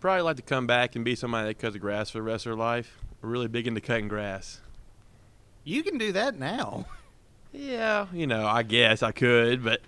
Probably 0.00 0.22
like 0.22 0.36
to 0.36 0.42
come 0.42 0.66
back 0.66 0.96
and 0.96 1.04
be 1.04 1.14
somebody 1.14 1.48
that 1.48 1.58
cuts 1.58 1.76
grass 1.76 2.10
for 2.10 2.18
the 2.18 2.22
rest 2.22 2.44
of 2.44 2.50
their 2.50 2.56
life. 2.56 2.98
We're 3.20 3.30
really 3.30 3.48
big 3.48 3.66
into 3.66 3.80
cutting 3.80 4.08
grass. 4.08 4.60
You 5.64 5.84
can 5.84 5.96
do 5.96 6.10
that 6.12 6.38
now. 6.38 6.86
Yeah, 7.52 8.06
you 8.12 8.26
know, 8.26 8.46
I 8.46 8.62
guess 8.62 9.02
I 9.02 9.12
could, 9.12 9.62
but 9.62 9.80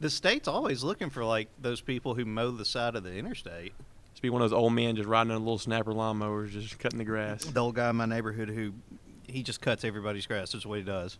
The 0.00 0.10
state's 0.10 0.48
always 0.48 0.82
looking 0.82 1.10
for 1.10 1.24
like 1.24 1.48
those 1.60 1.80
people 1.80 2.14
who 2.14 2.24
mow 2.24 2.50
the 2.50 2.64
side 2.64 2.96
of 2.96 3.04
the 3.04 3.14
interstate. 3.14 3.72
just 4.12 4.22
be 4.22 4.30
one 4.30 4.42
of 4.42 4.50
those 4.50 4.56
old 4.58 4.72
men 4.72 4.96
just 4.96 5.08
riding 5.08 5.30
on 5.30 5.36
a 5.36 5.40
little 5.40 5.58
snapper 5.58 5.92
lawnmowers, 5.92 6.50
just 6.50 6.78
cutting 6.78 6.98
the 6.98 7.04
grass. 7.04 7.44
The 7.44 7.60
old 7.60 7.76
guy 7.76 7.90
in 7.90 7.96
my 7.96 8.06
neighborhood 8.06 8.48
who 8.48 8.72
he 9.28 9.42
just 9.42 9.60
cuts 9.60 9.84
everybody's 9.84 10.26
grass. 10.26 10.52
That's 10.52 10.66
what 10.66 10.78
he 10.78 10.84
does. 10.84 11.18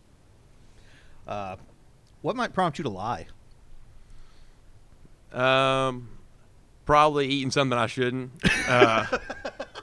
Uh, 1.27 1.55
what 2.21 2.35
might 2.35 2.53
prompt 2.53 2.77
you 2.77 2.83
to 2.83 2.89
lie? 2.89 3.27
Um, 5.31 6.09
probably 6.85 7.27
eating 7.27 7.51
something 7.51 7.77
I 7.77 7.87
shouldn't. 7.87 8.31
Uh, 8.67 9.05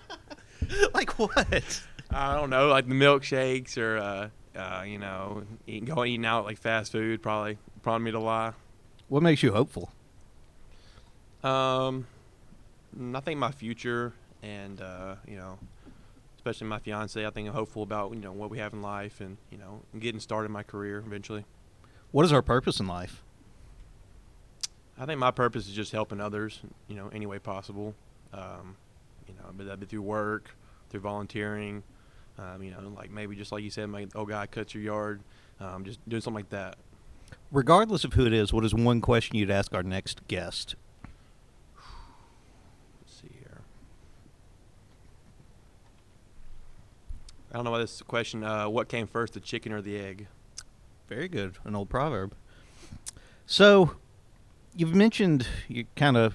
like 0.95 1.19
what? 1.19 1.83
I 2.11 2.35
don't 2.35 2.51
know, 2.51 2.69
like 2.69 2.89
the 2.89 2.95
milkshakes 2.95 3.79
or 3.79 3.97
uh, 3.99 4.29
uh, 4.57 4.83
you 4.83 4.99
know, 4.99 5.45
eating, 5.67 5.85
going 5.85 6.13
eating 6.13 6.27
out 6.27 6.45
like 6.45 6.59
fast 6.59 6.93
food. 6.93 7.23
Probably 7.23 7.59
prompt 7.83 8.05
me 8.05 8.11
to 8.13 8.19
lie. 8.19 8.53
What 9.09 9.23
makes 9.23 9.43
you 9.43 9.53
hopeful? 9.53 9.91
Um, 11.45 12.07
I 13.15 13.21
think 13.21 13.39
my 13.39 13.53
future 13.53 14.13
and 14.43 14.81
uh, 14.81 15.17
you 15.27 15.37
know, 15.37 15.59
especially 16.37 16.67
my 16.67 16.79
fiance. 16.79 17.25
I 17.25 17.31
think 17.31 17.49
I'm 17.49 17.55
hopeful 17.55 17.83
about 17.83 18.13
you 18.13 18.21
know 18.21 18.33
what 18.33 18.51
we 18.51 18.59
have 18.59 18.73
in 18.73 18.83
life 18.83 19.21
and 19.21 19.37
you 19.51 19.59
know 19.59 19.83
getting 19.99 20.21
started 20.21 20.47
in 20.47 20.53
my 20.53 20.63
career 20.63 21.03
eventually. 21.07 21.45
What 22.11 22.25
is 22.25 22.33
our 22.33 22.43
purpose 22.43 22.81
in 22.81 22.87
life? 22.87 23.23
I 24.99 25.05
think 25.05 25.21
my 25.21 25.31
purpose 25.31 25.69
is 25.69 25.75
just 25.75 25.93
helping 25.93 26.21
others, 26.21 26.61
you 26.89 26.97
know, 26.97 27.11
any 27.13 27.27
way 27.27 27.39
possible. 27.39 27.95
Um, 28.33 28.77
you 29.29 29.35
know, 29.35 29.51
but 29.55 29.67
that'd 29.67 29.81
be 29.81 29.87
through 29.87 30.03
work, 30.03 30.51
through 30.89 31.01
volunteering. 31.01 31.83
Um, 32.39 32.63
you 32.63 32.71
know, 32.71 32.79
like 32.97 33.11
maybe 33.11 33.35
just 33.35 33.53
like 33.53 33.63
you 33.63 33.71
said, 33.71 33.89
my 33.89 34.07
old 34.15 34.29
guy 34.29 34.47
cuts 34.47 34.75
your 34.75 34.83
yard. 34.83 35.21
Um, 35.61 35.85
just 35.85 36.07
doing 36.09 36.21
something 36.21 36.43
like 36.43 36.51
that. 36.51 36.77
Regardless 37.51 38.05
of 38.05 38.13
who 38.13 38.27
it 38.27 38.33
is, 38.33 38.53
what 38.53 38.65
is 38.65 38.75
one 38.75 39.01
question 39.01 39.37
you'd 39.37 39.51
ask 39.51 39.75
our 39.75 39.83
next 39.83 40.27
guest? 40.29 40.75
Let's 43.01 43.21
see 43.21 43.31
here. 43.39 43.63
I 47.51 47.57
don't 47.57 47.65
know 47.65 47.71
why 47.71 47.79
this 47.79 48.03
question. 48.03 48.45
Uh, 48.45 48.69
what 48.69 48.89
came 48.89 49.07
first, 49.07 49.33
the 49.33 49.41
chicken 49.41 49.73
or 49.73 49.81
the 49.81 49.99
egg? 49.99 50.27
Very 51.09 51.29
good. 51.29 51.57
An 51.65 51.75
old 51.75 51.89
proverb. 51.89 52.35
So, 53.47 53.93
you've 54.75 54.95
mentioned 54.95 55.47
you 55.69 55.87
kind 55.95 56.17
of 56.17 56.35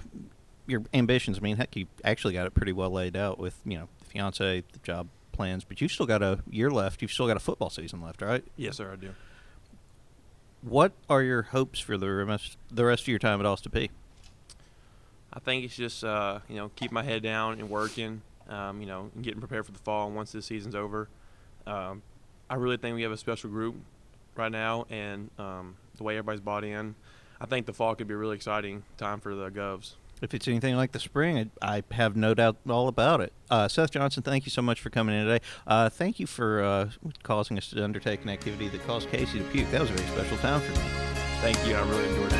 your 0.66 0.82
ambitions. 0.94 1.38
I 1.38 1.40
mean, 1.42 1.56
heck, 1.58 1.76
you 1.76 1.86
actually 2.02 2.34
got 2.34 2.46
it 2.46 2.54
pretty 2.54 2.72
well 2.72 2.90
laid 2.90 3.16
out 3.16 3.38
with 3.38 3.60
you 3.64 3.78
know 3.78 3.88
the 4.00 4.04
fiance, 4.06 4.64
the 4.72 4.78
job 4.78 5.08
plans. 5.32 5.64
But 5.64 5.80
you've 5.80 5.92
still 5.92 6.06
got 6.06 6.22
a 6.22 6.40
year 6.50 6.70
left. 6.70 7.02
You've 7.02 7.12
still 7.12 7.26
got 7.26 7.36
a 7.36 7.40
football 7.40 7.70
season 7.70 8.00
left, 8.00 8.22
right? 8.22 8.44
Yes, 8.56 8.76
sir, 8.76 8.92
I 8.92 8.96
do. 8.96 9.14
What 10.62 10.92
are 11.10 11.22
your 11.22 11.42
hopes 11.42 11.80
for 11.80 11.96
the 11.96 12.10
rest 12.10 12.56
the 12.70 12.84
rest 12.84 13.02
of 13.02 13.08
your 13.08 13.18
time 13.18 13.40
at 13.40 13.46
Austin 13.46 13.72
Peay? 13.72 13.90
I 15.32 15.40
think 15.40 15.64
it's 15.64 15.76
just 15.76 16.04
uh, 16.04 16.40
you 16.48 16.56
know 16.56 16.70
keep 16.76 16.92
my 16.92 17.02
head 17.02 17.22
down 17.22 17.58
and 17.58 17.68
working. 17.68 18.22
Um, 18.48 18.80
you 18.80 18.86
know, 18.86 19.10
and 19.14 19.24
getting 19.24 19.40
prepared 19.40 19.64
for 19.64 19.72
the 19.72 19.78
fall. 19.78 20.08
And 20.08 20.16
once 20.16 20.32
this 20.32 20.46
season's 20.46 20.74
over, 20.74 21.08
um, 21.66 22.02
I 22.50 22.56
really 22.56 22.76
think 22.76 22.96
we 22.96 23.02
have 23.02 23.12
a 23.12 23.16
special 23.16 23.48
group 23.48 23.76
right 24.36 24.50
now, 24.50 24.84
and 24.90 25.30
um, 25.38 25.76
the 25.96 26.02
way 26.02 26.14
everybody's 26.14 26.40
bought 26.40 26.64
in, 26.64 26.94
I 27.40 27.46
think 27.46 27.66
the 27.66 27.72
fall 27.72 27.94
could 27.94 28.08
be 28.08 28.14
a 28.14 28.16
really 28.16 28.36
exciting 28.36 28.82
time 28.98 29.20
for 29.20 29.34
the 29.34 29.48
Govs. 29.50 29.94
If 30.22 30.34
it's 30.34 30.46
anything 30.46 30.76
like 30.76 30.92
the 30.92 31.00
spring, 31.00 31.50
I, 31.60 31.78
I 31.78 31.82
have 31.94 32.14
no 32.14 32.32
doubt 32.32 32.56
all 32.70 32.86
about 32.86 33.20
it. 33.20 33.32
Uh, 33.50 33.66
Seth 33.66 33.90
Johnson, 33.90 34.22
thank 34.22 34.46
you 34.46 34.50
so 34.50 34.62
much 34.62 34.80
for 34.80 34.88
coming 34.88 35.16
in 35.16 35.26
today. 35.26 35.44
Uh, 35.66 35.88
thank 35.88 36.20
you 36.20 36.28
for 36.28 36.62
uh, 36.62 36.90
causing 37.24 37.58
us 37.58 37.70
to 37.70 37.82
undertake 37.82 38.22
an 38.22 38.30
activity 38.30 38.68
that 38.68 38.86
caused 38.86 39.10
Casey 39.10 39.40
to 39.40 39.44
puke. 39.46 39.68
That 39.72 39.80
was 39.80 39.90
a 39.90 39.94
very 39.94 40.08
special 40.10 40.38
time 40.38 40.60
for 40.60 40.70
me. 40.70 40.86
Thank 41.40 41.66
you. 41.66 41.74
I 41.74 41.80
really 41.88 42.08
enjoyed 42.08 42.32
it. 42.32 42.38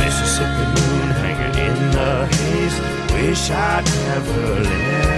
Mississippi 0.00 0.64
moon 0.72 1.08
hanging 1.20 1.54
in 1.68 1.90
the 1.92 2.26
haze. 2.34 2.80
Wish 3.12 3.50
I'd 3.50 3.84
never 3.84 4.60
left 4.62 5.17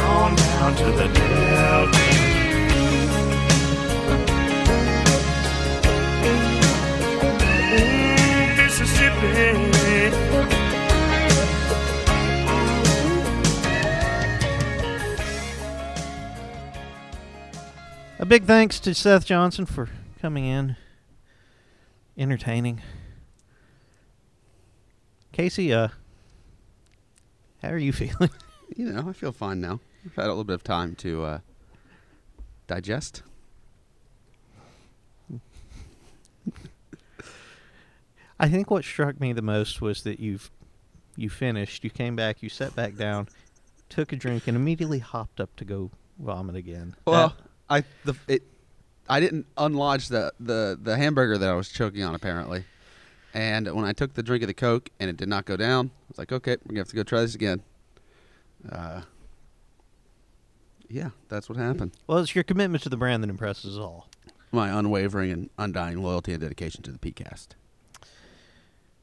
On 0.00 0.34
down 0.34 0.76
to 0.76 0.84
the 0.84 1.08
Delta. 1.08 1.98
Mm, 7.76 8.54
A 18.18 18.24
big 18.26 18.44
thanks 18.44 18.80
to 18.80 18.94
Seth 18.94 19.26
Johnson 19.26 19.66
for 19.66 19.88
coming 20.20 20.46
in, 20.46 20.76
entertaining. 22.16 22.80
Casey, 25.32 25.72
uh, 25.74 25.88
how 27.60 27.68
are 27.70 27.78
you 27.78 27.92
feeling? 28.00 28.30
You 28.76 28.86
know, 28.92 29.08
I 29.08 29.12
feel 29.12 29.32
fine 29.32 29.60
now. 29.60 29.80
I've 30.04 30.14
had 30.14 30.26
a 30.26 30.28
little 30.28 30.44
bit 30.44 30.54
of 30.54 30.64
time 30.64 30.94
to 30.96 31.24
uh, 31.24 31.38
digest. 32.66 33.22
I 38.38 38.48
think 38.48 38.70
what 38.70 38.84
struck 38.84 39.20
me 39.20 39.32
the 39.32 39.42
most 39.42 39.80
was 39.80 40.02
that 40.02 40.18
you've 40.20 40.50
you 41.16 41.30
finished, 41.30 41.84
you 41.84 41.90
came 41.90 42.16
back, 42.16 42.42
you 42.42 42.48
sat 42.48 42.74
back 42.74 42.96
down, 42.96 43.28
took 43.88 44.12
a 44.12 44.16
drink, 44.16 44.48
and 44.48 44.56
immediately 44.56 44.98
hopped 44.98 45.40
up 45.40 45.54
to 45.56 45.64
go 45.64 45.90
vomit 46.18 46.56
again. 46.56 46.94
Well, 47.06 47.28
That- 47.28 47.44
I 47.70 47.84
the 48.04 48.14
it, 48.28 48.42
I 49.08 49.20
didn't 49.20 49.46
unlodge 49.56 50.08
the, 50.08 50.32
the 50.40 50.78
the 50.80 50.96
hamburger 50.96 51.38
that 51.38 51.48
I 51.48 51.54
was 51.54 51.68
choking 51.70 52.02
on 52.02 52.14
apparently, 52.14 52.64
and 53.32 53.72
when 53.72 53.84
I 53.84 53.92
took 53.92 54.14
the 54.14 54.22
drink 54.22 54.42
of 54.42 54.48
the 54.48 54.54
coke 54.54 54.90
and 54.98 55.08
it 55.08 55.16
did 55.16 55.28
not 55.28 55.44
go 55.44 55.56
down, 55.56 55.86
I 55.86 56.04
was 56.08 56.18
like, 56.18 56.32
okay, 56.32 56.56
we're 56.64 56.70
gonna 56.72 56.80
have 56.80 56.88
to 56.88 56.96
go 56.96 57.02
try 57.04 57.20
this 57.20 57.34
again. 57.34 57.62
Uh, 58.70 59.02
yeah, 60.88 61.10
that's 61.28 61.48
what 61.48 61.58
happened. 61.58 61.92
well, 62.06 62.18
it's 62.18 62.34
your 62.34 62.44
commitment 62.44 62.82
to 62.84 62.88
the 62.88 62.96
brand 62.96 63.22
that 63.22 63.30
impresses 63.30 63.76
us 63.76 63.80
all. 63.80 64.08
My 64.52 64.68
unwavering 64.68 65.32
and 65.32 65.50
undying 65.58 66.02
loyalty 66.02 66.32
and 66.32 66.40
dedication 66.40 66.82
to 66.84 66.92
the 66.92 66.98
PeayCast. 66.98 67.48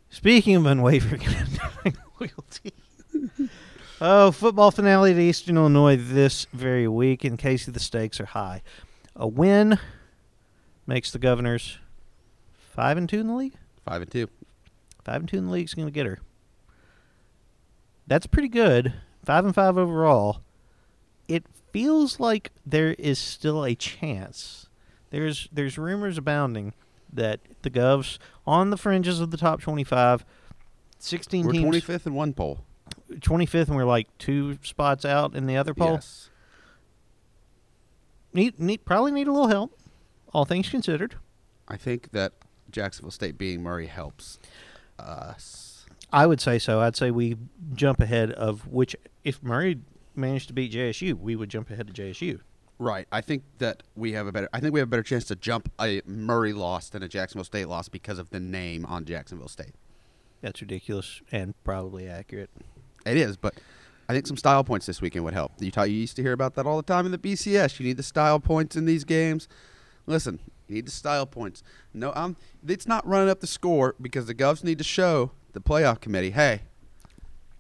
Speaking 0.09 0.55
of 0.55 0.66
unwavering 0.66 1.24
and 1.26 1.36
undying 1.86 1.97
loyalty. 2.20 2.74
oh, 4.01 4.32
football 4.32 4.72
finale 4.72 5.12
at 5.12 5.18
Eastern 5.20 5.57
Illinois 5.57 5.97
this 5.97 6.47
very 6.53 6.88
week. 6.88 7.26
In 7.26 7.38
case 7.38 7.66
the 7.66 7.80
stakes 7.80 8.20
are 8.20 8.26
high, 8.26 8.62
a 9.16 9.28
win 9.28 9.78
makes 10.88 11.12
the 11.12 11.20
Governors 11.20 11.80
five 12.74 12.97
and 12.97 13.09
two 13.09 13.20
in 13.20 13.28
the 13.28 13.36
league. 13.36 13.55
Five 13.86 14.01
and 14.01 14.12
two. 14.12 14.30
Five 15.03 15.22
and 15.22 15.30
two 15.30 15.38
in 15.38 15.47
the 15.47 15.51
league's 15.51 15.74
going 15.74 15.88
to 15.88 15.91
get 15.91 16.05
her. 16.05 16.20
That's 18.07 18.28
pretty 18.28 18.49
good. 18.49 18.93
Five 19.32 19.46
and 19.46 19.56
five 19.56 19.78
overall. 19.78 20.42
It 21.30 21.46
feels 21.72 22.20
like 22.20 22.52
there 22.66 22.96
is 23.00 23.18
still 23.18 23.64
a 23.64 23.76
chance. 23.76 24.68
There's 25.10 25.48
there's 25.54 25.78
rumors 25.78 26.18
abounding 26.18 26.74
that 27.14 27.40
the 27.62 27.70
Govs 27.70 28.18
on 28.46 28.72
the 28.72 28.78
fringes 28.78 29.22
of 29.22 29.32
the 29.32 29.38
top 29.38 29.62
25, 29.62 30.26
16 31.00 31.46
We're 31.46 31.52
teams, 31.54 31.64
twenty 31.64 31.80
fifth 31.80 32.06
in 32.06 32.14
one 32.14 32.34
poll. 32.34 32.60
25th, 33.10 33.68
and 33.68 33.78
we're 33.78 33.86
like 33.86 34.10
two 34.18 34.58
spots 34.64 35.06
out 35.06 35.34
in 35.34 35.46
the 35.46 35.56
other 35.56 35.74
poll. 35.74 35.94
Yes. 35.94 36.30
Need, 38.34 38.60
need 38.60 38.84
probably 38.84 39.14
need 39.14 39.30
a 39.30 39.32
little 39.32 39.48
help, 39.48 39.80
all 40.34 40.44
things 40.44 40.68
considered. 40.68 41.16
I 41.70 41.78
think 41.78 42.12
that 42.12 42.34
Jacksonville 42.70 43.12
State 43.12 43.38
being 43.38 43.64
Murray 43.64 43.88
helps 43.88 44.40
us. 45.00 45.70
I 46.14 46.28
would 46.28 46.41
say 46.41 46.59
so. 46.59 46.82
I'd 46.82 46.95
say 46.95 47.12
we 47.12 47.38
jump 47.74 47.99
ahead 47.99 48.32
of 48.32 48.68
which 48.68 48.95
if 49.24 49.41
Murray 49.41 49.80
managed 50.16 50.47
to 50.47 50.53
beat 50.53 50.74
JSU, 50.74 51.14
we 51.14 51.36
would 51.36 51.49
jump 51.49 51.70
ahead 51.70 51.89
of 51.89 51.95
JSU. 51.95 52.41
Right. 52.80 53.07
I 53.12 53.22
think 53.22 53.43
that 53.59 53.84
we 53.95 54.14
have 54.14 54.26
a 54.26 54.32
better. 54.32 54.49
I 54.53 54.59
think 54.59 54.74
we 54.74 54.80
have 54.80 54.88
a 54.88 54.89
better 54.89 55.03
chance 55.03 55.26
to 55.26 55.36
jump 55.36 55.72
a 55.80 56.01
Murray 56.05 56.51
loss 56.51 56.89
than 56.89 57.03
a 57.03 57.07
Jacksonville 57.07 57.45
State 57.45 57.68
loss 57.68 57.89
because 57.89 58.18
of 58.18 58.32
the 58.32 58.39
name 58.39 58.86
on 58.86 59.05
Jacksonville 59.05 59.47
State. 59.47 59.76
That's 60.41 60.62
ridiculous 60.62 61.22
and 61.32 61.53
probably 61.64 62.09
accurate. 62.09 62.49
It 63.05 63.18
is, 63.18 63.38
but 63.38 63.53
I 64.09 64.14
think 64.14 64.26
some 64.26 64.38
style 64.38 64.64
points 64.64 64.88
this 64.88 64.99
weekend 64.99 65.24
would 65.26 65.36
help. 65.36 65.53
You, 65.59 65.72
you 65.76 65.91
used 65.91 66.16
to 66.16 66.24
hear 66.24 66.34
about 66.34 66.55
that 66.55 66.66
all 66.66 66.78
the 66.78 66.84
time 66.84 67.05
in 67.05 67.12
the 67.12 67.18
BCS. 67.20 67.80
You 67.80 67.86
need 67.86 67.97
the 67.97 68.03
style 68.03 68.39
points 68.39 68.76
in 68.76 68.86
these 68.86 69.03
games. 69.03 69.47
Listen, 70.07 70.39
you 70.68 70.76
need 70.76 70.88
the 70.88 70.91
style 70.91 71.28
points. 71.28 71.62
No, 71.93 72.12
I'm. 72.16 72.36
It's 72.68 72.88
not 72.88 73.07
running 73.07 73.30
up 73.30 73.41
the 73.41 73.47
score 73.47 73.95
because 74.01 74.26
the 74.26 74.34
Govs 74.36 74.64
need 74.64 74.80
to 74.80 74.84
show 74.84 75.32
the 75.54 75.62
playoff 75.62 75.99
committee, 75.99 76.32
hey, 76.32 76.62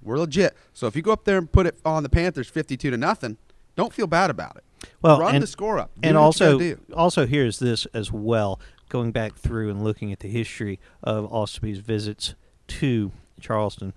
we're 0.01 0.17
legit. 0.17 0.55
So 0.73 0.87
if 0.87 0.95
you 0.95 1.01
go 1.01 1.11
up 1.11 1.25
there 1.25 1.37
and 1.37 1.51
put 1.51 1.65
it 1.67 1.79
on 1.85 2.03
the 2.03 2.09
Panthers, 2.09 2.47
fifty-two 2.49 2.91
to 2.91 2.97
nothing, 2.97 3.37
don't 3.75 3.93
feel 3.93 4.07
bad 4.07 4.29
about 4.29 4.57
it. 4.57 4.63
Well, 5.01 5.19
run 5.19 5.35
and, 5.35 5.43
the 5.43 5.47
score 5.47 5.79
up. 5.79 5.91
Do 5.99 6.09
and 6.09 6.17
also, 6.17 6.75
also 6.93 7.25
here's 7.27 7.59
this 7.59 7.85
as 7.87 8.11
well. 8.11 8.59
Going 8.89 9.11
back 9.11 9.35
through 9.35 9.69
and 9.69 9.83
looking 9.83 10.11
at 10.11 10.19
the 10.19 10.27
history 10.27 10.79
of 11.01 11.29
Osaby's 11.31 11.79
visits 11.79 12.35
to 12.67 13.11
Charleston, 13.39 13.93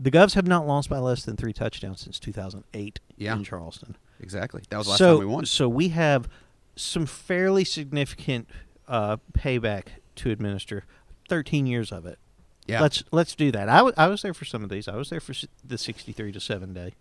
the 0.00 0.10
Govs 0.10 0.34
have 0.34 0.46
not 0.46 0.66
lost 0.66 0.88
by 0.88 0.98
less 0.98 1.24
than 1.24 1.36
three 1.36 1.52
touchdowns 1.52 2.00
since 2.00 2.18
2008 2.18 3.00
Yeah. 3.16 3.36
in 3.36 3.44
Charleston. 3.44 3.96
exactly. 4.20 4.62
That 4.70 4.78
was 4.78 4.86
the 4.86 4.90
last 4.92 4.98
so, 4.98 5.10
time 5.18 5.18
we 5.18 5.26
won. 5.26 5.44
so 5.46 5.68
we 5.68 5.88
have 5.90 6.28
some 6.74 7.04
fairly 7.06 7.64
significant 7.64 8.48
uh, 8.88 9.18
payback 9.32 9.86
to 10.16 10.30
administer. 10.30 10.84
13 11.28 11.66
years 11.66 11.92
of 11.92 12.06
it. 12.06 12.18
Yeah. 12.66 12.80
Let's 12.80 13.04
let's 13.10 13.34
do 13.34 13.50
that. 13.52 13.68
I 13.68 13.82
wa- 13.82 13.92
I 13.96 14.06
was 14.08 14.22
there 14.22 14.34
for 14.34 14.44
some 14.44 14.62
of 14.64 14.70
these. 14.70 14.88
I 14.88 14.96
was 14.96 15.10
there 15.10 15.20
for 15.20 15.34
the 15.64 15.76
63 15.76 16.32
to 16.32 16.40
7 16.40 16.72
day. 16.72 16.94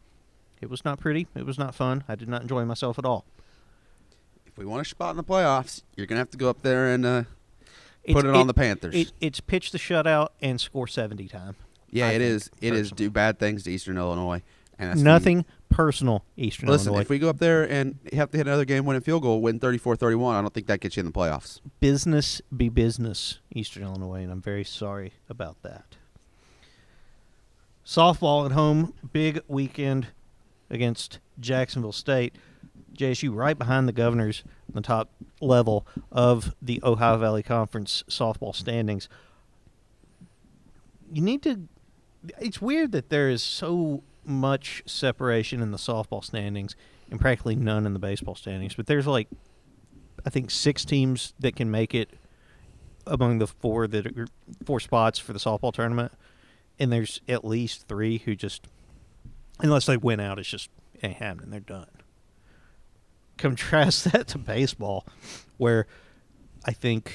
It 0.61 0.69
was 0.69 0.83
not 0.83 0.99
pretty. 0.99 1.27
It 1.35 1.45
was 1.45 1.57
not 1.57 1.73
fun. 1.75 2.03
I 2.07 2.15
did 2.15 2.27
not 2.27 2.41
enjoy 2.41 2.65
myself 2.65 2.97
at 2.99 3.05
all. 3.05 3.25
if 4.45 4.57
we 4.57 4.65
want 4.65 4.85
a 4.85 4.89
spot 4.89 5.11
in 5.11 5.17
the 5.17 5.23
playoffs, 5.23 5.81
you're 5.95 6.05
gonna 6.07 6.19
have 6.19 6.31
to 6.31 6.37
go 6.37 6.49
up 6.49 6.61
there 6.61 6.87
and 6.87 7.05
uh, 7.05 7.23
put 8.11 8.25
it, 8.25 8.35
on 8.35 8.47
the 8.47 8.53
Panthers. 8.53 8.93
It, 8.93 9.11
it's 9.19 9.39
pitch 9.39 9.71
the 9.71 9.77
shutout 9.77 10.29
and 10.41 10.59
score 10.59 10.87
70 10.87 11.27
time. 11.27 11.55
yeah, 11.89 12.07
I 12.07 12.09
it 12.09 12.19
think, 12.19 12.21
is. 12.23 12.51
It 12.61 12.73
is 12.73 12.89
personally. 12.89 13.05
do 13.05 13.09
bad 13.09 13.39
things 13.39 13.63
to 13.63 13.71
Eastern 13.71 13.97
Illinois, 13.97 14.41
and 14.77 15.03
Nothing 15.03 15.45
personal, 15.73 16.23
Eastern 16.37 16.67
Illinois. 16.67 16.73
Listen, 16.73 16.87
Illinois. 16.89 17.01
if 17.01 17.09
we 17.09 17.19
go 17.19 17.29
up 17.29 17.39
there 17.39 17.67
and 17.69 17.97
have 18.13 18.29
to 18.31 18.37
hit 18.37 18.47
another 18.47 18.65
game, 18.65 18.85
win 18.85 18.95
a 18.95 19.01
field 19.01 19.23
goal, 19.23 19.41
win 19.41 19.59
34-31, 19.59 20.33
I 20.35 20.41
don't 20.41 20.53
think 20.53 20.67
that 20.67 20.79
gets 20.79 20.95
you 20.95 21.01
in 21.01 21.07
the 21.07 21.11
playoffs. 21.11 21.59
business 21.79 22.41
be 22.55 22.69
business, 22.69 23.39
Eastern 23.53 23.83
Illinois, 23.83 24.21
and 24.21 24.31
I'm 24.31 24.41
very 24.41 24.63
sorry 24.63 25.13
about 25.29 25.61
that. 25.63 25.97
Softball 27.85 28.45
at 28.45 28.51
home, 28.51 28.93
big 29.11 29.41
weekend 29.47 30.07
against 30.69 31.19
Jacksonville 31.39 31.91
State. 31.91 32.35
JSU 32.95 33.33
right 33.35 33.57
behind 33.57 33.87
the 33.87 33.91
Governors 33.91 34.43
on 34.67 34.75
the 34.75 34.81
top 34.81 35.09
level 35.41 35.85
of 36.11 36.55
the 36.61 36.79
Ohio 36.83 37.17
Valley 37.17 37.43
Conference 37.43 38.03
softball 38.07 38.55
standings. 38.55 39.09
You 41.11 41.21
need 41.21 41.41
to. 41.43 41.67
It's 42.39 42.61
weird 42.61 42.91
that 42.91 43.09
there 43.09 43.29
is 43.29 43.43
so 43.43 44.03
much 44.25 44.83
separation 44.85 45.61
in 45.61 45.71
the 45.71 45.77
softball 45.77 46.23
standings 46.23 46.75
and 47.09 47.19
practically 47.19 47.55
none 47.55 47.85
in 47.85 47.93
the 47.93 47.99
baseball 47.99 48.35
standings, 48.35 48.75
but 48.75 48.87
there's 48.87 49.07
like 49.07 49.27
I 50.25 50.29
think 50.29 50.51
six 50.51 50.85
teams 50.85 51.33
that 51.39 51.55
can 51.55 51.69
make 51.69 51.93
it 51.93 52.09
among 53.05 53.39
the 53.39 53.47
four 53.47 53.87
that 53.87 54.07
are, 54.17 54.27
four 54.65 54.79
spots 54.79 55.19
for 55.19 55.33
the 55.33 55.39
softball 55.39 55.73
tournament, 55.73 56.13
and 56.79 56.91
there's 56.91 57.21
at 57.27 57.43
least 57.43 57.87
three 57.87 58.19
who 58.19 58.35
just 58.35 58.67
unless 59.59 59.85
they 59.85 59.97
win 59.97 60.19
out, 60.19 60.39
it's 60.39 60.49
just 60.49 60.69
it 60.95 61.07
ain't 61.07 61.17
happening. 61.17 61.49
They're 61.49 61.59
done. 61.59 61.87
Contrast 63.37 64.05
that 64.11 64.27
to 64.29 64.37
baseball, 64.37 65.05
where 65.57 65.87
I 66.65 66.71
think 66.71 67.13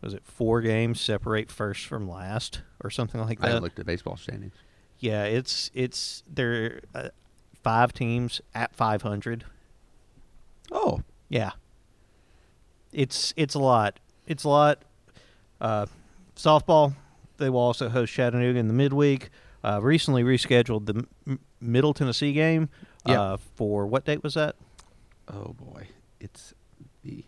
was 0.00 0.14
it 0.14 0.24
four 0.24 0.60
games 0.60 1.00
separate 1.00 1.50
first 1.50 1.86
from 1.86 2.08
last 2.08 2.62
or 2.82 2.90
something 2.90 3.20
like 3.20 3.38
that. 3.38 3.46
haven't 3.48 3.62
looked 3.62 3.78
at 3.78 3.86
baseball 3.86 4.16
standings. 4.16 4.54
Yeah, 5.02 5.24
it's 5.24 5.68
it's 5.74 6.22
there 6.32 6.80
uh, 6.94 7.08
five 7.62 7.92
teams 7.92 8.40
at 8.54 8.74
500. 8.74 9.44
Oh, 10.70 11.02
Yeah. 11.28 11.50
It's 12.92 13.32
it's 13.36 13.54
a 13.54 13.58
lot. 13.58 13.98
It's 14.26 14.44
a 14.44 14.48
lot. 14.48 14.82
Uh, 15.60 15.86
softball. 16.36 16.94
They 17.38 17.50
will 17.50 17.60
also 17.60 17.88
host 17.88 18.12
Chattanooga 18.12 18.58
in 18.58 18.68
the 18.68 18.74
midweek. 18.74 19.30
Uh, 19.64 19.80
recently 19.82 20.22
rescheduled 20.22 20.86
the 20.86 21.04
M- 21.26 21.40
Middle 21.60 21.94
Tennessee 21.94 22.32
game 22.32 22.68
Yeah. 23.06 23.20
uh, 23.20 23.36
for 23.56 23.86
what 23.86 24.04
date 24.04 24.22
was 24.22 24.34
that? 24.34 24.56
oh 25.28 25.54
boy, 25.54 25.86
it's 26.20 26.52
the 27.02 27.24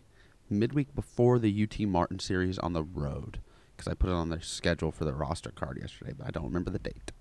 midweek 0.49 0.93
before 0.93 1.39
the 1.39 1.63
UT 1.63 1.79
Martin 1.87 2.19
series 2.19 2.59
on 2.59 2.73
the 2.73 2.83
road 2.83 3.39
because 3.75 3.89
I 3.91 3.95
put 3.95 4.09
it 4.09 4.13
on 4.13 4.29
their 4.29 4.41
schedule 4.41 4.91
for 4.91 5.05
the 5.05 5.13
roster 5.13 5.49
card 5.51 5.77
yesterday, 5.81 6.13
but 6.17 6.27
I 6.27 6.31
don't 6.31 6.43
remember 6.45 6.69
the 6.69 6.79
date. 6.79 7.11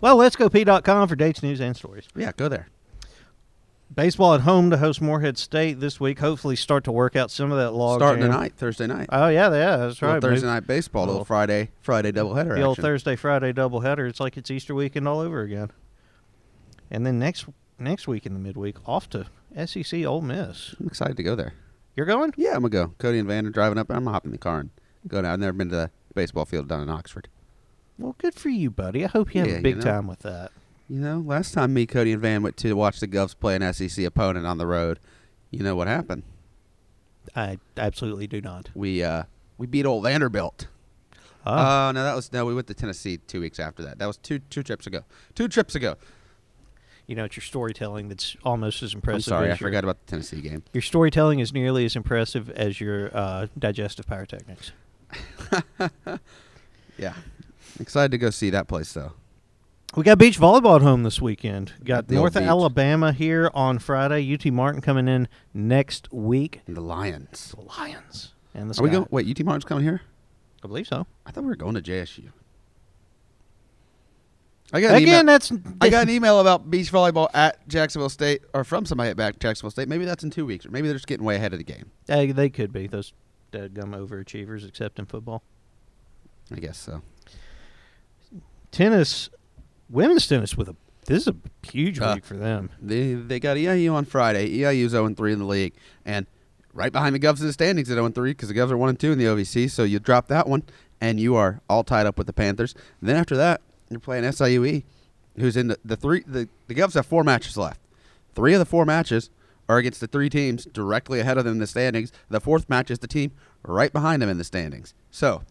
Well, 0.00 0.16
let's 0.16 0.36
go 0.36 0.48
Peay.com 0.48 1.08
for 1.08 1.16
dates, 1.16 1.42
news, 1.42 1.60
and 1.60 1.76
stories. 1.76 2.06
Yeah, 2.14 2.32
go 2.36 2.48
there. 2.48 2.68
Baseball 3.92 4.34
at 4.34 4.42
home 4.42 4.70
to 4.70 4.76
host 4.76 5.00
Morehead 5.00 5.36
State 5.36 5.80
this 5.80 5.98
week. 5.98 6.20
Hopefully, 6.20 6.54
start 6.54 6.84
to 6.84 6.92
work 6.92 7.16
out 7.16 7.28
some 7.30 7.50
of 7.50 7.58
that 7.58 7.72
log. 7.72 7.98
Starting 7.98 8.22
jam. 8.22 8.30
tonight, 8.30 8.52
Thursday 8.56 8.86
night. 8.86 9.08
Oh 9.10 9.26
yeah, 9.28 9.50
yeah, 9.52 9.76
that's 9.78 10.00
right. 10.00 10.22
Thursday 10.22 10.46
night 10.46 10.64
baseball, 10.66 11.02
little 11.02 11.14
Little- 11.14 11.24
Friday 11.24 11.70
Friday 11.80 12.12
doubleheader 12.12 12.54
The 12.54 12.62
old 12.62 12.74
action. 12.78 12.82
Thursday 12.82 13.16
Friday 13.16 13.52
doubleheader. 13.52 14.08
It's 14.08 14.20
like 14.20 14.36
it's 14.36 14.48
Easter 14.48 14.76
weekend 14.76 15.08
all 15.08 15.18
over 15.18 15.40
again. 15.40 15.72
And 16.88 17.04
then 17.04 17.18
next 17.18 17.46
next 17.80 18.06
week 18.06 18.26
in 18.26 18.32
the 18.34 18.38
midweek, 18.38 18.76
off 18.88 19.10
to 19.10 19.26
SEC 19.66 20.04
Ole 20.04 20.20
Miss. 20.20 20.76
I'm 20.78 20.86
excited 20.86 21.16
to 21.16 21.24
go 21.24 21.34
there. 21.34 21.54
You're 21.96 22.06
going? 22.06 22.32
Yeah, 22.36 22.50
I'm 22.50 22.62
gonna 22.62 22.68
go. 22.68 22.94
Cody 22.98 23.18
and 23.18 23.26
Van 23.26 23.44
are 23.44 23.50
driving 23.50 23.76
up. 23.76 23.90
I'm 23.90 24.04
gonna 24.04 24.12
hop 24.12 24.24
in 24.24 24.30
the 24.30 24.38
car 24.38 24.60
and 24.60 24.70
go 25.08 25.20
down. 25.20 25.32
I've 25.32 25.40
never 25.40 25.52
been 25.58 25.68
to 25.70 25.76
the 25.76 25.90
baseball 26.14 26.44
field 26.44 26.68
down 26.68 26.82
in 26.84 26.88
Oxford. 26.90 27.26
Well, 28.00 28.16
good 28.18 28.34
for 28.34 28.48
you, 28.48 28.70
buddy. 28.70 29.04
I 29.04 29.08
hope 29.08 29.34
you 29.34 29.40
have 29.42 29.48
Yeah, 29.48 29.54
a 29.54 29.58
you 29.58 29.62
big 29.62 29.76
know. 29.76 29.82
time 29.84 30.06
with 30.06 30.20
that. 30.20 30.50
You 30.88 30.98
know, 31.00 31.18
last 31.24 31.52
time 31.54 31.72
me, 31.74 31.86
Cody, 31.86 32.12
and 32.12 32.20
Van 32.20 32.42
went 32.42 32.56
to 32.58 32.72
watch 32.74 32.98
the 32.98 33.06
Govs 33.06 33.38
play 33.38 33.54
an 33.56 33.72
SEC 33.72 34.04
opponent 34.04 34.46
on 34.46 34.58
the 34.58 34.66
road, 34.66 34.98
you 35.50 35.62
know 35.62 35.76
what 35.76 35.86
happened? 35.86 36.22
I 37.36 37.58
absolutely 37.76 38.26
do 38.26 38.40
not. 38.40 38.70
We 38.74 39.04
uh 39.04 39.24
we 39.58 39.66
beat 39.66 39.84
old 39.86 40.02
Vanderbilt. 40.04 40.66
Ah, 41.46 41.88
Oh 41.88 41.92
no, 41.92 42.02
that 42.02 42.16
was 42.16 42.32
no. 42.32 42.44
We 42.46 42.54
went 42.54 42.66
to 42.68 42.74
Tennessee 42.74 43.18
two 43.18 43.40
weeks 43.40 43.60
after 43.60 43.82
that. 43.84 43.98
That 43.98 44.06
was 44.06 44.16
two 44.16 44.38
two 44.50 44.62
trips 44.62 44.86
ago. 44.86 45.04
Two 45.34 45.46
trips 45.46 45.74
ago. 45.74 45.96
you 47.06 47.14
know, 47.14 47.24
it's 47.24 47.36
your 47.36 47.42
storytelling 47.44 48.08
that's 48.08 48.36
almost 48.44 48.82
as 48.82 48.94
impressive. 48.94 49.32
I'm 49.32 49.38
sorry, 49.38 49.46
I 49.46 49.48
your, 49.50 49.56
forgot 49.58 49.84
about 49.84 50.04
the 50.06 50.10
Tennessee 50.10 50.40
game. 50.40 50.62
Your 50.72 50.82
storytelling 50.82 51.38
is 51.40 51.52
nearly 51.52 51.84
as 51.84 51.94
impressive 51.96 52.48
as 52.50 52.80
your 52.80 53.10
uh, 53.16 53.46
digestive 53.58 54.06
pyrotechnics. 54.06 54.72
Yeah, 56.98 57.14
excited 57.78 58.10
to 58.12 58.18
go 58.18 58.30
see 58.30 58.50
that 58.50 58.68
place 58.68 58.92
though. 58.92 59.12
We 59.96 60.04
got 60.04 60.18
beach 60.18 60.38
volleyball 60.38 60.76
at 60.76 60.82
home 60.82 61.02
this 61.02 61.20
weekend. 61.20 61.72
Got 61.84 62.06
the 62.06 62.14
North. 62.14 62.36
Alabama 62.36 63.12
here 63.12 63.50
on 63.54 63.80
Friday. 63.80 64.32
UT 64.32 64.46
Martin 64.52 64.80
coming 64.80 65.08
in 65.08 65.26
next 65.52 66.12
week. 66.12 66.60
And 66.68 66.76
the 66.76 66.80
Lions. 66.80 67.54
The 67.58 67.64
Lions 67.64 68.32
and 68.54 68.70
the 68.70 68.80
Are 68.80 68.84
we 68.84 68.90
going? 68.90 69.06
Wait, 69.10 69.28
UT 69.28 69.44
Martin's 69.44 69.64
coming 69.64 69.82
here? 69.82 70.02
I 70.62 70.68
believe 70.68 70.86
so. 70.86 71.06
I 71.26 71.32
thought 71.32 71.42
we 71.42 71.48
were 71.48 71.56
going 71.56 71.74
to 71.74 71.82
JSU. 71.82 72.30
I 74.72 74.80
got 74.80 74.96
Again, 74.96 75.26
that's 75.26 75.52
I 75.80 75.88
got 75.90 76.04
an 76.04 76.10
email 76.10 76.38
about 76.38 76.70
beach 76.70 76.92
volleyball 76.92 77.28
at 77.34 77.66
Jacksonville 77.66 78.08
State, 78.08 78.42
or 78.54 78.62
from 78.62 78.86
somebody 78.86 79.10
at 79.10 79.16
back 79.16 79.40
Jacksonville 79.40 79.72
State. 79.72 79.88
Maybe 79.88 80.04
that's 80.04 80.22
in 80.22 80.30
two 80.30 80.46
weeks, 80.46 80.64
or 80.64 80.70
maybe 80.70 80.86
they're 80.86 80.94
just 80.94 81.08
getting 81.08 81.26
way 81.26 81.36
ahead 81.36 81.52
of 81.52 81.58
the 81.58 81.64
game. 81.64 81.90
Uh, 82.08 82.26
they 82.26 82.48
could 82.48 82.72
be 82.72 82.86
those 82.86 83.12
dead 83.50 83.74
gum 83.74 83.92
overachievers, 83.92 84.68
except 84.68 85.00
in 85.00 85.06
football. 85.06 85.42
I 86.52 86.60
guess 86.60 86.78
so. 86.78 87.02
Tennis, 88.70 89.30
women's 89.88 90.26
tennis 90.26 90.56
with 90.56 90.68
a 90.68 90.76
this 91.06 91.26
is 91.26 91.28
a 91.28 91.36
huge 91.66 91.98
Uh, 91.98 92.12
week 92.14 92.24
for 92.24 92.36
them. 92.36 92.70
They 92.80 93.14
they 93.14 93.40
got 93.40 93.56
EIU 93.56 93.92
on 93.94 94.04
Friday. 94.04 94.48
EIU's 94.58 94.92
0 94.92 95.12
3 95.14 95.32
in 95.32 95.38
the 95.40 95.44
league, 95.44 95.72
and 96.04 96.26
right 96.72 96.92
behind 96.92 97.14
the 97.14 97.18
Govs 97.18 97.40
in 97.40 97.46
the 97.46 97.52
standings 97.52 97.90
at 97.90 97.94
0 97.94 98.10
3 98.10 98.30
because 98.30 98.48
the 98.48 98.54
Govs 98.54 98.70
are 98.70 98.76
1 98.76 98.88
and 98.90 99.00
2 99.00 99.12
in 99.12 99.18
the 99.18 99.24
OVC. 99.24 99.68
So 99.70 99.82
you 99.82 99.98
drop 99.98 100.28
that 100.28 100.48
one, 100.48 100.62
and 101.00 101.18
you 101.18 101.34
are 101.34 101.60
all 101.68 101.82
tied 101.82 102.06
up 102.06 102.16
with 102.16 102.26
the 102.26 102.32
Panthers. 102.32 102.74
then 103.02 103.16
after 103.16 103.36
that, 103.36 103.60
you're 103.88 103.98
playing 103.98 104.24
SIUE, 104.24 104.84
who's 105.36 105.56
in 105.56 105.68
the, 105.68 105.78
the 105.84 105.96
three. 105.96 106.22
The, 106.26 106.48
the 106.68 106.74
Govs 106.74 106.94
have 106.94 107.06
four 107.06 107.24
matches 107.24 107.56
left. 107.56 107.80
Three 108.34 108.52
of 108.52 108.60
the 108.60 108.64
four 108.66 108.84
matches 108.84 109.30
are 109.68 109.78
against 109.78 110.00
the 110.00 110.06
three 110.06 110.28
teams 110.28 110.64
directly 110.66 111.18
ahead 111.18 111.38
of 111.38 111.44
them 111.44 111.54
in 111.54 111.58
the 111.58 111.66
standings. 111.66 112.12
The 112.28 112.40
fourth 112.40 112.68
match 112.68 112.90
is 112.90 113.00
the 113.00 113.08
team 113.08 113.32
right 113.64 113.92
behind 113.92 114.22
them 114.22 114.28
in 114.28 114.38
the 114.38 114.44
standings. 114.44 114.94
So 115.10 115.42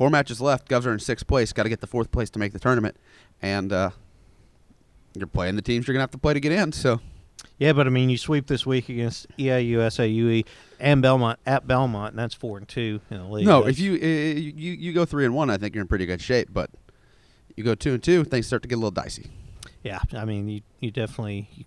four 0.00 0.08
matches 0.08 0.40
left. 0.40 0.66
Govs 0.66 0.86
are 0.86 0.94
in 0.94 0.98
sixth 0.98 1.26
place. 1.26 1.52
Got 1.52 1.64
to 1.64 1.68
get 1.68 1.82
the 1.82 1.86
fourth 1.86 2.10
place 2.10 2.30
to 2.30 2.38
make 2.38 2.54
the 2.54 2.58
tournament, 2.58 2.96
and 3.42 3.70
uh, 3.70 3.90
you're 5.14 5.26
playing 5.26 5.56
the 5.56 5.62
teams 5.62 5.86
you're 5.86 5.92
gonna 5.92 6.00
have 6.04 6.10
to 6.12 6.18
play 6.18 6.32
to 6.32 6.40
get 6.40 6.52
in. 6.52 6.72
So. 6.72 7.00
Yeah, 7.58 7.74
but 7.74 7.86
I 7.86 7.90
mean, 7.90 8.08
you 8.08 8.16
sweep 8.16 8.46
this 8.46 8.64
week 8.64 8.88
against 8.88 9.26
E 9.38 9.44
EIU, 9.46 9.76
SIUE, 9.76 10.46
and 10.78 11.02
Belmont 11.02 11.38
at 11.44 11.66
Belmont, 11.66 12.12
and 12.12 12.18
that's 12.18 12.32
four 12.34 12.56
and 12.56 12.66
two 12.66 13.02
in 13.10 13.18
the 13.18 13.24
league. 13.24 13.44
No, 13.46 13.58
That's- 13.60 13.74
if 13.76 13.80
you, 13.80 13.92
you 13.92 14.72
you 14.72 14.92
go 14.94 15.04
three 15.04 15.26
and 15.26 15.34
one, 15.34 15.50
I 15.50 15.58
think 15.58 15.74
you're 15.74 15.82
in 15.82 15.88
pretty 15.88 16.06
good 16.06 16.22
shape. 16.22 16.48
But 16.50 16.70
you 17.56 17.62
go 17.64 17.74
two 17.74 17.92
and 17.92 18.02
two, 18.02 18.24
things 18.24 18.46
start 18.46 18.62
to 18.62 18.68
get 18.68 18.76
a 18.76 18.78
little 18.78 18.90
dicey. 18.90 19.30
yeah, 19.82 20.00
I 20.14 20.24
mean, 20.24 20.48
you 20.48 20.62
you 20.80 20.90
definitely 20.90 21.48
You, 21.54 21.64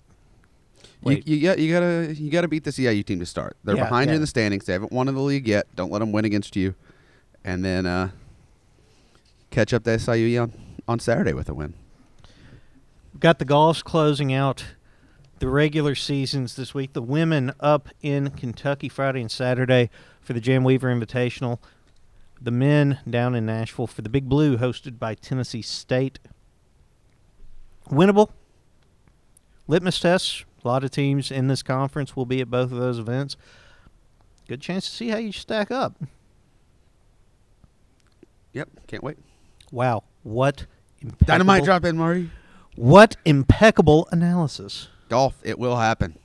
Wait. 1.04 1.28
you 1.28 1.40
got 1.42 1.60
you 1.60 1.72
gotta 1.72 2.16
you 2.16 2.32
gotta 2.32 2.48
beat 2.48 2.64
the 2.64 2.72
EIU 2.72 3.06
team 3.06 3.20
to 3.20 3.26
start. 3.28 3.58
They're 3.64 3.76
Yeah, 3.76 3.84
behind 3.84 4.10
you 4.10 4.16
in 4.16 4.22
the 4.22 4.28
standings. 4.28 4.66
They 4.66 4.74
haven't 4.74 4.92
won 4.92 5.08
in 5.08 5.14
the 5.14 5.22
league 5.22 5.48
yet. 5.48 5.68
Don't 5.76 5.92
let 5.92 6.00
them 6.00 6.12
win 6.12 6.26
against 6.26 6.56
you, 6.56 6.74
and 7.44 7.64
then 7.64 7.86
uh, 7.86 8.10
catch 9.54 9.74
up 9.74 9.84
to 9.84 10.00
SIU 10.00 10.42
on 10.42 10.54
on 10.88 11.00
Saturday 11.00 11.34
with 11.34 11.48
a 11.48 11.54
win. 11.54 11.74
got 13.20 13.40
the 13.40 13.46
golfs 13.46 13.84
closing 13.84 14.34
out 14.34 14.66
the 15.40 15.48
regular 15.48 15.96
seasons 15.96 16.56
this 16.56 16.74
week. 16.74 16.94
The 16.94 17.02
women 17.02 17.54
up 17.60 17.90
in 18.02 18.32
Kentucky 18.32 18.90
Friday 18.90 19.22
and 19.22 19.32
Saturday 19.32 19.90
for 20.22 20.34
the 20.34 20.42
Jan 20.42 20.64
Weaver 20.64 20.94
Invitational. 20.94 21.60
The 22.42 22.52
men 22.52 23.00
down 23.10 23.36
in 23.36 23.46
Nashville 23.46 23.88
for 23.88 24.02
the 24.02 24.10
Big 24.10 24.28
Blue, 24.28 24.58
hosted 24.58 25.00
by 25.00 25.16
Tennessee 25.16 25.62
State. 25.62 26.20
Winnable. 27.90 28.30
Litmus 29.68 30.00
tests. 30.00 30.44
A 30.64 30.68
lot 30.68 30.84
of 30.84 30.92
teams 30.92 31.32
in 31.32 31.48
this 31.48 31.62
conference 31.62 32.16
will 32.16 32.26
be 32.26 32.42
at 32.42 32.50
both 32.50 32.72
of 32.72 32.78
those 32.78 33.00
events. 33.00 33.38
Good 34.48 34.62
chance 34.62 34.90
to 34.90 34.96
see 34.96 35.10
how 35.10 35.18
you 35.18 35.32
stack 35.32 35.72
up. 35.72 35.96
Yep, 38.54 38.70
can't 38.88 39.04
wait. 39.04 39.18
Wow, 39.74 40.04
what 40.22 40.68
impeccable, 41.02 41.26
Dynamite 41.26 41.64
drop 41.64 41.84
in, 41.84 41.98
Marty. 41.98 42.30
What 42.76 43.16
impeccable 43.26 44.08
analysis. 44.12 44.88
Golf, 45.10 45.36
it 45.44 45.58
will 45.58 45.78
happen. 45.78 46.20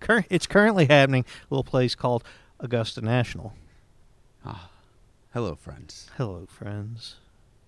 Cur- 0.00 0.26
it's 0.28 0.46
currently 0.46 0.84
happening. 0.84 1.24
A 1.24 1.46
little 1.54 1.64
place 1.64 1.94
called 1.94 2.22
Augusta 2.60 3.00
National. 3.00 3.54
Ah, 4.44 4.68
Hello, 5.32 5.54
friends. 5.54 6.10
Hello, 6.18 6.46
friends. 6.46 7.16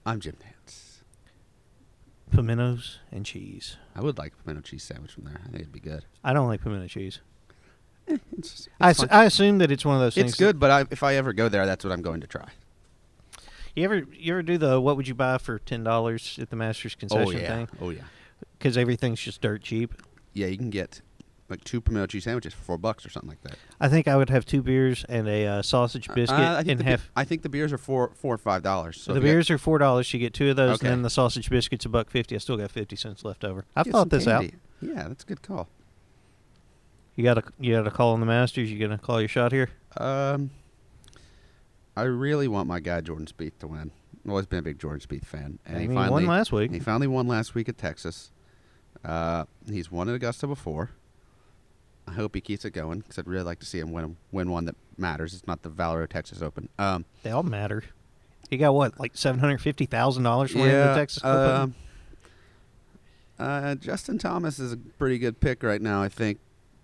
I'm 0.05 0.20
Jim 0.20 0.36
Nantz. 0.44 0.98
Pimentos 2.30 2.98
and 3.11 3.24
cheese. 3.24 3.78
I 3.96 4.03
would 4.03 4.18
like 4.18 4.34
a 4.38 4.42
pimento 4.42 4.61
cheese 4.68 4.82
sandwich 4.82 5.12
from 5.12 5.24
there. 5.24 5.40
I 5.42 5.44
think 5.48 5.61
it'd 5.61 5.72
be 5.72 5.80
good. 5.80 6.05
I 6.22 6.34
don't 6.34 6.48
like 6.48 6.61
pimento 6.62 6.88
cheese. 6.88 7.20
It's, 8.07 8.20
it's 8.36 8.68
I, 8.78 8.90
s- 8.90 8.98
fine. 8.98 9.09
I 9.11 9.24
assume 9.24 9.59
that 9.59 9.70
it's 9.70 9.84
one 9.86 9.94
of 9.94 10.03
those 10.03 10.14
things. 10.14 10.32
it's 10.32 10.38
good, 10.38 10.59
but 10.61 10.70
I, 10.70 10.84
if 10.90 11.03
I 11.03 11.14
ever 11.14 11.32
go 11.32 11.48
there, 11.48 11.64
that's 11.64 11.84
what 11.84 11.92
I'm 11.92 12.03
going 12.03 12.20
to 12.20 12.26
try. 12.26 12.48
You 13.75 13.85
ever 13.85 14.05
you 14.12 14.33
ever 14.35 14.43
do 14.43 14.59
the 14.59 14.81
what 14.81 14.97
would 14.97 15.09
you 15.09 15.14
buy 15.14 15.39
for 15.39 15.59
ten 15.59 15.83
dollars 15.83 16.39
at 16.41 16.51
the 16.51 16.57
Masters 16.57 16.95
concession 16.95 17.27
oh 17.37 17.41
yeah, 17.41 17.49
thing? 17.49 17.68
oh 17.81 17.91
yeah, 17.91 18.03
Because 18.59 18.77
everything's 18.77 19.20
just 19.20 19.41
dirt 19.41 19.62
cheap. 19.62 19.95
yeah. 20.35 20.47
You 20.47 20.59
can 20.59 20.70
get 20.70 21.01
like 21.49 21.64
two 21.64 21.81
pimento 21.81 22.07
cheese 22.07 22.25
sandwiches 22.25 22.55
for 22.55 22.62
four 22.64 22.79
bucks 22.79 23.05
or 23.05 23.11
something 23.11 23.29
like 23.31 23.43
that. 23.43 23.57
I 23.81 23.89
think 23.89 24.09
I 24.09 24.16
would 24.16 24.31
have 24.31 24.47
two 24.47 24.62
beers 24.62 25.05
and 25.09 25.29
a 25.29 25.47
uh, 25.47 25.62
sausage 25.62 26.09
biscuit 26.14 26.39
Uh, 26.39 26.53
I 26.55 26.57
think 26.59 26.68
and 26.70 26.81
the, 26.81 26.85
be- 26.85 26.91
have. 26.91 27.11
I 27.16 27.25
think 27.25 27.43
the 27.43 27.49
beers 27.51 27.73
are 27.73 27.79
four, 27.79 28.12
four 28.14 28.35
or 28.35 28.39
five 28.39 28.62
dollars. 28.62 29.01
So 29.01 29.12
the 29.12 29.20
you 29.20 29.27
got- 29.27 29.33
beers 29.33 29.51
are 29.51 29.59
four 29.59 29.79
dollars. 29.79 30.12
You 30.12 30.20
get 30.20 30.33
two 30.35 30.51
of 30.51 30.57
those, 30.57 30.77
Okay. 30.77 30.87
and 30.89 30.97
then 30.99 31.03
the 31.03 31.11
sausage 31.11 31.49
biscuit's 31.51 31.85
a 31.85 31.89
buck 31.89 32.11
fifty. 32.11 32.35
I 32.35 32.39
still 32.39 32.57
got 32.57 32.70
fifty 32.70 32.97
cents 32.97 33.25
left 33.25 33.43
over. 33.45 33.64
I've 33.77 33.85
get 33.87 33.93
thought 33.93 34.11
this 34.11 34.27
out. 34.29 34.45
Yeah, 34.83 35.09
that's 35.09 35.25
a 35.25 35.27
good 35.27 35.43
call. 35.43 35.68
You 37.16 37.25
got 37.25 37.35
to 37.35 37.43
you 37.61 37.75
got 37.75 37.83
to 37.85 37.91
call 37.91 38.12
on 38.14 38.20
the 38.20 38.27
Masters. 38.27 38.70
You 38.70 38.79
gonna 38.79 38.99
call 38.99 39.20
your 39.20 39.29
shot 39.29 39.53
here? 39.53 39.68
Um, 39.99 40.51
I 41.97 42.03
really 42.05 42.49
want 42.49 42.68
my 42.68 42.80
guy 42.80 43.01
Jordan 43.01 43.26
Spieth 43.26 43.59
to 43.61 43.66
win. 43.66 43.90
I've 44.24 44.30
always 44.30 44.47
been 44.47 44.61
a 44.61 44.62
big 44.62 44.78
Jordan 44.78 45.01
Spieth 45.01 45.24
fan, 45.26 45.59
and 45.66 45.76
I 45.76 45.80
he 45.80 45.88
mean, 45.88 45.97
finally 45.97 46.24
won 46.26 46.36
last 46.36 46.53
week. 46.53 46.70
He 46.70 46.78
finally 46.80 47.07
won 47.09 47.26
last 47.26 47.55
week 47.55 47.68
at 47.68 47.76
Texas. 47.76 48.30
Uh, 49.05 49.45
he's 49.68 49.90
won 49.90 50.09
at 50.09 50.14
Augusta 50.14 50.47
before. 50.47 50.90
I 52.07 52.12
hope 52.12 52.34
he 52.34 52.40
keeps 52.40 52.64
it 52.64 52.70
going 52.70 53.01
because 53.01 53.18
I'd 53.18 53.26
really 53.28 53.45
like 53.45 53.61
to 53.61 53.66
see 53.66 53.78
him 53.78 53.93
win 53.93 54.16
win 54.30 54.51
one 54.51 54.64
that 54.66 54.76
matters. 54.97 55.34
It's 55.34 55.47
not 55.47 55.62
the 55.62 55.68
Valero 55.68 56.07
Texas 56.07 56.40
Open. 56.43 56.68
Um, 56.78 57.05
They 57.22 57.30
all 57.30 57.43
matter. 57.43 57.84
He 58.51 58.57
got 58.59 58.74
what, 58.74 58.99
like 59.01 59.12
seven 59.14 59.40
hundred 59.40 59.59
fifty 59.59 59.86
thousand 59.86 60.22
dollars 60.24 60.51
for 60.53 60.59
winning 60.59 60.74
the 60.74 60.95
Texas 60.95 61.22
Open? 61.24 61.61
um, 61.62 61.74
uh, 63.38 63.74
Justin 63.76 64.18
Thomas 64.18 64.59
is 64.59 64.72
a 64.72 64.76
pretty 64.76 65.18
good 65.18 65.40
pick 65.40 65.62
right 65.62 65.80
now, 65.80 66.03
I 66.03 66.09
think, 66.09 66.38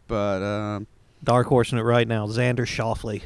but 0.06 0.42
um, 0.42 0.86
Dark 1.22 1.46
horse 1.48 1.72
in 1.72 1.78
it 1.78 1.82
right 1.82 2.06
now. 2.08 2.26
Xander 2.26 2.60
Schauffele. 2.66 3.22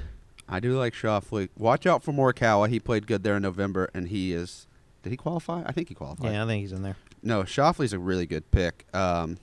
I 0.48 0.60
do 0.60 0.78
like 0.78 0.92
Schauffele. 0.94 1.48
Watch 1.56 1.86
out 1.86 2.02
for 2.02 2.12
Morikawa. 2.12 2.68
He 2.68 2.78
played 2.80 3.06
good 3.06 3.22
there 3.22 3.36
in 3.36 3.42
November, 3.42 3.88
and 3.94 4.08
he 4.08 4.32
is. 4.32 4.66
Did 5.02 5.10
he 5.10 5.16
qualify? 5.16 5.62
I 5.66 5.72
think 5.72 5.88
he 5.88 5.94
qualified. 5.94 6.32
Yeah, 6.32 6.44
I 6.44 6.46
think 6.46 6.60
he's 6.62 6.72
in 6.72 6.82
there. 6.82 6.96
No, 7.22 7.42
Schauffele's 7.44 7.92
a 7.92 7.98
really 7.98 8.26
good 8.26 8.50
pick. 8.50 8.84
Um, 8.94 9.38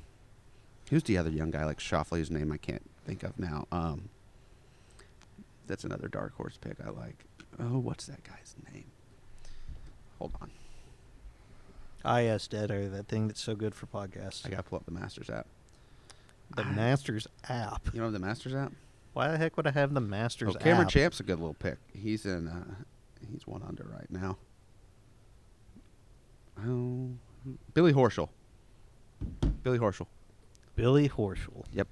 who's 0.89 1.03
the 1.03 1.17
other 1.17 1.29
young 1.29 1.51
guy 1.51 1.65
like 1.65 1.79
Schauffele, 1.79 2.17
whose 2.17 2.31
name 2.31 2.51
I 2.51 2.57
can't 2.57 2.83
think 3.05 3.23
of 3.23 3.39
now? 3.39 3.67
Um, 3.71 4.09
that's 5.67 5.83
another 5.83 6.07
dark 6.07 6.35
horse 6.35 6.57
pick 6.59 6.77
I 6.85 6.89
like. 6.89 7.25
Oh, 7.59 7.79
what's 7.79 8.05
that 8.05 8.23
guy's 8.23 8.55
name? 8.73 8.85
Hold 10.19 10.33
on. 10.41 10.51
IS 12.17 12.47
Deader, 12.47 12.87
that 12.89 13.07
thing 13.07 13.27
that's 13.27 13.41
so 13.41 13.55
good 13.55 13.75
for 13.75 13.85
podcasts. 13.87 14.45
I 14.45 14.49
got 14.49 14.57
to 14.57 14.63
pull 14.63 14.77
up 14.77 14.85
the 14.85 14.91
Masters 14.91 15.29
app. 15.29 15.47
the 16.55 16.63
Masters 16.63 17.27
app. 17.49 17.89
You 17.93 17.99
know 18.01 18.11
the 18.11 18.19
Masters 18.19 18.53
app? 18.55 18.71
Why 19.13 19.29
the 19.29 19.37
heck 19.37 19.57
would 19.57 19.67
I 19.67 19.71
have 19.71 19.93
the 19.93 20.01
Masters 20.01 20.55
Oh, 20.55 20.59
Cameron 20.59 20.87
app? 20.87 20.91
Champ's 20.93 21.19
a 21.19 21.23
good 21.23 21.39
little 21.39 21.53
pick. 21.55 21.77
He's 21.93 22.25
in. 22.25 22.47
Uh, 22.47 22.75
he's 23.31 23.45
one 23.47 23.63
under 23.63 23.83
right 23.91 24.09
now. 24.09 24.37
Oh, 26.65 27.11
Billy 27.73 27.93
Horschel. 27.93 28.29
Billy 29.63 29.79
Horschel. 29.79 30.07
Billy 30.75 31.09
Horschel. 31.09 31.65
Yep. 31.71 31.87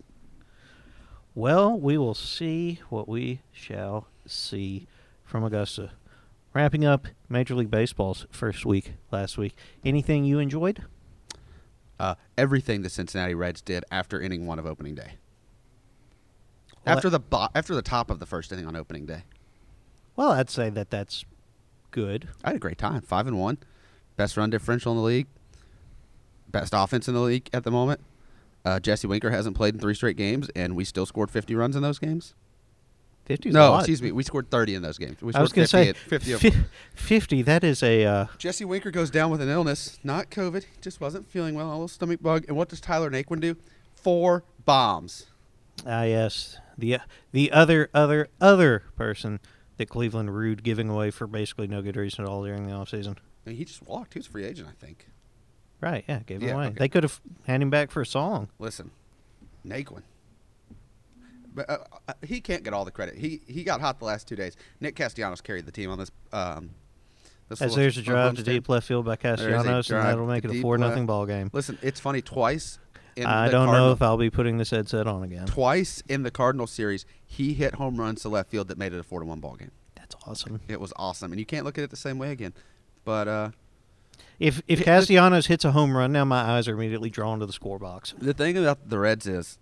Well, 1.35 1.77
we 1.79 1.97
will 1.97 2.13
see 2.15 2.79
what 2.89 3.07
we 3.07 3.41
shall 3.51 4.07
see 4.25 4.87
from 5.23 5.43
Augusta. 5.43 5.91
Wrapping 6.53 6.83
up 6.85 7.07
Major 7.29 7.53
League 7.55 7.69
Baseball's 7.69 8.25
first 8.31 8.65
week 8.65 8.93
last 9.11 9.37
week. 9.37 9.55
Anything 9.85 10.23
you 10.23 10.39
enjoyed? 10.39 10.83
Uh, 11.99 12.15
everything 12.37 12.81
the 12.81 12.89
Cincinnati 12.89 13.35
Reds 13.35 13.61
did 13.61 13.83
after 13.91 14.19
inning 14.19 14.45
one 14.47 14.57
of 14.59 14.65
opening 14.65 14.95
day. 14.95 15.13
After 16.87 17.09
the 17.09 17.19
bo- 17.19 17.49
after 17.55 17.75
the 17.75 17.81
top 17.81 18.09
of 18.09 18.19
the 18.19 18.25
first 18.25 18.51
inning 18.51 18.65
on 18.65 18.75
opening 18.75 19.05
day, 19.05 19.23
Well, 20.15 20.31
I'd 20.31 20.49
say 20.49 20.69
that 20.71 20.89
that's 20.89 21.25
good. 21.91 22.29
I 22.43 22.49
had 22.49 22.55
a 22.55 22.59
great 22.59 22.77
time. 22.77 23.01
Five 23.01 23.27
and 23.27 23.39
one, 23.39 23.57
best 24.15 24.35
run 24.37 24.49
differential 24.49 24.91
in 24.93 24.97
the 24.97 25.03
league, 25.03 25.27
best 26.49 26.73
offense 26.75 27.07
in 27.07 27.13
the 27.13 27.21
league 27.21 27.49
at 27.53 27.63
the 27.63 27.71
moment. 27.71 28.01
Uh, 28.65 28.79
Jesse 28.79 29.07
Winker 29.07 29.31
hasn't 29.31 29.55
played 29.55 29.75
in 29.75 29.79
three 29.79 29.93
straight 29.93 30.17
games, 30.17 30.49
and 30.55 30.75
we 30.75 30.83
still 30.83 31.05
scored 31.05 31.31
50 31.31 31.55
runs 31.55 31.75
in 31.75 31.81
those 31.81 31.99
games. 31.99 32.33
50 33.25 33.51
no, 33.51 33.75
excuse 33.77 34.01
me, 34.01 34.11
we 34.13 34.23
scored 34.23 34.49
30 34.49 34.75
in 34.75 34.81
those 34.81 34.97
games. 34.97 35.21
We 35.21 35.33
I 35.33 35.41
was 35.41 35.51
going 35.51 35.67
to 35.67 35.77
50 35.77 35.99
say 35.99 36.09
50 36.09 36.31
of 36.31 36.41
fi- 36.41 36.65
50, 36.95 37.41
that 37.41 37.63
is 37.63 37.83
a 37.83 38.05
uh, 38.05 38.25
Jesse 38.37 38.63
Winker 38.63 38.89
goes 38.89 39.09
down 39.09 39.31
with 39.31 39.41
an 39.41 39.49
illness, 39.49 39.99
not 40.01 40.29
COVID. 40.29 40.63
Just 40.81 41.01
wasn't 41.01 41.29
feeling 41.29 41.53
well, 41.53 41.67
a 41.67 41.71
little 41.71 41.87
stomach 41.89 42.21
bug. 42.21 42.45
And 42.47 42.55
what 42.55 42.69
does 42.69 42.79
Tyler 42.79 43.11
Naquin 43.11 43.41
do? 43.41 43.57
Four 43.95 44.43
bombs. 44.63 45.25
ah 45.85 46.03
yes, 46.03 46.57
the 46.77 46.99
the 47.31 47.51
other 47.51 47.89
other 47.93 48.27
other 48.39 48.83
person 48.95 49.39
that 49.77 49.89
Cleveland 49.89 50.35
rude 50.35 50.63
giving 50.63 50.89
away 50.89 51.11
for 51.11 51.27
basically 51.27 51.67
no 51.67 51.81
good 51.81 51.95
reason 51.95 52.23
at 52.23 52.29
all 52.29 52.43
during 52.43 52.65
the 52.65 52.71
offseason. 52.73 53.17
I 53.45 53.49
mean, 53.49 53.57
he 53.57 53.65
just 53.65 53.85
walked. 53.87 54.13
He 54.13 54.19
was 54.19 54.27
a 54.27 54.29
free 54.31 54.45
agent, 54.45 54.67
I 54.69 54.85
think. 54.85 55.07
Right, 55.79 56.03
yeah, 56.07 56.19
gave 56.25 56.41
him 56.41 56.47
Yeah, 56.47 56.55
away. 56.55 56.65
okay. 56.67 56.75
They 56.79 56.89
could 56.89 57.03
have 57.03 57.21
had 57.45 57.61
him 57.61 57.69
back 57.69 57.91
for 57.91 58.01
a 58.01 58.05
song. 58.05 58.49
Listen, 58.57 58.91
Naquin. 59.65 60.01
But 61.53 61.69
uh, 61.69 61.77
uh, 62.07 62.13
he 62.25 62.39
can't 62.41 62.63
get 62.63 62.73
all 62.73 62.85
the 62.85 62.91
credit. 62.91 63.15
He 63.15 63.41
he 63.47 63.63
got 63.63 63.81
hot 63.81 63.99
the 63.99 64.05
last 64.05 64.27
two 64.27 64.35
days. 64.35 64.55
Nick 64.79 64.95
Castellanos 64.95 65.41
carried 65.41 65.65
the 65.65 65.71
team 65.71 65.89
on 65.89 65.97
this. 65.97 66.11
Um, 66.31 66.71
this 67.49 67.61
As 67.61 67.75
there's 67.75 67.97
a 67.97 68.01
drive 68.01 68.35
to 68.35 68.43
deep 68.43 68.67
left 68.69 68.87
field 68.87 69.05
by 69.05 69.15
There 69.15 69.33
is 69.33 69.39
a 69.41 69.47
Castellanos, 69.47 69.89
and 69.89 70.03
that'll 70.03 70.27
make 70.27 70.45
it 70.45 70.51
a 70.51 70.61
four 70.61 70.77
nothing 70.77 71.05
ball 71.05 71.25
game. 71.25 71.49
Listen, 71.53 71.77
it's 71.81 71.99
funny. 71.99 72.21
Twice. 72.21 72.77
I 73.25 73.49
don't 73.49 73.71
know 73.71 73.91
if 73.91 74.01
I'll 74.01 74.17
be 74.17 74.29
putting 74.29 74.57
this 74.57 74.69
headset 74.71 75.07
on 75.07 75.23
again. 75.23 75.45
Twice 75.47 76.03
in 76.07 76.23
the 76.23 76.31
Cardinal 76.31 76.67
series, 76.67 77.05
he 77.25 77.53
hit 77.53 77.75
home 77.75 77.97
runs 77.97 78.21
to 78.21 78.29
left 78.29 78.49
field 78.51 78.67
that 78.67 78.77
made 78.77 78.93
it 78.93 78.99
a 78.99 79.03
four 79.03 79.19
to 79.19 79.25
one 79.25 79.39
ball 79.39 79.55
game. 79.55 79.71
That's 79.95 80.15
awesome. 80.25 80.59
It 80.67 80.79
was 80.79 80.93
awesome, 80.95 81.31
and 81.31 81.39
you 81.39 81.45
can't 81.45 81.65
look 81.65 81.77
at 81.77 81.83
it 81.83 81.89
the 81.89 81.95
same 81.97 82.17
way 82.19 82.31
again. 82.31 82.53
But 83.03 83.27
uh, 83.27 83.49
If 84.39 84.61
if 84.67 84.83
Castellanos 84.83 85.47
hits 85.47 85.65
a 85.65 85.71
home 85.71 85.95
run, 85.97 86.11
now 86.11 86.25
my 86.25 86.41
eyes 86.41 86.67
are 86.67 86.73
immediately 86.73 87.09
drawn 87.09 87.39
to 87.39 87.45
the 87.45 87.53
score 87.53 87.79
box. 87.79 88.13
The 88.17 88.33
thing 88.33 88.57
about 88.57 88.89
the 88.89 88.99
Reds 88.99 89.25
is, 89.27 89.57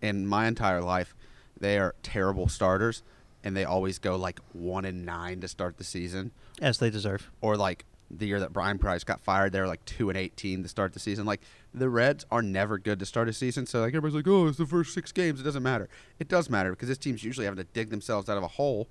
in 0.00 0.26
my 0.26 0.46
entire 0.46 0.80
life, 0.80 1.14
they 1.58 1.78
are 1.78 1.94
terrible 2.02 2.48
starters, 2.48 3.02
and 3.42 3.56
they 3.56 3.64
always 3.64 3.98
go 3.98 4.16
like 4.16 4.40
one 4.52 4.84
and 4.84 5.04
nine 5.04 5.40
to 5.40 5.48
start 5.48 5.76
the 5.78 5.84
season, 5.84 6.30
As 6.62 6.78
they 6.78 6.90
deserve. 6.90 7.30
or 7.40 7.56
like 7.56 7.84
the 8.10 8.26
year 8.26 8.40
that 8.40 8.52
Bryan 8.54 8.78
Price 8.78 9.04
got 9.04 9.20
fired, 9.20 9.52
they 9.52 9.60
were 9.60 9.66
like 9.66 9.84
two 9.84 10.08
and 10.08 10.16
eighteen 10.16 10.62
to 10.62 10.68
start 10.68 10.92
the 10.94 11.00
season. 11.00 11.26
Like 11.26 11.42
the 11.74 11.88
Reds 11.88 12.24
are 12.30 12.42
never 12.42 12.78
good 12.78 12.98
to 12.98 13.06
start 13.06 13.28
a 13.28 13.32
season, 13.32 13.66
so 13.66 13.80
like 13.80 13.88
everybody's 13.88 14.14
like, 14.14 14.28
oh, 14.28 14.46
it's 14.46 14.58
the 14.58 14.66
first 14.66 14.94
six 14.94 15.12
games. 15.12 15.40
It 15.40 15.44
doesn't 15.44 15.62
matter. 15.62 15.88
It 16.18 16.28
does 16.28 16.48
matter 16.48 16.70
because 16.70 16.88
this 16.88 16.98
team's 16.98 17.22
usually 17.22 17.44
having 17.44 17.58
to 17.58 17.70
dig 17.72 17.90
themselves 17.90 18.28
out 18.28 18.36
of 18.36 18.42
a 18.42 18.48
hole, 18.48 18.88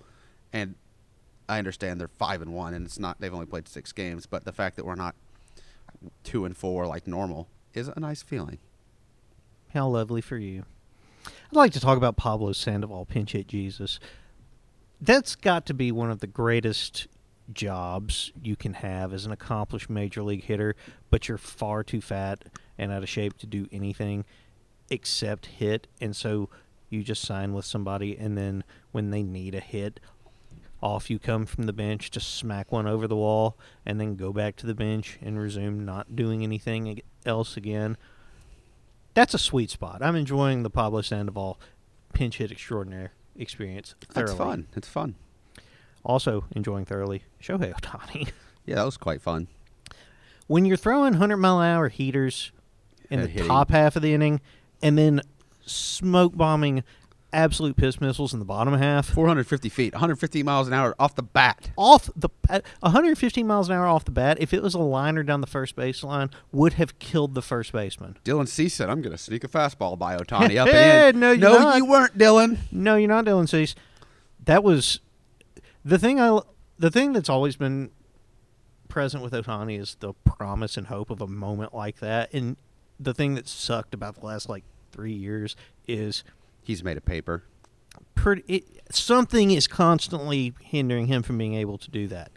and 0.53 0.75
I 1.49 1.57
understand 1.57 1.99
they're 1.99 2.07
five 2.07 2.41
and 2.41 2.53
one, 2.53 2.73
and 2.73 2.85
it's 2.85 2.99
not 2.99 3.19
they've 3.19 3.33
only 3.33 3.45
played 3.45 3.67
six 3.67 3.91
games, 3.91 4.25
but 4.25 4.45
the 4.45 4.51
fact 4.51 4.75
that 4.75 4.85
we're 4.85 4.95
not 4.95 5.15
two 6.23 6.45
and 6.45 6.55
four 6.55 6.85
like 6.85 7.07
normal 7.07 7.47
is 7.73 7.87
a 7.87 7.99
nice 7.99 8.21
feeling. 8.21 8.59
How 9.73 9.87
lovely 9.87 10.21
for 10.21 10.37
you. 10.37 10.65
I'd 11.25 11.55
like 11.55 11.73
to 11.73 11.79
talk 11.79 11.97
about 11.97 12.17
Pablo 12.17 12.51
Sandoval, 12.53 13.05
pinch 13.05 13.33
hit 13.33 13.47
Jesus. 13.47 13.99
That's 15.01 15.35
got 15.35 15.65
to 15.67 15.73
be 15.73 15.91
one 15.91 16.09
of 16.09 16.19
the 16.19 16.27
greatest 16.27 17.07
jobs 17.53 18.31
you 18.41 18.55
can 18.55 18.73
have 18.75 19.13
as 19.13 19.25
an 19.25 19.31
accomplished 19.31 19.89
major 19.89 20.23
league 20.23 20.43
hitter, 20.43 20.75
but 21.09 21.27
you're 21.27 21.37
far 21.37 21.83
too 21.83 22.01
fat 22.01 22.43
and 22.77 22.91
out 22.91 23.03
of 23.03 23.09
shape 23.09 23.37
to 23.39 23.47
do 23.47 23.67
anything 23.71 24.25
except 24.89 25.45
hit. 25.47 25.87
And 25.99 26.15
so 26.15 26.49
you 26.89 27.03
just 27.03 27.21
sign 27.23 27.53
with 27.53 27.65
somebody, 27.65 28.17
and 28.17 28.37
then 28.37 28.63
when 28.91 29.09
they 29.11 29.23
need 29.23 29.55
a 29.55 29.59
hit, 29.59 29.99
off 30.81 31.09
you 31.09 31.19
come 31.19 31.45
from 31.45 31.65
the 31.65 31.73
bench 31.73 32.11
to 32.11 32.19
smack 32.19 32.71
one 32.71 32.87
over 32.87 33.07
the 33.07 33.15
wall, 33.15 33.57
and 33.85 33.99
then 33.99 34.15
go 34.15 34.31
back 34.31 34.55
to 34.57 34.65
the 34.65 34.75
bench 34.75 35.17
and 35.21 35.39
resume 35.39 35.83
not 35.85 36.15
doing 36.15 36.43
anything 36.43 37.01
else 37.25 37.57
again 37.57 37.97
that's 39.17 39.33
a 39.33 39.39
sweet 39.39 39.71
spot. 39.71 40.03
I'm 40.03 40.15
enjoying 40.15 40.61
the 40.61 40.69
Pablo 40.69 41.01
Sandoval 41.01 41.59
pinch 42.13 42.37
hit 42.37 42.51
extraordinaire 42.51 43.13
experience 43.35 43.95
thoroughly. 44.09 44.27
That's 44.27 44.37
fun. 44.37 44.67
It's 44.75 44.87
fun. 44.87 45.15
Also 46.05 46.45
enjoying 46.51 46.85
thoroughly 46.85 47.23
Shohei 47.41 47.73
Ohtani. 47.73 48.29
Yeah, 48.67 48.75
that 48.75 48.83
was 48.85 48.97
quite 48.97 49.21
fun. 49.21 49.47
when 50.47 50.65
you're 50.65 50.75
throwing 50.77 51.13
100 51.13 51.37
mile 51.37 51.61
an 51.61 51.73
hour 51.73 51.87
heaters 51.87 52.51
in 53.09 53.21
the 53.21 53.27
hitting. 53.27 53.47
top 53.47 53.69
half 53.71 53.95
of 53.95 54.01
the 54.01 54.13
inning, 54.13 54.41
and 54.81 54.97
then 54.97 55.21
smoke 55.65 56.35
bombing 56.35 56.83
absolute 57.33 57.75
piss 57.75 57.99
missiles 57.99 58.31
in 58.33 58.39
the 58.39 58.45
bottom 58.45 58.73
half, 58.73 59.05
450 59.05 59.67
feet, 59.69 59.93
150 59.93 60.43
miles 60.43 60.67
an 60.67 60.73
hour 60.73 60.95
off 60.97 61.13
the 61.15 61.23
bat. 61.23 61.69
off 61.77 62.09
the 62.15 62.29
bat, 62.47 62.63
115 62.79 63.45
miles 63.45 63.67
an 63.69 63.75
hour 63.75 63.85
off 63.85 64.05
the 64.05 64.11
bat. 64.11 64.37
If 64.39 64.53
it 64.53 64.63
was 64.63 64.73
a 64.73 64.79
liner 64.79 65.23
down 65.23 65.41
the 65.41 65.47
first 65.47 65.75
baseline, 65.75 66.31
would 66.51 66.73
have 66.73 66.97
killed 66.99 67.35
the 67.35 67.41
first 67.41 67.73
baseman. 67.73 68.17
Dylan 68.23 68.47
Cease 68.47 68.73
said, 68.73 68.89
"I'm 68.89 69.01
going 69.01 69.11
to 69.11 69.17
sneak 69.21 69.43
a 69.43 69.47
fastball 69.49 69.97
by 69.99 70.15
Ohtani 70.15 70.57
up 70.57 70.69
and 70.69 71.15
in." 71.15 71.19
no, 71.19 71.31
you're 71.31 71.49
no, 71.49 71.59
not. 71.59 71.77
you 71.77 71.85
weren't, 71.85 72.17
Dylan. 72.17 72.57
No, 72.71 72.95
you're 72.95 73.09
not 73.09 73.25
Dylan 73.25 73.49
Cease. 73.49 73.75
That 74.45 74.63
was 74.63 75.01
the 75.83 75.99
thing. 75.99 76.19
I 76.21 76.39
the 76.79 76.89
thing 76.91 77.11
that's 77.11 77.29
always 77.29 77.55
been 77.57 77.91
present 78.87 79.21
with 79.21 79.33
Ohtani 79.33 79.79
is 79.79 79.97
the 79.99 80.13
promise 80.25 80.77
and 80.77 80.87
hope 80.87 81.09
of 81.09 81.21
a 81.21 81.27
moment 81.27 81.73
like 81.73 81.99
that. 81.99 82.33
And 82.33 82.55
the 82.99 83.13
thing 83.13 83.35
that 83.35 83.47
sucked 83.47 83.93
about 83.93 84.15
the 84.19 84.25
last 84.25 84.49
like 84.49 84.63
three 84.91 85.13
years 85.13 85.55
is 85.87 86.23
He's 86.63 86.83
made 86.83 86.97
a 86.97 87.01
paper. 87.01 87.43
pretty. 88.15 88.43
It, 88.47 88.63
something 88.91 89.51
is 89.51 89.67
constantly 89.67 90.53
hindering 90.61 91.07
him 91.07 91.23
from 91.23 91.37
being 91.37 91.53
able 91.53 91.77
to 91.77 91.89
do 91.89 92.07
that. 92.09 92.31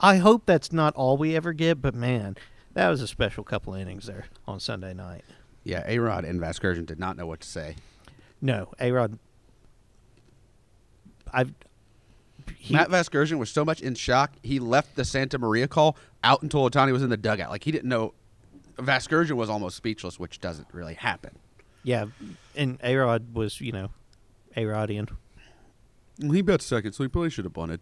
I 0.00 0.16
hope 0.16 0.44
that's 0.46 0.72
not 0.72 0.94
all 0.96 1.16
we 1.16 1.34
ever 1.36 1.52
get, 1.52 1.80
but 1.80 1.94
man, 1.94 2.36
that 2.74 2.88
was 2.88 3.00
a 3.00 3.06
special 3.06 3.42
couple 3.44 3.74
of 3.74 3.80
innings 3.80 4.06
there 4.06 4.26
on 4.46 4.60
Sunday 4.60 4.92
night. 4.94 5.24
Yeah, 5.64 5.82
A 5.86 5.98
Rod 5.98 6.24
and 6.24 6.40
Vasgersian 6.40 6.84
did 6.86 6.98
not 6.98 7.16
know 7.16 7.26
what 7.26 7.40
to 7.40 7.48
say. 7.48 7.76
No, 8.40 8.72
A 8.80 8.90
Rod. 8.92 9.18
I've. 11.32 11.52
he- 12.56 12.74
Matt 12.74 12.88
Vasgersian 12.88 13.38
was 13.38 13.50
so 13.50 13.64
much 13.64 13.80
in 13.80 13.94
shock, 13.94 14.32
he 14.42 14.58
left 14.58 14.96
the 14.96 15.04
Santa 15.04 15.38
Maria 15.38 15.68
call 15.68 15.96
out 16.24 16.42
until 16.42 16.68
Ohtani 16.68 16.92
was 16.92 17.02
in 17.02 17.10
the 17.10 17.16
dugout. 17.16 17.50
Like 17.50 17.64
he 17.64 17.70
didn't 17.72 17.88
know. 17.88 18.14
Vasgersian 18.80 19.32
was 19.32 19.50
almost 19.50 19.76
speechless, 19.76 20.18
which 20.18 20.40
doesn't 20.40 20.68
really 20.72 20.94
happen. 20.94 21.38
Yeah, 21.82 22.06
and 22.54 22.80
Arod 22.80 23.32
was, 23.32 23.60
you 23.60 23.72
know, 23.72 23.90
A 24.56 24.64
Rodian. 24.64 25.08
He 26.20 26.42
bet 26.42 26.60
second, 26.60 26.92
so 26.92 27.02
he 27.04 27.08
probably 27.08 27.30
should 27.30 27.46
have 27.46 27.54
bunted. 27.54 27.80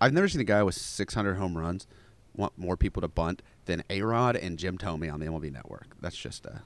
I've 0.00 0.12
never 0.12 0.28
seen 0.28 0.40
a 0.40 0.44
guy 0.44 0.62
with 0.62 0.74
600 0.74 1.34
home 1.34 1.56
runs 1.56 1.86
want 2.34 2.56
more 2.56 2.76
people 2.76 3.00
to 3.02 3.08
bunt 3.08 3.42
than 3.66 3.82
Arod 3.90 4.42
and 4.42 4.58
Jim 4.58 4.78
Thome 4.78 5.12
on 5.12 5.20
the 5.20 5.26
MLB 5.26 5.52
Network. 5.52 5.96
That's 6.00 6.16
just 6.16 6.46
a 6.46 6.62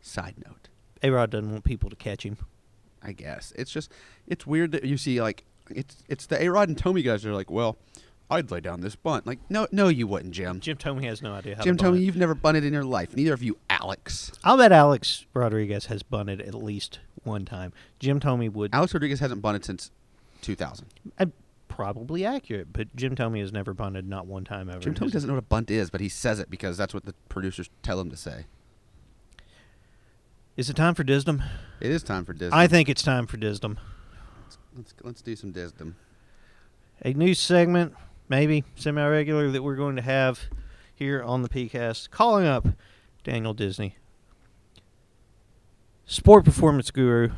side 0.00 0.34
note. 0.46 0.68
Arod 1.02 1.30
doesn't 1.30 1.50
want 1.50 1.64
people 1.64 1.90
to 1.90 1.96
catch 1.96 2.24
him. 2.24 2.36
I 3.02 3.12
guess 3.12 3.52
it's 3.56 3.70
just 3.70 3.92
it's 4.26 4.46
weird 4.46 4.72
that 4.72 4.84
you 4.84 4.96
see 4.96 5.20
like 5.20 5.44
it's 5.70 6.02
it's 6.08 6.26
the 6.26 6.36
Arod 6.36 6.64
and 6.64 6.76
Thome 6.76 7.02
guys 7.04 7.24
are 7.24 7.34
like, 7.34 7.50
well, 7.50 7.76
I'd 8.28 8.50
lay 8.50 8.60
down 8.60 8.80
this 8.80 8.96
bunt. 8.96 9.26
Like, 9.26 9.38
no, 9.48 9.68
no, 9.70 9.86
you 9.88 10.06
wouldn't, 10.08 10.34
Jim. 10.34 10.58
Jim 10.60 10.76
Thome 10.76 11.04
has 11.04 11.22
no 11.22 11.32
idea 11.32 11.56
how 11.56 11.62
Jim 11.62 11.76
to 11.76 11.84
bunt. 11.84 11.96
Thome, 11.96 12.02
you've 12.04 12.16
never 12.16 12.34
bunted 12.34 12.64
in 12.64 12.72
your 12.72 12.84
life. 12.84 13.14
Neither 13.14 13.32
of 13.32 13.42
you, 13.42 13.56
Alex. 13.70 14.32
I'll 14.42 14.56
bet 14.56 14.72
Alex 14.72 15.26
Rodriguez 15.32 15.86
has 15.86 16.02
bunted 16.02 16.40
at 16.40 16.54
least 16.54 16.98
one 17.22 17.44
time. 17.44 17.72
Jim 18.00 18.18
Thome 18.18 18.52
would. 18.52 18.74
Alex 18.74 18.92
Rodriguez 18.94 19.20
hasn't 19.20 19.42
bunted 19.42 19.64
since 19.64 19.90
2000. 20.42 20.86
uh, 21.20 21.26
probably 21.68 22.24
accurate, 22.24 22.72
but 22.72 22.94
Jim 22.96 23.14
Thome 23.14 23.38
has 23.38 23.52
never 23.52 23.72
bunted 23.74 24.08
not 24.08 24.26
one 24.26 24.42
time 24.44 24.68
ever. 24.70 24.80
Jim 24.80 24.90
in 24.92 24.96
Thome 24.96 25.04
his- 25.04 25.12
doesn't 25.12 25.28
know 25.28 25.34
what 25.34 25.40
a 25.40 25.42
bunt 25.42 25.70
is, 25.70 25.90
but 25.90 26.00
he 26.00 26.08
says 26.08 26.40
it 26.40 26.50
because 26.50 26.76
that's 26.76 26.92
what 26.94 27.04
the 27.04 27.14
producers 27.28 27.70
tell 27.82 28.00
him 28.00 28.10
to 28.10 28.16
say. 28.16 28.46
Is 30.56 30.70
it 30.70 30.74
time 30.76 30.94
for 30.94 31.04
Disdom? 31.04 31.44
It 31.80 31.90
is 31.90 32.02
time 32.02 32.24
for 32.24 32.32
Disney. 32.32 32.56
I 32.58 32.66
think 32.66 32.88
it's 32.88 33.02
time 33.02 33.26
for 33.26 33.36
Disdom. 33.36 33.76
let's 34.74 34.94
let's 35.02 35.22
do 35.22 35.36
some 35.36 35.52
Disdom. 35.52 35.94
A 37.04 37.12
new 37.12 37.34
segment, 37.34 37.92
maybe 38.28 38.64
semi 38.74 39.06
regular 39.06 39.50
that 39.50 39.62
we're 39.62 39.76
going 39.76 39.96
to 39.96 40.02
have 40.02 40.40
here 40.94 41.22
on 41.22 41.42
the 41.42 41.48
PeayCast, 41.48 42.10
calling 42.10 42.46
up 42.46 42.66
Daniel 43.22 43.54
Disney, 43.54 43.96
sport 46.06 46.44
performance 46.44 46.90
guru, 46.90 47.30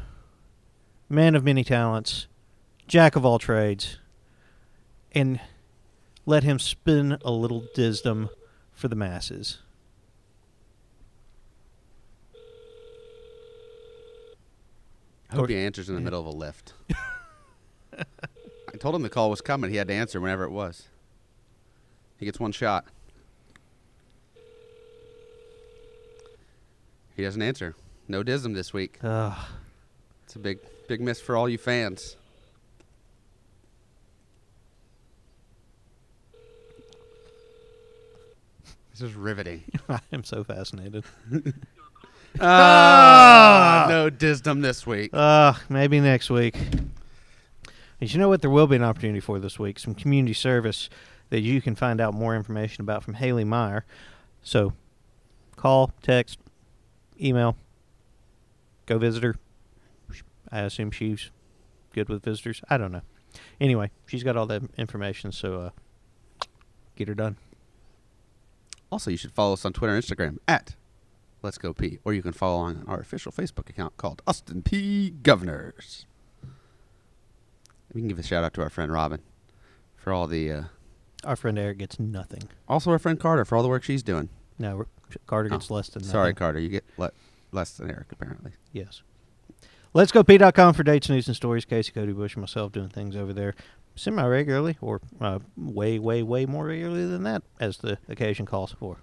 man 1.09 1.35
of 1.35 1.45
many 1.45 1.65
talents, 1.65 2.27
jack 2.87 3.17
of 3.17 3.25
all 3.25 3.39
trades, 3.39 3.99
and 5.13 5.41
let 6.25 6.45
him 6.45 6.59
spin 6.59 7.19
a 7.25 7.31
little 7.31 7.65
disdom 7.75 8.29
for 8.73 8.89
the 8.89 8.97
masses. 8.97 9.59
I 15.31 15.37
hope 15.37 15.49
he 15.51 15.57
answers 15.57 15.89
in 15.89 15.95
the 15.95 16.01
middle 16.01 16.21
of 16.21 16.27
a 16.27 16.31
lift. 16.31 16.73
I 18.79 18.81
told 18.81 18.95
him 18.95 19.03
the 19.03 19.09
call 19.09 19.29
was 19.29 19.41
coming. 19.41 19.71
He 19.71 19.77
had 19.77 19.89
to 19.89 19.95
answer 19.95 20.21
whenever 20.21 20.45
it 20.45 20.53
was. 20.53 20.87
He 22.17 22.27
gets 22.27 22.39
one 22.39 22.53
shot. 22.53 22.85
He 27.17 27.25
doesn't 27.25 27.43
answer. 27.43 27.75
No 28.07 28.23
Dism 28.23 28.55
this 28.55 28.73
week. 28.73 29.01
Ugh. 29.03 29.37
It's 30.23 30.37
a 30.37 30.39
big, 30.39 30.61
big 30.87 31.01
miss 31.01 31.21
for 31.21 31.37
all 31.37 31.49
you 31.49 31.59
fans. 31.59 32.17
This 38.93 39.01
is 39.03 39.15
riveting. 39.15 39.65
I 39.89 39.99
am 40.13 40.23
so 40.23 40.45
fascinated. 40.45 41.03
Ah, 42.41 43.87
no 43.89 44.11
Disdom 44.11 44.63
this 44.63 44.87
week. 44.87 45.11
Uh, 45.13 45.55
maybe 45.69 45.99
next 45.99 46.31
week. 46.31 46.55
And 48.01 48.13
you 48.13 48.19
know 48.19 48.29
what? 48.29 48.41
There 48.43 48.51
will 48.51 48.67
be 48.67 48.77
an 48.77 48.85
opportunity 48.85 49.21
for 49.21 49.39
this 49.39 49.59
week. 49.59 49.79
Some 49.79 49.95
community 49.95 50.35
service 50.35 50.89
that 51.31 51.41
you 51.41 51.61
can 51.61 51.75
find 51.75 52.01
out 52.01 52.15
more 52.15 52.35
information 52.35 52.83
about 52.83 53.03
from 53.03 53.15
Haley 53.15 53.45
Meyer. 53.45 53.85
So, 54.43 54.73
call, 55.57 55.93
text, 56.03 56.39
email, 57.21 57.57
go 58.87 58.99
visit 58.99 59.23
her. 59.23 59.37
I 60.51 60.61
assume 60.61 60.91
she's 60.91 61.31
good 61.93 62.09
with 62.09 62.23
visitors. 62.23 62.63
I 62.71 62.79
don't 62.79 62.93
know. 62.93 63.03
Anyway, 63.61 63.91
she's 64.07 64.23
got 64.23 64.37
all 64.37 64.47
that 64.47 64.63
information, 64.79 65.33
so 65.33 65.61
uh, 65.61 65.71
get 66.97 67.09
her 67.09 67.15
done. 67.15 67.37
Also, 68.91 69.11
you 69.11 69.19
should 69.19 69.33
follow 69.33 69.53
us 69.53 69.65
on 69.65 69.73
Twitter 69.75 69.95
and 69.95 70.03
Instagram 70.03 70.39
at 70.49 70.75
Let's 71.43 71.59
Go 71.59 71.75
Peay, 71.75 71.99
or 72.05 72.15
you 72.15 72.23
can 72.23 72.33
follow 72.33 72.59
on 72.59 72.85
our 72.89 73.01
official 73.01 73.31
Facebook 73.31 73.69
account 73.69 73.97
called 73.99 74.23
Austin 74.27 74.63
Peay 74.63 75.23
Governors. 75.23 76.07
We 77.93 78.01
can 78.01 78.09
give 78.09 78.19
a 78.19 78.23
shout 78.23 78.45
out 78.45 78.55
to 78.55 78.63
our 78.63 78.71
friend 78.71 78.93
Robin 78.93 79.21
for 79.97 80.13
all 80.13 80.27
the, 80.27 80.53
uh, 80.53 80.63
Our 81.25 81.37
friend 81.37 81.59
Eric 81.59 81.79
gets 81.79 81.99
nothing. 81.99 82.43
also 82.69 82.91
our 82.91 82.99
friend 82.99 83.19
Carter 83.19 83.45
for 83.45 83.57
all 83.57 83.63
the 83.63 83.69
work 83.69 83.83
she's 83.83 84.03
doing. 84.03 84.29
No, 84.59 84.87
Carter 85.27 85.49
Oh, 85.53 85.57
gets 85.57 85.71
less 85.71 85.89
than 85.89 86.03
Sorry, 86.05 86.25
nothing. 86.31 86.35
Carter, 86.37 86.59
you 86.61 86.69
get 86.69 86.85
le- 86.97 87.13
less 87.53 87.77
than 87.77 87.91
Eric 87.91 88.13
apparently. 88.13 88.53
Yes. 88.73 89.03
Let's 89.95 90.13
go 90.13 90.23
Peay.com 90.23 90.75
for 90.75 90.83
dates, 90.83 91.09
news, 91.09 91.27
and 91.29 91.35
stories. 91.37 91.65
Casey, 91.65 91.93
Cody 91.93 92.13
Bush, 92.13 92.35
and 92.35 92.43
myself 92.43 92.73
doing 92.73 92.89
things 92.91 93.17
over 93.17 93.33
there 93.33 93.55
semi 93.97 94.25
regularly 94.25 94.77
or 94.81 95.01
uh, 95.21 95.39
way, 95.57 95.99
way, 95.99 96.23
way 96.23 96.45
more 96.47 96.67
regularly 96.67 97.07
than 97.07 97.23
that 97.25 97.43
as 97.59 97.79
the 97.79 97.99
occasion 98.09 98.45
calls 98.47 98.73
for. 98.73 98.99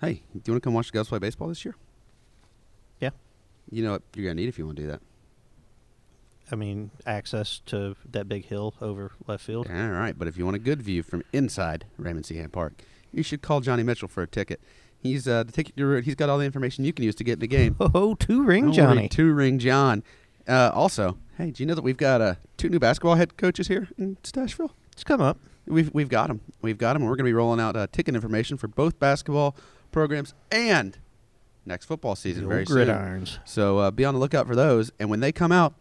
Hey, 0.00 0.22
do 0.34 0.40
you 0.46 0.52
want 0.52 0.62
to 0.62 0.66
come 0.66 0.74
watch 0.74 0.88
the 0.88 0.92
Girls 0.92 1.08
play 1.08 1.18
baseball 1.18 1.48
this 1.48 1.64
year? 1.64 1.74
Yeah. 3.00 3.10
You 3.70 3.82
know 3.84 3.92
what 3.92 4.02
you're 4.14 4.26
gonna 4.26 4.34
need 4.34 4.48
if 4.48 4.58
you 4.58 4.66
want 4.66 4.76
to 4.76 4.82
do 4.82 4.88
that. 4.90 5.00
I 6.52 6.54
mean, 6.54 6.90
access 7.06 7.60
to 7.66 7.96
that 8.10 8.28
big 8.28 8.44
hill 8.44 8.74
over 8.82 9.10
left 9.26 9.42
field. 9.44 9.68
All 9.68 9.88
right, 9.88 10.16
but 10.16 10.28
if 10.28 10.36
you 10.36 10.44
want 10.44 10.54
a 10.56 10.60
good 10.60 10.82
view 10.82 11.02
from 11.02 11.22
inside 11.32 11.86
Raymond 11.96 12.26
C. 12.26 12.36
Hand 12.36 12.52
Park, 12.52 12.74
you 13.10 13.22
should 13.22 13.40
call 13.42 13.60
Johnny 13.60 13.82
Mitchell 13.82 14.06
for 14.08 14.22
a 14.22 14.26
ticket. 14.26 14.60
He's 14.98 15.26
uh, 15.26 15.42
the 15.44 15.50
ticket. 15.52 16.04
He's 16.04 16.14
got 16.14 16.28
all 16.28 16.38
the 16.38 16.44
information 16.44 16.84
you 16.84 16.92
can 16.92 17.04
use 17.04 17.14
to 17.16 17.24
get 17.24 17.32
in 17.34 17.38
the 17.40 17.46
game. 17.48 17.74
Oh, 17.80 18.14
two 18.14 18.42
ring 18.44 18.66
Don't 18.66 18.74
Johnny. 18.74 19.08
two 19.08 19.32
ring 19.32 19.58
John. 19.58 20.02
Uh, 20.46 20.70
also, 20.74 21.18
hey, 21.38 21.50
do 21.50 21.62
you 21.62 21.66
know 21.66 21.74
that 21.74 21.82
we've 21.82 21.96
got 21.96 22.20
uh, 22.20 22.34
two 22.56 22.68
new 22.68 22.78
basketball 22.78 23.14
head 23.14 23.36
coaches 23.36 23.68
here 23.68 23.88
in 23.96 24.16
Stashville? 24.22 24.70
It's 24.92 25.04
come 25.04 25.20
up. 25.20 25.38
We've 25.66 25.90
we've 25.94 26.08
got 26.08 26.28
them. 26.28 26.40
We've 26.60 26.76
got 26.78 26.92
them, 26.92 27.02
and 27.02 27.10
we're 27.10 27.16
going 27.16 27.24
to 27.24 27.30
be 27.30 27.34
rolling 27.34 27.60
out 27.60 27.76
uh, 27.76 27.86
ticket 27.90 28.14
information 28.14 28.56
for 28.58 28.68
both 28.68 28.98
basketball 28.98 29.56
programs 29.90 30.34
and 30.50 30.98
next 31.64 31.86
football 31.86 32.14
season 32.16 32.42
The 32.44 32.48
very 32.48 32.66
soon. 32.66 32.76
gridirons. 32.88 33.38
So 33.44 33.78
uh, 33.78 33.90
be 33.90 34.04
on 34.04 34.14
the 34.14 34.20
lookout 34.20 34.46
for 34.46 34.56
those. 34.56 34.90
And 34.98 35.08
when 35.08 35.20
they 35.20 35.30
come 35.32 35.52
out, 35.52 35.74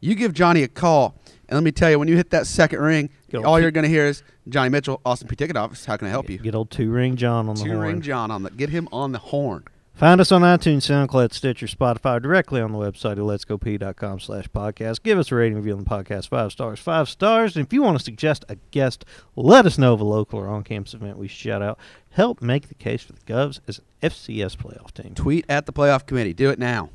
you 0.00 0.14
give 0.14 0.32
Johnny 0.32 0.62
a 0.62 0.68
call. 0.68 1.16
And 1.48 1.56
let 1.56 1.64
me 1.64 1.72
tell 1.72 1.90
you, 1.90 1.98
when 1.98 2.08
you 2.08 2.16
hit 2.16 2.30
that 2.30 2.46
second 2.46 2.80
ring, 2.80 3.08
all 3.44 3.58
you're 3.58 3.70
going 3.70 3.84
to 3.84 3.88
hear 3.90 4.06
is 4.06 4.22
Johnny 4.48 4.68
Mitchell, 4.68 5.00
Austin 5.04 5.28
Peay 5.28 5.36
Ticket 5.36 5.56
Office. 5.56 5.84
How 5.86 5.96
can 5.96 6.06
I 6.06 6.10
help 6.10 6.28
you? 6.28 6.38
Get 6.38 6.54
old 6.54 6.70
two 6.70 6.90
ring 6.90 7.16
John 7.16 7.48
on 7.48 7.54
the 7.56 7.64
Two 7.64 7.70
horn. 7.72 7.80
ring 7.86 8.00
John 8.02 8.30
on 8.30 8.42
the 8.42 8.50
get 8.50 8.68
him 8.70 8.88
on 8.92 9.12
the 9.12 9.18
horn. 9.18 9.64
Find 9.94 10.20
us 10.20 10.30
on 10.30 10.42
iTunes, 10.42 10.82
SoundCloud, 10.82 11.32
Stitcher, 11.32 11.66
Spotify, 11.66 12.22
directly 12.22 12.60
on 12.60 12.70
the 12.70 12.78
website 12.78 13.12
at 13.12 13.18
letsgopeay.com 13.18 14.20
slash 14.20 14.46
podcast. 14.50 15.02
Give 15.02 15.18
us 15.18 15.32
a 15.32 15.34
rating 15.34 15.56
review 15.56 15.72
on 15.72 15.82
the 15.82 15.90
podcast, 15.90 16.28
five 16.28 16.52
stars, 16.52 16.78
five 16.78 17.08
stars. 17.08 17.56
And 17.56 17.66
if 17.66 17.72
you 17.72 17.82
want 17.82 17.98
to 17.98 18.04
suggest 18.04 18.44
a 18.48 18.54
guest, 18.70 19.04
let 19.34 19.66
us 19.66 19.76
know 19.76 19.94
of 19.94 20.00
a 20.00 20.04
local 20.04 20.38
or 20.38 20.46
on-campus 20.46 20.94
event 20.94 21.18
we 21.18 21.26
shout 21.26 21.62
out. 21.62 21.80
Help 22.10 22.40
make 22.40 22.68
the 22.68 22.76
case 22.76 23.02
for 23.02 23.12
the 23.12 23.20
Govs 23.22 23.58
as 23.66 23.78
an 23.80 23.84
FCS 24.10 24.56
playoff 24.56 24.92
team. 24.92 25.14
Tweet 25.16 25.44
at 25.48 25.66
the 25.66 25.72
playoff 25.72 26.06
committee. 26.06 26.32
Do 26.32 26.48
it 26.50 26.60
now. 26.60 26.90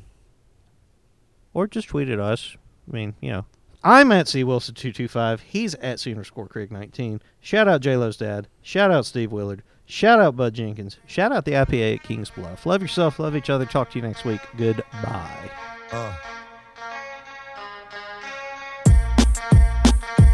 Or 1.52 1.66
just 1.66 1.88
tweet 1.88 2.08
at 2.08 2.18
us. 2.18 2.56
I 2.88 2.94
mean, 2.94 3.14
you 3.20 3.30
know. 3.30 3.46
I'm 3.86 4.12
at 4.12 4.28
C 4.28 4.42
Wilson225. 4.44 5.40
He's 5.40 5.74
at 5.74 6.00
C 6.00 6.10
underscore 6.10 6.48
Craig 6.48 6.72
19. 6.72 7.20
Shout 7.40 7.68
out 7.68 7.82
J-Lo's 7.82 8.16
dad. 8.16 8.48
Shout 8.62 8.90
out 8.90 9.04
Steve 9.04 9.30
Willard. 9.30 9.62
Shout 9.84 10.20
out 10.20 10.36
Bud 10.36 10.54
Jenkins. 10.54 10.98
Shout 11.06 11.32
out 11.32 11.44
the 11.44 11.52
IPA 11.52 11.96
at 11.96 12.02
Kings 12.02 12.30
Bluff. 12.30 12.64
Love 12.64 12.80
yourself. 12.80 13.18
Love 13.18 13.36
each 13.36 13.50
other. 13.50 13.66
Talk 13.66 13.90
to 13.90 13.98
you 13.98 14.02
next 14.02 14.24
week. 14.24 14.40
Goodbye. 14.56 15.50
Uh. 15.92 16.14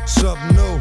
Something 0.07 0.57
new. 0.57 0.80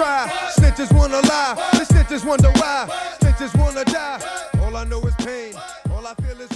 Try, 0.00 0.30
snitches 0.56 0.90
wanna 0.96 1.20
lie, 1.28 1.54
the 1.72 1.84
snitches 1.84 2.24
wonder 2.24 2.50
why, 2.52 2.88
snitches 3.20 3.54
wanna 3.58 3.84
die. 3.84 4.18
All 4.62 4.74
I 4.74 4.84
know 4.84 5.00
is 5.02 5.14
pain, 5.16 5.52
all 5.92 6.06
I 6.06 6.14
feel 6.14 6.40
is 6.40 6.50